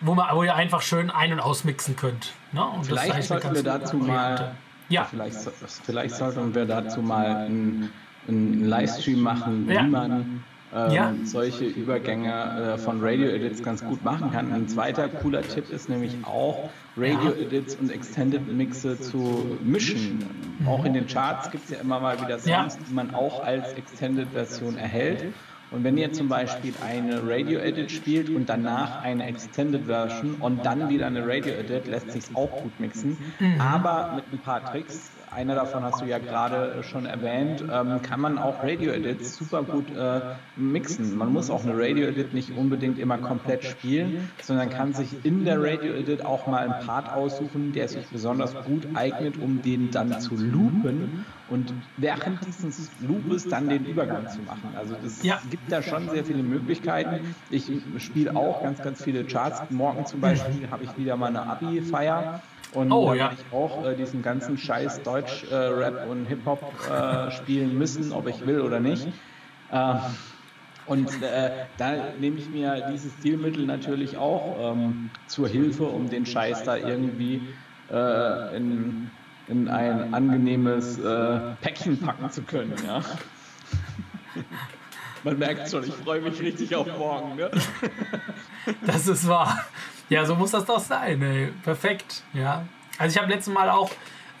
wo, 0.00 0.14
man, 0.14 0.34
wo 0.34 0.44
ihr 0.44 0.54
einfach 0.54 0.80
schön 0.80 1.10
ein- 1.10 1.32
und 1.32 1.40
ausmixen 1.40 1.96
könnt. 1.96 2.34
Ne? 2.52 2.64
Und 2.64 2.86
vielleicht 2.86 3.24
sollten 3.24 3.52
wir 3.52 3.62
dazu 3.64 3.96
mal, 3.96 4.54
ja. 4.88 5.04
vielleicht, 5.04 5.36
vielleicht 5.84 6.14
sollten 6.14 6.54
wir 6.54 6.66
dazu 6.66 7.02
mal 7.02 7.46
ein 7.46 7.90
einen 8.28 8.64
Livestream 8.64 9.20
machen, 9.20 9.68
wie 9.68 9.74
ja. 9.74 9.82
man 9.82 10.42
ähm, 10.74 10.90
ja. 10.90 11.14
solche 11.24 11.66
Übergänge 11.66 12.74
äh, 12.74 12.78
von 12.78 12.98
Radio-Edits 13.00 13.62
ganz 13.62 13.84
gut 13.84 14.04
machen 14.04 14.32
kann. 14.32 14.52
Ein 14.52 14.66
zweiter 14.66 15.08
cooler 15.08 15.42
Tipp 15.42 15.70
ist 15.70 15.88
nämlich 15.88 16.16
auch, 16.24 16.68
Radio-Edits 16.96 17.76
und 17.76 17.90
Extended 17.90 18.52
Mixe 18.52 18.98
zu 18.98 19.56
mischen. 19.62 20.24
Mhm. 20.58 20.68
Auch 20.68 20.84
in 20.84 20.94
den 20.94 21.06
Charts 21.06 21.50
gibt 21.50 21.64
es 21.64 21.70
ja 21.70 21.78
immer 21.78 22.00
mal 22.00 22.20
wieder 22.20 22.38
Songs, 22.38 22.78
die 22.78 22.92
man 22.92 23.14
auch 23.14 23.44
als 23.44 23.72
Extended-Version 23.74 24.76
erhält. 24.76 25.26
Und 25.70 25.82
wenn 25.82 25.96
ihr 25.96 26.12
zum 26.12 26.28
Beispiel 26.28 26.72
eine 26.84 27.20
Radio-Edit 27.26 27.90
spielt 27.90 28.30
und 28.30 28.48
danach 28.48 29.02
eine 29.02 29.26
Extended 29.26 29.86
Version 29.86 30.36
und 30.40 30.64
dann 30.64 30.88
wieder 30.88 31.06
eine 31.06 31.26
Radio-Edit, 31.26 31.88
lässt 31.88 32.12
sich 32.12 32.24
auch 32.34 32.62
gut 32.62 32.78
mixen. 32.78 33.16
Mhm. 33.40 33.60
Aber 33.60 34.12
mit 34.14 34.24
ein 34.32 34.38
paar 34.38 34.64
Tricks 34.64 35.10
einer 35.34 35.54
davon 35.54 35.82
hast 35.82 36.00
du 36.00 36.06
ja 36.06 36.18
gerade 36.18 36.82
schon 36.82 37.06
erwähnt, 37.06 37.64
ähm, 37.70 38.00
kann 38.02 38.20
man 38.20 38.38
auch 38.38 38.62
Radio-Edits 38.62 39.36
super 39.36 39.62
gut 39.62 39.86
äh, 39.96 40.20
mixen. 40.56 41.16
Man 41.16 41.32
muss 41.32 41.50
auch 41.50 41.64
eine 41.64 41.74
Radio-Edit 41.76 42.34
nicht 42.34 42.56
unbedingt 42.56 42.98
immer 42.98 43.18
komplett 43.18 43.64
spielen, 43.64 44.30
sondern 44.42 44.70
kann 44.70 44.94
sich 44.94 45.24
in 45.24 45.44
der 45.44 45.60
Radio-Edit 45.60 46.24
auch 46.24 46.46
mal 46.46 46.68
einen 46.68 46.86
Part 46.86 47.12
aussuchen, 47.12 47.72
der 47.72 47.88
sich 47.88 48.06
besonders 48.06 48.54
gut 48.64 48.86
eignet, 48.94 49.36
um 49.38 49.62
den 49.62 49.90
dann 49.90 50.20
zu 50.20 50.36
loopen 50.36 51.24
und 51.50 51.72
während 51.96 52.38
dieses 52.46 52.90
Loopes 53.00 53.48
dann 53.48 53.68
den 53.68 53.84
Übergang 53.84 54.28
zu 54.28 54.40
machen. 54.42 54.74
Also 54.76 54.94
es 55.04 55.22
ja. 55.22 55.40
gibt 55.50 55.70
da 55.70 55.82
schon 55.82 56.08
sehr 56.08 56.24
viele 56.24 56.42
Möglichkeiten. 56.42 57.34
Ich 57.50 57.70
spiele 57.98 58.34
auch 58.36 58.62
ganz, 58.62 58.80
ganz 58.82 59.02
viele 59.02 59.24
Charts. 59.24 59.62
Morgen 59.70 60.06
zum 60.06 60.20
Beispiel 60.20 60.70
habe 60.70 60.84
ich 60.84 60.96
wieder 60.96 61.16
mal 61.16 61.28
eine 61.28 61.42
Abi-Feier 61.42 62.40
Und 62.74 62.92
oh, 62.92 63.08
da 63.08 63.14
ja. 63.14 63.32
ich 63.32 63.52
auch 63.52 63.84
äh, 63.84 63.94
diesen 63.94 64.22
ganzen 64.22 64.58
Scheiß 64.58 65.02
Deutsch-Rap 65.02 66.06
äh, 66.06 66.10
und 66.10 66.26
Hip-Hop 66.26 66.72
äh, 66.90 67.30
spielen 67.30 67.78
müssen, 67.78 68.12
ob 68.12 68.26
ich 68.28 68.46
will 68.46 68.60
oder 68.60 68.80
nicht. 68.80 69.06
Ähm, 69.72 69.98
und 70.86 71.22
äh, 71.22 71.50
da 71.78 71.94
nehme 72.18 72.38
ich 72.38 72.48
mir 72.50 72.88
dieses 72.92 73.12
Stilmittel 73.14 73.64
natürlich 73.64 74.16
auch 74.18 74.72
ähm, 74.72 75.10
zur 75.26 75.48
Hilfe, 75.48 75.84
um 75.84 76.10
den 76.10 76.26
Scheiß 76.26 76.64
da 76.64 76.76
irgendwie 76.76 77.40
äh, 77.90 78.56
in, 78.56 79.10
in 79.48 79.68
ein 79.68 80.12
angenehmes 80.12 80.98
äh, 80.98 81.54
Päckchen 81.62 81.98
packen 81.98 82.30
zu 82.30 82.42
können. 82.42 82.74
Ja? 82.86 83.02
Man 85.22 85.38
merkt 85.38 85.70
schon, 85.70 85.84
ich 85.84 85.94
freue 85.94 86.20
mich 86.20 86.38
richtig 86.40 86.74
auf 86.74 86.86
morgen. 86.98 87.36
Ne? 87.36 87.50
Das 88.86 89.06
ist 89.06 89.26
wahr. 89.26 89.64
Ja, 90.08 90.24
so 90.24 90.34
muss 90.34 90.50
das 90.50 90.64
doch 90.64 90.80
sein. 90.80 91.22
Ey. 91.22 91.52
Perfekt. 91.62 92.22
Ja. 92.32 92.64
Also 92.98 93.16
ich 93.16 93.22
habe 93.22 93.32
letztes 93.32 93.52
Mal 93.52 93.70
auch 93.70 93.90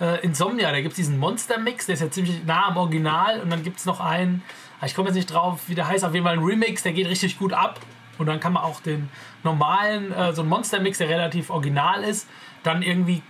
äh, 0.00 0.20
Insomnia, 0.24 0.70
da 0.70 0.80
gibt 0.80 0.92
es 0.92 0.96
diesen 0.96 1.18
Monster-Mix, 1.18 1.86
der 1.86 1.94
ist 1.94 2.00
ja 2.00 2.10
ziemlich 2.10 2.44
nah 2.44 2.68
am 2.68 2.76
Original. 2.76 3.40
Und 3.40 3.50
dann 3.50 3.62
gibt 3.62 3.78
es 3.78 3.86
noch 3.86 4.00
einen, 4.00 4.42
ah, 4.80 4.86
ich 4.86 4.94
komme 4.94 5.08
jetzt 5.08 5.16
nicht 5.16 5.32
drauf, 5.32 5.62
wie 5.66 5.74
der 5.74 5.88
heißt, 5.88 6.04
auf 6.04 6.14
jeden 6.14 6.26
Fall 6.26 6.38
ein 6.38 6.44
Remix, 6.44 6.82
der 6.82 6.92
geht 6.92 7.08
richtig 7.08 7.38
gut 7.38 7.52
ab. 7.52 7.80
Und 8.18 8.26
dann 8.26 8.38
kann 8.38 8.52
man 8.52 8.62
auch 8.62 8.80
den 8.80 9.08
normalen, 9.42 10.12
äh, 10.12 10.32
so 10.32 10.42
ein 10.42 10.48
Monster-Mix, 10.48 10.98
der 10.98 11.08
relativ 11.08 11.50
original 11.50 12.04
ist, 12.04 12.28
dann 12.62 12.82
irgendwie 12.82 13.22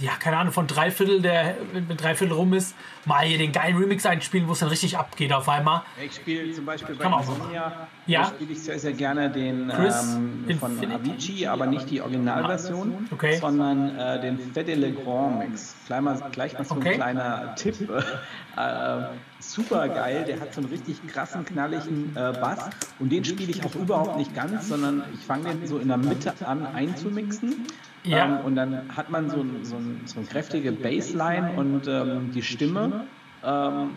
ja, 0.00 0.12
keine 0.18 0.38
Ahnung, 0.38 0.52
von 0.52 0.66
Dreiviertel, 0.66 1.20
der 1.20 1.56
mit 1.72 2.00
Dreiviertel 2.00 2.34
rum 2.34 2.54
ist, 2.54 2.74
mal 3.04 3.24
hier 3.24 3.38
den 3.38 3.52
geilen 3.52 3.76
Remix 3.76 4.06
einspielen, 4.06 4.48
wo 4.48 4.52
es 4.52 4.60
dann 4.60 4.68
richtig 4.68 4.96
abgeht 4.96 5.32
auf 5.32 5.48
einmal. 5.48 5.82
Ich 6.02 6.14
spiele 6.14 6.50
zum 6.52 6.64
Beispiel 6.64 6.94
bei 6.94 7.04
Insomnia, 7.04 7.88
ja? 8.06 8.26
spiele 8.26 8.52
ich 8.52 8.62
sehr, 8.62 8.78
sehr 8.78 8.92
gerne 8.92 9.30
den 9.30 9.70
ähm, 9.70 10.58
von 10.58 10.78
Avicii, 10.78 11.46
aber 11.46 11.66
nicht 11.66 11.90
die 11.90 12.00
Originalversion, 12.00 13.08
okay. 13.10 13.36
sondern 13.36 13.96
äh, 13.98 14.20
den 14.20 14.38
Fede 14.38 14.74
Le 14.74 14.92
Grand 14.92 15.38
Mix. 15.38 15.74
Gleich 15.86 16.00
mal, 16.00 16.22
gleich 16.32 16.54
mal 16.54 16.64
so 16.64 16.76
okay. 16.76 16.90
ein 16.90 16.94
kleiner 16.94 17.54
Tipp. 17.56 17.90
äh, 18.56 19.02
super 19.38 19.88
geil, 19.88 20.24
der 20.26 20.40
hat 20.40 20.54
so 20.54 20.62
einen 20.62 20.70
richtig 20.70 21.06
krassen, 21.08 21.44
knalligen 21.44 22.16
äh, 22.16 22.32
Bass 22.40 22.70
und 22.98 23.10
den 23.12 23.24
spiele 23.24 23.50
ich 23.50 23.64
auch 23.64 23.74
überhaupt 23.74 24.16
nicht 24.16 24.34
ganz, 24.34 24.68
sondern 24.68 25.04
ich 25.14 25.20
fange 25.20 25.50
den 25.50 25.66
so 25.66 25.78
in 25.78 25.88
der 25.88 25.98
Mitte 25.98 26.34
an 26.46 26.66
einzumixen 26.66 27.66
ja. 28.04 28.24
Ähm, 28.24 28.44
und 28.44 28.56
dann 28.56 28.96
hat 28.96 29.10
man 29.10 29.28
so, 29.28 29.42
ein, 29.42 29.64
so, 29.64 29.76
ein, 29.76 30.00
so 30.06 30.20
eine 30.20 30.28
kräftige 30.28 30.72
Bassline 30.72 31.52
und 31.56 31.86
ähm, 31.86 32.30
die 32.32 32.42
Stimme, 32.42 33.06
ähm, 33.44 33.90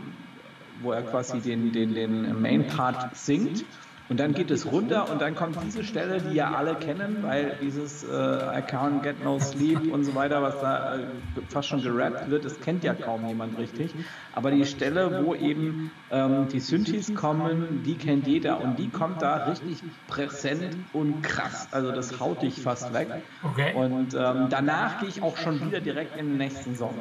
wo 0.82 0.92
er 0.92 1.04
quasi 1.04 1.40
den, 1.42 1.72
den, 1.72 1.94
den 1.94 2.42
Main 2.42 2.68
Part 2.68 3.16
singt. 3.16 3.66
Und 4.10 4.20
dann 4.20 4.34
geht 4.34 4.52
es 4.52 4.70
runter 4.70 5.10
und 5.10 5.22
dann 5.22 5.34
kommt 5.34 5.58
diese 5.64 5.84
Stelle, 5.84 6.22
die 6.22 6.36
ja 6.36 6.52
alle 6.52 6.76
kennen, 6.76 7.20
weil 7.22 7.58
dieses 7.62 8.04
äh, 8.04 8.08
I 8.08 8.62
can't 8.62 9.02
get 9.02 9.24
no 9.24 9.40
sleep 9.40 9.92
und 9.94 10.04
so 10.04 10.14
weiter, 10.14 10.42
was 10.42 10.60
da 10.60 10.96
äh, 10.96 11.00
fast 11.48 11.70
schon 11.70 11.82
gerappt 11.82 12.30
wird, 12.30 12.44
das 12.44 12.60
kennt 12.60 12.84
ja 12.84 12.94
kaum 12.94 13.26
jemand 13.26 13.58
richtig. 13.58 13.94
Aber 14.34 14.52
die 14.52 14.66
Stelle, 14.66 15.24
wo 15.24 15.34
eben 15.36 15.90
ähm, 16.12 16.48
die 16.50 16.60
Synthes 16.60 17.16
kommen, 17.16 17.82
die 17.86 17.96
kennt 17.96 18.28
jeder 18.28 18.62
und 18.62 18.78
die 18.78 18.90
kommt 18.90 19.22
da 19.22 19.46
richtig 19.46 19.82
präsent 20.08 20.76
und 20.92 21.22
krass. 21.24 21.70
Also 21.72 21.92
das 21.92 22.20
haut 22.20 22.42
dich 22.42 22.62
fast 22.62 22.94
weg. 22.94 23.08
Okay. 23.42 23.74
Und 23.74 24.14
ähm, 24.14 24.48
danach 24.50 25.00
gehe 25.00 25.10
ich 25.10 25.22
auch 25.22 25.38
schon 25.38 25.66
wieder 25.66 25.80
direkt 25.80 26.18
in 26.18 26.28
den 26.28 26.38
nächsten 26.38 26.76
Song. 26.76 26.94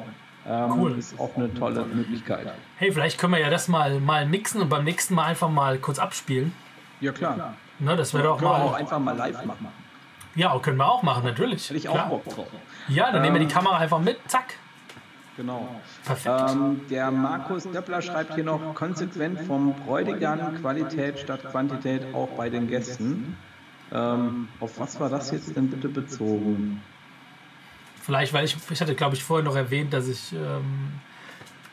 Ähm, 0.47 0.73
cool. 0.77 0.99
Ist 0.99 1.19
auch 1.19 1.37
eine 1.37 1.53
tolle 1.55 1.85
Möglichkeit. 1.85 2.53
Hey, 2.77 2.93
vielleicht 2.93 3.19
können 3.19 3.33
wir 3.33 3.41
ja 3.41 3.51
das 3.51 3.69
mal, 3.69 4.01
mal 4.01 4.27
mixen 4.27 4.61
und 4.61 4.69
beim 4.69 4.85
nächsten 4.85 5.15
Mal 5.15 5.27
einfach 5.27 5.51
mal 5.51 5.79
kurz 5.79 5.99
abspielen. 5.99 6.53
Ja, 7.03 7.13
klar. 7.13 7.55
Na, 7.81 7.97
das 7.97 8.15
wäre 8.15 8.25
doch 8.25 8.41
mal. 8.41 8.63
auch 8.63 8.75
einfach 8.75 8.99
mal 9.01 9.17
live 9.17 9.45
machen. 9.45 9.69
Ja, 10.35 10.57
können 10.61 10.79
wir 10.79 10.87
auch 10.87 11.03
machen, 11.03 11.25
natürlich. 11.25 11.69
Hätte 11.69 11.79
ich 11.79 11.89
auch 11.89 12.09
Bock 12.09 12.25
drauf. 12.25 12.47
Ja, 12.89 13.07
dann 13.07 13.17
ähm, 13.17 13.23
nehmen 13.23 13.35
wir 13.35 13.41
die 13.41 13.53
ähm, 13.53 13.53
Kamera 13.53 13.77
einfach 13.79 13.99
mit, 13.99 14.19
zack. 14.29 14.55
Genau. 15.37 15.69
Perfekt. 16.05 16.51
Ähm, 16.53 16.81
der 16.89 17.11
Markus 17.11 17.65
Döppler 17.65 18.03
schreibt 18.03 18.35
hier 18.35 18.45
noch 18.45 18.75
konsequent 18.75 19.41
vom 19.41 19.75
Bräutigam 19.75 20.55
Qualität 20.61 21.19
statt 21.19 21.41
Quantität 21.51 22.15
auch 22.15 22.29
bei 22.29 22.49
den 22.49 22.69
Gästen. 22.69 23.37
Ähm, 23.93 24.49
auf 24.61 24.79
was 24.79 25.01
war 25.01 25.11
das 25.11 25.31
jetzt 25.33 25.57
denn 25.57 25.69
bitte 25.69 25.89
bezogen? 25.89 26.83
Vielleicht, 28.01 28.33
weil 28.33 28.45
ich, 28.45 28.57
ich 28.71 28.81
hatte, 28.81 28.95
glaube 28.95 29.17
ich, 29.17 29.25
vorher 29.25 29.45
noch 29.45 29.57
erwähnt, 29.57 29.93
dass 29.93 30.09
ich 30.09 30.33
ähm, 30.33 31.01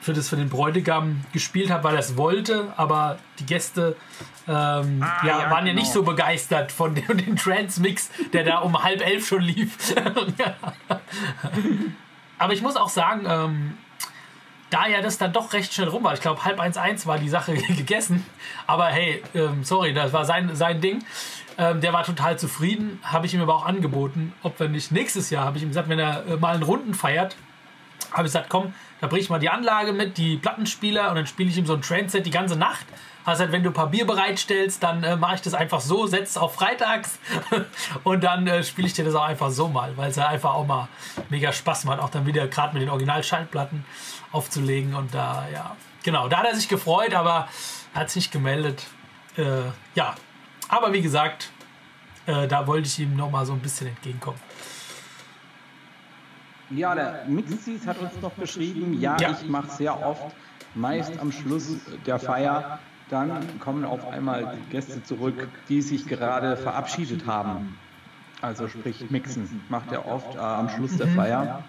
für 0.02 0.14
das 0.14 0.30
für 0.30 0.38
den 0.38 0.50
Bräutigam 0.50 1.22
gespielt 1.34 1.70
habe, 1.72 1.84
weil 1.84 1.96
er 1.96 2.00
es 2.00 2.16
wollte, 2.16 2.74
aber 2.78 3.18
die 3.40 3.46
Gäste 3.46 3.96
ähm, 4.48 5.04
ah, 5.04 5.26
ja, 5.26 5.40
ja, 5.42 5.52
waren 5.52 5.68
ja 5.68 5.74
nicht 5.74 5.94
genau. 5.94 6.06
so 6.06 6.12
begeistert 6.12 6.72
von 6.72 6.96
dem, 6.96 7.06
dem 7.18 7.36
Trance-Mix, 7.36 8.10
der 8.34 8.44
da 8.44 8.60
um 8.60 8.82
halb 8.82 9.06
elf 9.06 9.28
schon 9.28 9.42
lief. 9.42 9.96
aber 12.38 12.54
ich 12.54 12.62
muss 12.62 12.78
auch 12.78 12.90
sagen, 12.90 13.26
ähm, 13.28 13.78
da 14.70 14.88
ja 14.88 15.02
das 15.02 15.18
dann 15.18 15.34
doch 15.34 15.54
recht 15.54 15.74
schnell 15.74 15.90
rum 15.90 16.04
war, 16.04 16.14
ich 16.14 16.22
glaube 16.22 16.46
halb 16.46 16.60
eins 16.60 16.78
eins 16.78 17.06
war 17.06 17.18
die 17.18 17.30
Sache 17.30 17.54
gegessen, 17.68 18.26
aber 18.68 18.88
hey, 18.88 19.22
ähm, 19.34 19.64
sorry, 19.64 19.94
das 19.94 20.14
war 20.14 20.26
sein, 20.26 20.56
sein 20.56 20.82
Ding. 20.82 21.04
Ähm, 21.58 21.82
der 21.82 21.92
war 21.92 22.06
total 22.06 22.40
zufrieden, 22.40 23.00
habe 23.04 23.26
ich 23.26 23.34
ihm 23.34 23.42
aber 23.42 23.54
auch 23.54 23.66
angeboten, 23.66 24.32
ob 24.44 24.58
wir 24.62 24.70
nicht 24.70 24.94
nächstes 24.94 25.30
Jahr, 25.30 25.44
habe 25.44 25.58
ich 25.58 25.64
ihm 25.64 25.70
gesagt, 25.70 25.90
wenn 25.90 26.00
er 26.00 26.26
äh, 26.26 26.38
mal 26.38 26.54
einen 26.54 26.64
Runden 26.64 26.94
feiert, 26.94 27.36
habe 28.12 28.22
ich 28.22 28.32
gesagt, 28.32 28.48
komm, 28.48 28.74
da 29.02 29.08
bringe 29.08 29.22
ich 29.22 29.30
mal 29.30 29.40
die 29.40 29.50
Anlage 29.50 29.94
mit, 29.94 30.18
die 30.18 30.38
Plattenspieler 30.38 31.10
und 31.10 31.16
dann 31.16 31.28
spiele 31.28 31.50
ich 31.50 31.58
ihm 31.58 31.66
so 31.66 31.74
ein 31.74 31.82
Trainset 31.82 32.26
die 32.26 32.32
ganze 32.32 32.56
Nacht. 32.56 32.86
Also 33.26 33.42
halt, 33.44 33.52
wenn 33.52 33.64
du 33.64 33.70
ein 33.70 33.74
paar 33.74 33.90
Bier 33.90 34.08
bereitstellst, 34.08 34.82
dann 34.82 35.04
äh, 35.04 35.16
mache 35.16 35.36
ich 35.36 35.42
das 35.42 35.54
einfach 35.54 35.82
so, 35.82 36.08
setze 36.08 36.42
auf 36.42 36.56
freitags 36.56 37.20
und 38.04 38.24
dann 38.24 38.48
äh, 38.48 38.64
spiele 38.64 38.88
ich 38.88 38.94
dir 38.94 39.06
das 39.06 39.14
auch 39.14 39.24
einfach 39.24 39.52
so 39.52 39.68
mal, 39.68 39.96
weil 39.98 40.10
es 40.10 40.16
ja 40.16 40.28
einfach 40.28 40.54
auch 40.54 40.66
mal 40.66 40.88
mega 41.30 41.54
Spaß 41.54 41.86
macht, 41.86 42.00
auch 42.00 42.10
dann 42.10 42.26
wieder 42.26 42.48
gerade 42.48 42.74
mit 42.74 42.82
den 42.82 42.90
Originalschallplatten 42.90 43.86
aufzulegen 44.32 44.96
und 44.96 45.14
da, 45.14 45.48
ja, 45.54 45.76
genau, 46.04 46.28
da 46.28 46.38
hat 46.38 46.48
er 46.48 46.56
sich 46.56 46.70
gefreut, 46.70 47.14
aber 47.14 47.48
hat 47.94 48.10
sich 48.10 48.24
nicht 48.24 48.32
gemeldet. 48.32 48.86
Äh, 49.38 49.44
ja, 49.96 50.16
aber 50.68 50.94
wie 50.94 51.02
gesagt, 51.02 51.52
äh, 52.26 52.48
da 52.48 52.68
wollte 52.68 52.88
ich 52.88 53.00
ihm 53.00 53.16
noch 53.16 53.30
mal 53.30 53.46
so 53.46 53.54
ein 53.54 53.60
bisschen 53.60 53.88
entgegenkommen. 53.88 54.40
Ja, 56.72 56.94
der 56.94 57.26
Mixis 57.28 57.88
hat 57.88 57.98
uns 58.00 58.22
noch 58.22 58.36
geschrieben, 58.36 59.00
ja, 59.00 59.18
ja. 59.20 59.32
ich 59.32 59.50
mache 59.50 59.70
sehr 59.72 60.06
oft, 60.06 60.36
meist 60.76 61.20
am 61.20 61.32
Schluss 61.32 61.78
der 62.06 62.20
Feier, 62.20 62.80
dann 63.10 63.60
kommen 63.60 63.86
auf 63.86 64.08
einmal 64.08 64.56
die 64.56 64.70
Gäste 64.70 65.02
zurück, 65.04 65.48
die 65.68 65.82
sich 65.82 66.06
gerade 66.06 66.58
verabschiedet 66.58 67.26
haben. 67.26 67.78
Also 68.42 68.68
sprich 68.68 69.10
Mixen, 69.10 69.62
macht 69.70 69.92
er 69.92 70.08
oft 70.08 70.36
äh, 70.36 70.40
am 70.40 70.70
Schluss 70.70 70.96
der 70.98 71.08
Feier. 71.08 71.64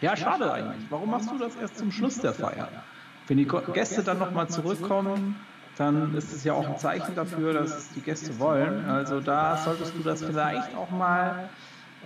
Ja, 0.00 0.16
schade 0.16 0.52
eigentlich. 0.52 0.86
Warum 0.88 1.10
machst 1.10 1.30
du 1.30 1.38
das 1.38 1.56
erst 1.56 1.76
zum 1.76 1.90
Schluss 1.90 2.20
der 2.20 2.32
Feier? 2.32 2.68
Wenn 3.26 3.36
die 3.36 3.48
Gäste 3.74 4.02
dann 4.02 4.18
nochmal 4.18 4.48
zurückkommen, 4.48 5.36
dann 5.76 6.14
ist 6.14 6.32
es 6.32 6.44
ja 6.44 6.54
auch 6.54 6.66
ein 6.66 6.78
Zeichen 6.78 7.14
dafür, 7.14 7.52
dass 7.52 7.90
die 7.92 8.00
Gäste 8.00 8.38
wollen. 8.38 8.88
Also 8.88 9.20
da 9.20 9.56
solltest 9.58 9.94
du 9.96 10.02
das 10.02 10.22
vielleicht 10.22 10.74
auch 10.76 10.90
mal 10.90 11.50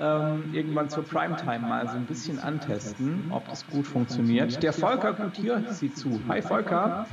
ähm, 0.00 0.50
irgendwann 0.52 0.88
zur 0.88 1.04
Primetime 1.04 1.60
mal 1.60 1.86
so 1.88 1.96
ein 1.96 2.06
bisschen 2.06 2.38
antesten, 2.38 3.26
ob 3.30 3.48
das 3.48 3.66
gut 3.66 3.86
funktioniert. 3.86 4.62
Der 4.62 4.72
Volker 4.72 5.12
Gutier 5.12 5.62
sieht 5.68 5.96
zu. 5.96 6.20
Hi 6.28 6.40
Volker. 6.42 7.06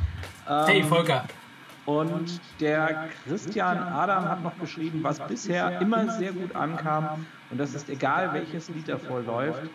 Ähm, 0.48 0.66
hey 0.68 0.84
Volker. 0.84 1.26
Und 1.86 2.40
der 2.60 3.10
Christian 3.24 3.78
Adam 3.78 4.26
hat 4.26 4.44
noch 4.44 4.58
geschrieben, 4.60 5.00
was 5.02 5.20
bisher 5.20 5.82
immer 5.82 6.08
sehr 6.10 6.34
gut 6.34 6.56
ankam, 6.56 7.26
und 7.50 7.60
das 7.60 7.74
ist 7.74 7.90
egal, 7.90 8.34
welches 8.34 8.70
Lied 8.70 8.88
davor 8.88 9.22
läuft, 9.22 9.70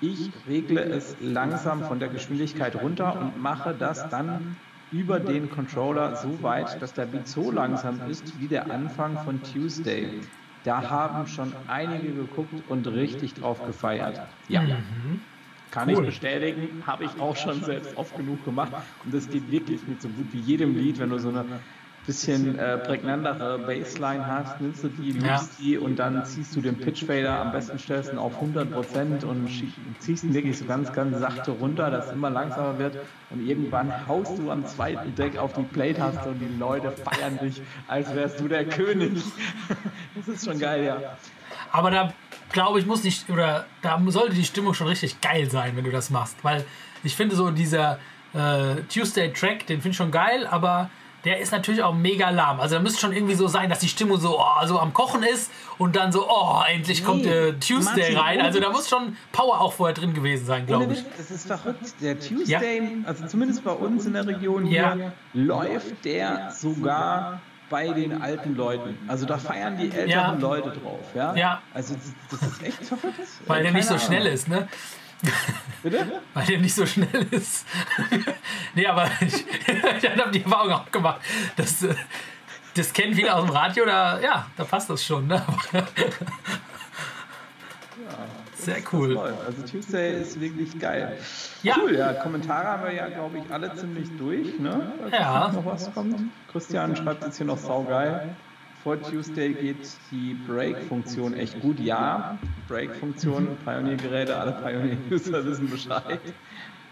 ich 0.00 0.30
regle 0.46 0.80
es 0.80 1.16
langsam 1.20 1.82
von 1.82 1.98
der 1.98 2.08
Geschwindigkeit 2.08 2.76
runter 2.76 3.18
und 3.18 3.42
mache 3.42 3.74
das 3.74 4.08
dann 4.10 4.56
über 4.92 5.18
den 5.18 5.50
Controller 5.50 6.16
so 6.16 6.42
weit, 6.42 6.80
dass 6.80 6.92
der 6.92 7.06
Beat 7.06 7.26
so 7.26 7.50
langsam 7.50 8.00
ist 8.08 8.38
wie 8.38 8.46
der 8.46 8.70
Anfang 8.70 9.18
von 9.24 9.42
Tuesday. 9.42 10.20
Da 10.66 10.90
haben 10.90 11.26
schon 11.28 11.54
einige 11.68 12.12
geguckt 12.12 12.60
und 12.60 12.88
richtig 12.88 13.34
drauf 13.34 13.62
gefeiert. 13.62 14.20
Ja. 14.48 14.62
Mhm. 14.62 15.28
Kann 15.70 15.88
cool. 15.88 15.94
ich 15.94 16.02
bestätigen, 16.02 16.84
habe 16.86 17.04
ich 17.04 17.20
auch 17.20 17.36
schon 17.36 17.62
selbst 17.62 17.96
oft 17.96 18.16
genug 18.16 18.42
gemacht. 18.44 18.76
Und 19.04 19.14
das 19.14 19.30
geht 19.30 19.48
wirklich 19.50 19.86
mit 19.86 20.00
so 20.00 20.10
gut 20.10 20.32
wie 20.32 20.40
jedem 20.40 20.74
Lied, 20.74 20.98
wenn 20.98 21.10
du 21.10 21.18
so 21.18 21.28
eine 21.28 21.62
bisschen 22.06 22.58
äh, 22.58 22.78
prägnantere 22.78 23.58
Bassline 23.58 24.26
hast, 24.26 24.60
nimmst 24.60 24.84
du 24.84 24.88
die, 24.88 25.18
ja. 25.18 25.44
die 25.58 25.76
und 25.76 25.96
dann 25.96 26.24
ziehst 26.24 26.54
du 26.54 26.60
den 26.60 26.78
Pitchfader, 26.78 27.40
am 27.40 27.52
besten 27.52 27.78
stellst 27.78 28.12
ihn 28.12 28.18
auf 28.18 28.40
100% 28.40 29.24
und 29.24 29.48
ziehst 29.98 30.24
ihn 30.24 30.32
wirklich 30.32 30.58
so 30.58 30.64
ganz, 30.64 30.92
ganz 30.92 31.18
sachte 31.18 31.50
runter, 31.50 31.90
dass 31.90 32.06
es 32.06 32.12
immer 32.12 32.30
langsamer 32.30 32.78
wird 32.78 32.98
und 33.30 33.46
irgendwann 33.46 33.92
haust 34.06 34.38
du 34.38 34.50
am 34.50 34.64
zweiten 34.66 35.14
Deck 35.16 35.36
auf 35.36 35.52
die 35.54 35.64
Play-Taste 35.64 36.28
und 36.28 36.38
die 36.38 36.58
Leute 36.58 36.92
feiern 36.92 37.38
dich, 37.42 37.60
als 37.88 38.14
wärst 38.14 38.40
du 38.40 38.48
der 38.48 38.64
König. 38.64 39.22
das 40.14 40.28
ist 40.28 40.44
schon 40.44 40.58
geil, 40.58 40.84
ja. 40.84 41.16
Aber 41.72 41.90
da 41.90 42.12
glaube 42.50 42.78
ich, 42.78 42.86
muss 42.86 43.02
nicht, 43.02 43.28
oder 43.30 43.66
da 43.82 44.00
sollte 44.06 44.34
die 44.34 44.44
Stimmung 44.44 44.74
schon 44.74 44.86
richtig 44.86 45.20
geil 45.20 45.50
sein, 45.50 45.76
wenn 45.76 45.84
du 45.84 45.90
das 45.90 46.10
machst, 46.10 46.36
weil 46.42 46.64
ich 47.02 47.16
finde 47.16 47.36
so 47.36 47.50
dieser 47.50 47.98
äh, 48.32 48.76
Tuesday-Track, 48.88 49.66
den 49.66 49.80
finde 49.80 49.90
ich 49.90 49.96
schon 49.96 50.10
geil, 50.10 50.46
aber 50.46 50.90
der 51.26 51.40
ist 51.40 51.52
natürlich 51.52 51.82
auch 51.82 51.94
mega 51.94 52.30
lahm. 52.30 52.60
Also 52.60 52.76
da 52.76 52.80
müsste 52.82 53.00
schon 53.00 53.12
irgendwie 53.12 53.34
so 53.34 53.46
sein, 53.48 53.68
dass 53.68 53.80
die 53.80 53.88
Stimmung 53.88 54.18
so, 54.18 54.38
oh, 54.40 54.66
so 54.66 54.78
am 54.78 54.92
Kochen 54.92 55.22
ist 55.22 55.50
und 55.78 55.96
dann 55.96 56.12
so, 56.12 56.26
oh, 56.28 56.60
endlich 56.72 57.04
kommt 57.04 57.24
Nee, 57.24 57.30
äh, 57.30 57.52
Tuesday 57.54 58.14
Martin, 58.14 58.16
rein. 58.16 58.40
Also 58.40 58.60
da 58.60 58.70
muss 58.70 58.88
schon 58.88 59.16
Power 59.32 59.60
auch 59.60 59.72
vorher 59.72 59.94
drin 59.94 60.14
gewesen 60.14 60.46
sein, 60.46 60.66
glaube 60.66 60.92
ich. 60.92 61.04
Das 61.16 61.30
ist 61.30 61.46
verrückt. 61.46 61.94
Der 62.00 62.18
Tuesday, 62.18 62.82
also 63.04 63.26
zumindest 63.26 63.64
bei 63.64 63.72
uns 63.72 64.06
in 64.06 64.12
der 64.14 64.26
Region 64.26 64.64
hier, 64.64 64.80
Ja. 64.96 65.12
läuft 65.34 66.04
der 66.04 66.50
sogar 66.50 67.40
bei 67.68 67.88
den 67.88 68.22
alten 68.22 68.54
Leuten. 68.54 68.96
Also 69.08 69.26
da 69.26 69.38
feiern 69.38 69.76
die 69.76 69.90
älteren 69.90 70.08
Ja. 70.08 70.36
Leute 70.38 70.70
drauf. 70.70 71.00
Ja? 71.14 71.34
Ja. 71.34 71.62
Also 71.74 71.94
das, 72.30 72.40
das 72.40 72.48
ist 72.52 72.62
echt 72.62 72.84
verrückt. 72.84 73.18
Weil 73.46 73.62
der 73.64 73.72
nicht 73.72 73.88
so 73.88 73.98
schnell 73.98 74.26
ist, 74.26 74.48
ne? 74.48 74.68
Bitte? 75.82 76.22
Weil 76.34 76.46
der 76.46 76.58
nicht 76.58 76.74
so 76.74 76.86
schnell 76.86 77.26
ist. 77.30 77.66
nee, 78.74 78.86
aber 78.86 79.10
ich, 79.20 79.44
ich 79.46 80.10
habe 80.10 80.30
die 80.30 80.42
Erfahrung 80.42 80.72
auch 80.72 80.90
gemacht. 80.90 81.20
Das, 81.56 81.82
äh, 81.82 81.94
das 82.74 82.92
kennen 82.92 83.14
viele 83.14 83.34
aus 83.34 83.46
dem 83.46 83.54
Radio, 83.54 83.86
da, 83.86 84.20
ja, 84.20 84.46
da 84.56 84.64
passt 84.64 84.90
das 84.90 85.04
schon. 85.04 85.26
Ne? 85.26 85.42
Sehr 88.54 88.78
cool. 88.92 89.16
Also 89.16 89.62
Tuesday 89.62 90.20
ist 90.20 90.40
wirklich 90.40 90.78
geil. 90.78 91.16
Ja. 91.62 91.76
Cool, 91.80 91.94
ja. 91.96 92.12
Kommentare 92.14 92.66
haben 92.66 92.84
wir 92.84 92.92
ja, 92.92 93.08
glaube 93.08 93.38
ich, 93.38 93.50
alle 93.50 93.74
ziemlich 93.76 94.08
durch. 94.18 94.58
Ne? 94.58 94.92
Ja. 95.12 95.52
Noch 95.52 95.64
was 95.64 95.92
kommt. 95.94 96.20
Christian 96.50 96.96
schreibt 96.96 97.24
jetzt 97.24 97.36
hier 97.36 97.46
noch 97.46 97.58
saugeil. 97.58 98.34
Vor 98.86 99.02
Tuesday 99.02 99.52
geht 99.52 99.84
die 100.12 100.34
Break-Funktion 100.46 101.34
echt 101.34 101.60
gut. 101.60 101.80
Ja, 101.80 102.38
Break-Funktion, 102.68 103.56
Pioneer-Geräte, 103.64 104.36
alle 104.36 104.52
Pioneer-User 104.52 105.44
wissen 105.44 105.68
Bescheid. 105.68 106.20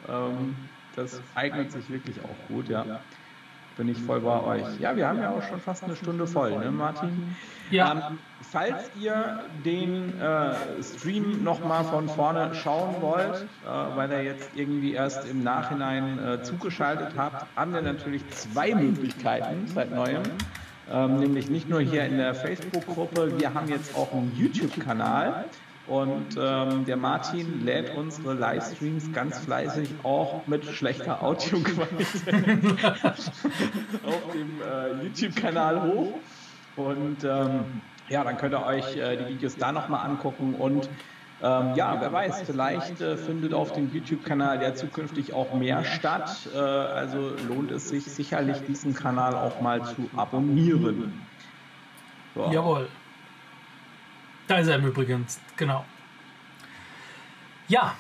Ähm, 0.09 0.57
das 0.97 1.22
eignet 1.36 1.70
sich 1.70 1.88
wirklich 1.88 2.16
auch 2.24 2.49
gut, 2.49 2.68
ja. 2.68 2.99
Bin 3.76 3.88
ich 3.88 3.97
voll 3.99 4.22
bei 4.22 4.42
euch. 4.42 4.80
Ja, 4.80 4.97
wir 4.97 5.07
haben 5.07 5.20
ja 5.20 5.30
auch 5.30 5.42
schon 5.45 5.61
fast 5.61 5.84
eine 5.84 5.95
Stunde 5.95 6.26
voll, 6.26 6.59
ne, 6.59 6.72
Martin? 6.72 7.36
Ja. 7.70 8.09
Ähm, 8.11 8.18
falls 8.40 8.90
ihr 9.01 9.45
den 9.64 10.20
äh, 10.20 10.82
Stream 10.82 11.45
nochmal 11.45 11.84
von 11.84 12.09
vorne 12.09 12.57
schauen 12.57 12.97
wollt, 13.03 13.47
äh, 13.64 13.97
weil 13.97 14.11
ihr 14.11 14.24
jetzt 14.24 14.51
irgendwie 14.57 14.95
erst 14.95 15.28
im 15.28 15.45
Nachhinein 15.45 16.18
äh, 16.18 16.42
zugeschaltet 16.42 17.12
habt, 17.16 17.47
haben 17.55 17.72
wir 17.72 17.82
natürlich 17.82 18.28
zwei 18.30 18.74
Möglichkeiten 18.74 19.68
seit 19.68 19.92
neuem. 19.92 20.22
Ähm, 20.91 21.18
nämlich 21.18 21.49
nicht 21.49 21.68
nur 21.68 21.80
hier 21.80 22.05
in 22.05 22.18
der 22.18 22.35
Facebook-Gruppe, 22.35 23.39
wir 23.39 23.55
haben 23.55 23.68
jetzt 23.68 23.97
auch 23.97 24.12
einen 24.12 24.32
YouTube-Kanal. 24.37 25.47
Und 25.87 26.39
ähm, 26.39 26.87
der 26.87 26.97
Martin 26.97 27.62
lädt 27.62 27.95
unsere 27.95 28.32
Livestreams 28.32 29.12
ganz 29.12 29.39
fleißig 29.41 29.91
auch 30.03 30.47
mit 30.47 30.64
schlechter 30.64 31.22
Audioqualität 31.22 32.22
auf 34.07 34.32
dem 34.32 34.62
äh, 34.62 35.05
YouTube-Kanal 35.05 35.82
hoch. 35.82 36.14
Und 36.76 37.22
ähm, 37.24 37.82
ja, 38.09 38.24
dann 38.24 38.39
könnt 38.39 38.55
ihr 38.55 38.64
euch 38.64 38.97
äh, 38.97 39.16
die 39.16 39.35
Videos 39.35 39.57
da 39.57 39.72
nochmal 39.72 40.07
angucken. 40.07 40.55
Und 40.55 40.89
ähm, 41.43 41.74
ja, 41.74 42.01
wer 42.01 42.12
weiß, 42.12 42.43
vielleicht 42.47 43.01
äh, 43.01 43.16
findet 43.16 43.53
auf 43.53 43.72
dem 43.72 43.93
YouTube-Kanal 43.93 44.62
ja 44.62 44.74
zukünftig 44.74 45.35
auch 45.35 45.53
mehr 45.55 45.85
statt. 45.85 46.49
Äh, 46.55 46.59
also 46.59 47.35
lohnt 47.49 47.70
es 47.70 47.89
sich 47.89 48.05
sicherlich, 48.05 48.64
diesen 48.66 48.95
Kanal 48.95 49.35
auch 49.35 49.61
mal 49.61 49.85
zu 49.85 50.09
abonnieren. 50.16 51.26
So. 52.35 52.51
Jawohl. 52.51 52.89
Da 54.47 54.59
ist 54.59 54.68
er 54.68 54.76
im 54.76 54.87
Übrigen, 54.87 55.26
genau. 55.57 55.85
Ja. 57.68 57.95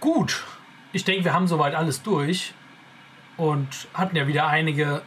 Gut. 0.00 0.44
Ich 0.92 1.04
denke, 1.04 1.24
wir 1.24 1.32
haben 1.32 1.46
soweit 1.46 1.74
alles 1.74 2.02
durch 2.02 2.52
und 3.36 3.88
hatten 3.94 4.16
ja 4.16 4.26
wieder 4.26 4.46
einige 4.46 5.02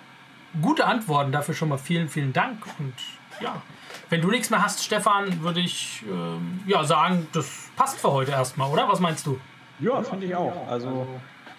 gute 0.61 0.85
Antworten. 0.85 1.31
Dafür 1.31 1.53
schon 1.53 1.69
mal 1.69 1.77
vielen, 1.77 2.09
vielen 2.09 2.33
Dank. 2.33 2.63
Und 2.79 2.93
ja, 3.39 3.61
wenn 4.09 4.21
du 4.21 4.29
nichts 4.29 4.49
mehr 4.49 4.63
hast, 4.63 4.83
Stefan, 4.83 5.41
würde 5.41 5.59
ich 5.59 6.03
ähm, 6.09 6.61
ja, 6.65 6.83
sagen, 6.83 7.27
das 7.33 7.69
passt 7.75 7.99
für 7.99 8.11
heute 8.11 8.31
erstmal, 8.31 8.69
oder? 8.71 8.87
Was 8.87 8.99
meinst 8.99 9.25
du? 9.25 9.39
Ja, 9.79 10.01
finde 10.01 10.25
ich 10.27 10.35
auch. 10.35 10.67
Also 10.69 11.07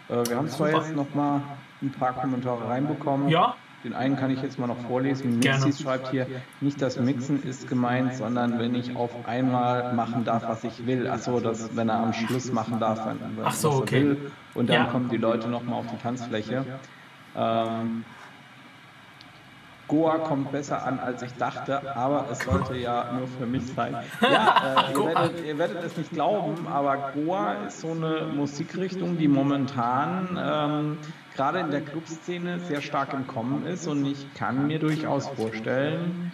äh, 0.08 0.26
wir 0.28 0.36
haben 0.36 0.48
zwar 0.48 0.70
jetzt 0.72 0.94
noch 0.94 1.14
mal 1.14 1.42
ein 1.82 1.92
paar 1.92 2.12
Kommentare 2.14 2.68
reinbekommen. 2.68 3.28
Ja. 3.28 3.54
Den 3.84 3.94
einen 3.94 4.16
kann 4.16 4.30
ich 4.30 4.42
jetzt 4.42 4.58
mal 4.58 4.66
noch 4.66 4.80
vorlesen. 4.88 5.38
Gerne. 5.40 5.64
Mixis 5.64 5.82
schreibt 5.82 6.08
hier, 6.10 6.26
nicht 6.60 6.80
das 6.82 6.98
Mixen 6.98 7.42
ist 7.44 7.68
gemeint, 7.68 8.14
sondern 8.16 8.58
wenn 8.58 8.74
ich 8.74 8.96
auf 8.96 9.10
einmal 9.28 9.92
machen 9.92 10.24
darf, 10.24 10.48
was 10.48 10.64
ich 10.64 10.86
will. 10.86 11.06
Achso, 11.08 11.38
das, 11.38 11.76
wenn 11.76 11.88
er 11.88 12.00
am 12.00 12.12
Schluss 12.12 12.52
machen 12.52 12.80
darf, 12.80 13.06
wenn, 13.06 13.20
wenn 13.36 13.44
Ach 13.44 13.52
so, 13.52 13.70
was 13.70 13.76
okay. 13.82 14.02
will. 14.02 14.32
Und 14.54 14.70
dann 14.70 14.76
Ja. 14.76 14.84
kommen 14.86 15.08
die 15.08 15.18
Leute 15.18 15.46
noch 15.48 15.62
mal 15.62 15.76
auf 15.76 15.86
die 15.86 15.98
Tanzfläche. 15.98 16.64
Ähm, 17.36 18.04
Goa 19.88 20.18
kommt 20.18 20.50
besser 20.52 20.84
an, 20.84 20.98
als 20.98 21.22
ich 21.22 21.32
dachte, 21.34 21.94
aber 21.96 22.26
es 22.30 22.40
sollte 22.40 22.76
ja 22.76 23.12
nur 23.16 23.28
für 23.28 23.46
mich 23.46 23.66
sein. 23.66 23.96
Ja, 24.20 24.88
äh, 24.88 24.92
ihr, 24.92 25.04
werdet, 25.04 25.44
ihr 25.46 25.58
werdet 25.58 25.84
es 25.84 25.96
nicht 25.96 26.10
glauben, 26.10 26.66
aber 26.66 27.12
Goa 27.14 27.52
ist 27.66 27.80
so 27.80 27.92
eine 27.92 28.26
Musikrichtung, 28.34 29.16
die 29.16 29.28
momentan 29.28 30.38
ähm, 30.40 30.98
gerade 31.34 31.60
in 31.60 31.70
der 31.70 31.82
Clubszene 31.82 32.58
sehr 32.60 32.80
stark 32.80 33.12
im 33.12 33.26
Kommen 33.26 33.66
ist 33.66 33.86
und 33.86 34.04
ich 34.06 34.34
kann 34.34 34.66
mir 34.66 34.78
durchaus 34.78 35.28
vorstellen, 35.28 36.32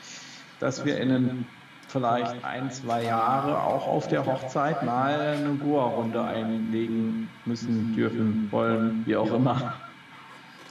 dass 0.58 0.84
wir 0.84 0.98
in 0.98 1.08
den 1.08 1.46
vielleicht 1.88 2.42
ein, 2.42 2.70
zwei 2.70 3.04
Jahre 3.04 3.58
auch 3.58 3.86
auf 3.86 4.08
der 4.08 4.24
Hochzeit 4.24 4.82
mal 4.82 5.20
eine 5.20 5.54
Goa-Runde 5.56 6.24
einlegen 6.24 7.28
müssen, 7.44 7.94
dürfen, 7.94 8.48
wollen, 8.50 9.02
wie 9.04 9.16
auch 9.16 9.30
immer. 9.30 9.74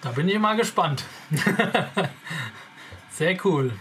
Da 0.02 0.10
bin 0.10 0.28
ich 0.28 0.40
mal 0.40 0.56
gespannt. 0.56 1.06
Sehr 3.22 3.38
cool. 3.46 3.72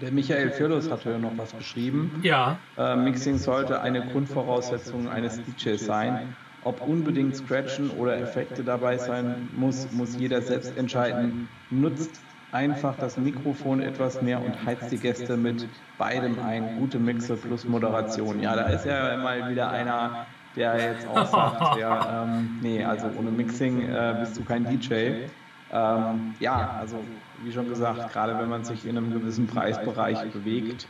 Der 0.00 0.10
Michael 0.10 0.52
Firlos 0.52 0.90
hatte 0.90 1.10
ja 1.10 1.18
noch 1.18 1.36
was 1.36 1.54
geschrieben. 1.54 2.10
Ja, 2.22 2.56
Äh, 2.78 2.96
Mixing 2.96 3.36
sollte 3.36 3.82
eine 3.82 4.00
Grundvoraussetzung 4.06 5.06
eines 5.10 5.38
DJs 5.44 5.84
sein. 5.84 6.34
Ob 6.64 6.80
unbedingt 6.80 7.36
Scratchen 7.36 7.90
oder 7.90 8.16
Effekte 8.16 8.64
dabei 8.64 8.96
sein 8.96 9.50
muss, 9.54 9.92
muss 9.92 10.16
jeder 10.16 10.40
selbst 10.40 10.78
entscheiden. 10.78 11.46
Nutzt 11.68 12.22
einfach 12.52 12.96
das 12.96 13.18
Mikrofon 13.18 13.82
etwas 13.82 14.22
mehr 14.22 14.40
und 14.42 14.64
heizt 14.64 14.90
die 14.90 14.98
Gäste 14.98 15.36
mit 15.36 15.68
beidem 15.98 16.38
ein. 16.38 16.78
Gute 16.78 16.98
Mixe 16.98 17.36
plus 17.36 17.66
Moderation. 17.66 18.40
Ja, 18.40 18.56
da 18.56 18.62
ist 18.62 18.86
ja 18.86 19.18
mal 19.18 19.50
wieder 19.50 19.68
einer, 19.68 20.24
der 20.56 20.94
jetzt 20.94 21.06
auch 21.06 21.26
sagt, 21.26 21.76
ja, 21.78 22.22
ähm, 22.22 22.60
nee, 22.62 22.82
also 22.82 23.08
ohne 23.18 23.30
Mixing 23.30 23.82
äh, 23.82 24.16
bist 24.20 24.38
du 24.38 24.44
kein 24.44 24.64
DJ. 24.64 25.26
Ähm, 25.72 26.34
ja, 26.40 26.76
also 26.80 27.02
wie 27.42 27.52
schon 27.52 27.68
gesagt, 27.68 28.12
gerade 28.12 28.38
wenn 28.38 28.48
man 28.48 28.64
sich 28.64 28.84
in 28.84 28.96
einem 28.96 29.12
gewissen 29.12 29.46
Preisbereich 29.46 30.30
bewegt, 30.30 30.88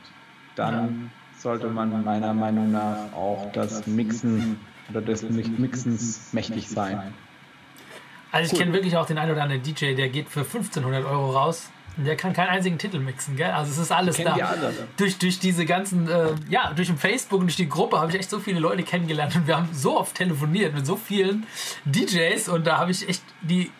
dann 0.57 1.11
sollte 1.37 1.68
man 1.68 2.05
meiner 2.05 2.35
Meinung 2.35 2.70
nach 2.70 3.12
auch 3.14 3.51
das 3.53 3.87
Mixen 3.87 4.59
oder 4.91 5.01
des 5.01 5.22
Nicht-Mixens 5.22 6.33
mächtig 6.33 6.68
sein. 6.68 7.14
Also 8.33 8.53
ich 8.53 8.59
kenne 8.59 8.72
wirklich 8.72 8.97
auch 8.97 9.07
den 9.07 9.18
einen 9.18 9.33
oder 9.33 9.43
anderen 9.43 9.62
DJ, 9.62 9.95
der 9.95 10.09
geht 10.09 10.28
für 10.28 10.41
1500 10.41 11.05
Euro 11.05 11.31
raus 11.31 11.70
und 11.97 12.05
der 12.05 12.16
kann 12.16 12.33
keinen 12.33 12.49
einzigen 12.49 12.78
Titel 12.78 12.99
mixen, 12.99 13.37
gell? 13.37 13.51
Also 13.51 13.72
es 13.72 13.78
ist 13.78 13.93
alles 13.93 14.16
da. 14.16 14.33
alle. 14.33 14.72
Durch, 14.97 15.18
durch 15.18 15.41
diese 15.41 15.66
ganzen, 15.66 16.09
äh, 16.09 16.28
ja, 16.49 16.72
durch 16.72 16.89
den 16.89 16.97
Facebook 16.97 17.41
und 17.41 17.47
durch 17.47 17.57
die 17.57 17.68
Gruppe 17.68 17.99
habe 17.99 18.11
ich 18.12 18.18
echt 18.18 18.31
so 18.31 18.39
viele 18.39 18.61
Leute 18.61 18.85
kennengelernt 18.85 19.35
und 19.35 19.47
wir 19.47 19.57
haben 19.57 19.68
so 19.72 19.99
oft 19.99 20.14
telefoniert 20.14 20.72
mit 20.72 20.87
so 20.87 20.97
vielen 20.97 21.47
DJs 21.85 22.49
und 22.49 22.66
da 22.66 22.78
habe 22.78 22.93
ich 22.93 23.09
echt 23.09 23.24
die, 23.43 23.70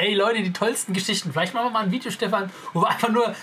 ey 0.00 0.14
Leute, 0.14 0.42
die 0.42 0.52
tollsten 0.52 0.92
Geschichten. 0.92 1.32
Vielleicht 1.32 1.54
machen 1.54 1.66
wir 1.66 1.70
mal 1.70 1.84
ein 1.84 1.92
Video, 1.92 2.10
Stefan, 2.10 2.50
wo 2.72 2.80
wir 2.80 2.88
einfach 2.88 3.10
nur 3.10 3.34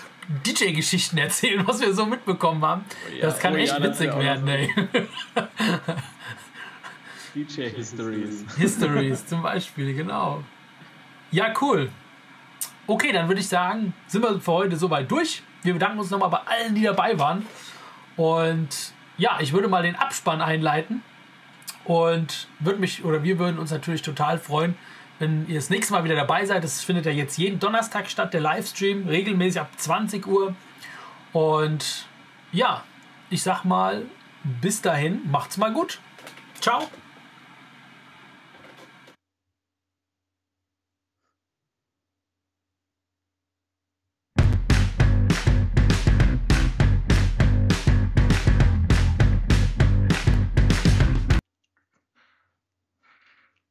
DJ-Geschichten 0.44 1.16
erzählen, 1.18 1.66
was 1.66 1.80
wir 1.80 1.94
so 1.94 2.04
mitbekommen 2.04 2.64
haben. 2.64 2.84
das 3.20 3.38
kann 3.38 3.54
oh 3.54 3.56
echt 3.56 3.78
ja, 3.78 3.82
witzig 3.82 4.14
werden, 4.16 4.44
noch 4.44 4.52
ey. 4.52 4.68
DJ 7.34 7.68
Histories. 7.68 8.44
Histories 8.56 9.26
zum 9.26 9.42
Beispiel, 9.42 9.94
genau. 9.94 10.42
Ja, 11.30 11.54
cool. 11.60 11.90
Okay, 12.86 13.12
dann 13.12 13.28
würde 13.28 13.40
ich 13.40 13.48
sagen, 13.48 13.94
sind 14.06 14.22
wir 14.22 14.40
für 14.40 14.52
heute 14.52 14.76
soweit 14.76 15.10
durch. 15.10 15.42
Wir 15.62 15.74
bedanken 15.74 15.98
uns 15.98 16.10
nochmal 16.10 16.30
bei 16.30 16.40
allen, 16.46 16.74
die 16.74 16.82
dabei 16.82 17.18
waren. 17.18 17.46
Und 18.16 18.92
ja, 19.16 19.38
ich 19.40 19.52
würde 19.52 19.68
mal 19.68 19.82
den 19.82 19.94
Abspann 19.94 20.40
einleiten. 20.40 21.02
Und 21.84 22.48
würde 22.58 22.80
mich, 22.80 23.04
oder 23.04 23.22
wir 23.22 23.38
würden 23.38 23.58
uns 23.58 23.70
natürlich 23.70 24.02
total 24.02 24.38
freuen, 24.38 24.76
wenn 25.18 25.48
ihr 25.48 25.56
das 25.56 25.70
nächste 25.70 25.92
Mal 25.92 26.04
wieder 26.04 26.16
dabei 26.16 26.44
seid. 26.44 26.64
Das 26.64 26.82
findet 26.82 27.06
ja 27.06 27.12
jetzt 27.12 27.38
jeden 27.38 27.58
Donnerstag 27.58 28.08
statt, 28.10 28.32
der 28.34 28.40
Livestream, 28.40 29.08
regelmäßig 29.08 29.60
ab 29.60 29.70
20 29.76 30.26
Uhr. 30.26 30.54
Und 31.32 32.06
ja, 32.52 32.84
ich 33.30 33.42
sag 33.42 33.64
mal, 33.64 34.06
bis 34.60 34.80
dahin, 34.80 35.20
macht's 35.30 35.56
mal 35.56 35.72
gut. 35.72 35.98
Ciao. 36.60 36.88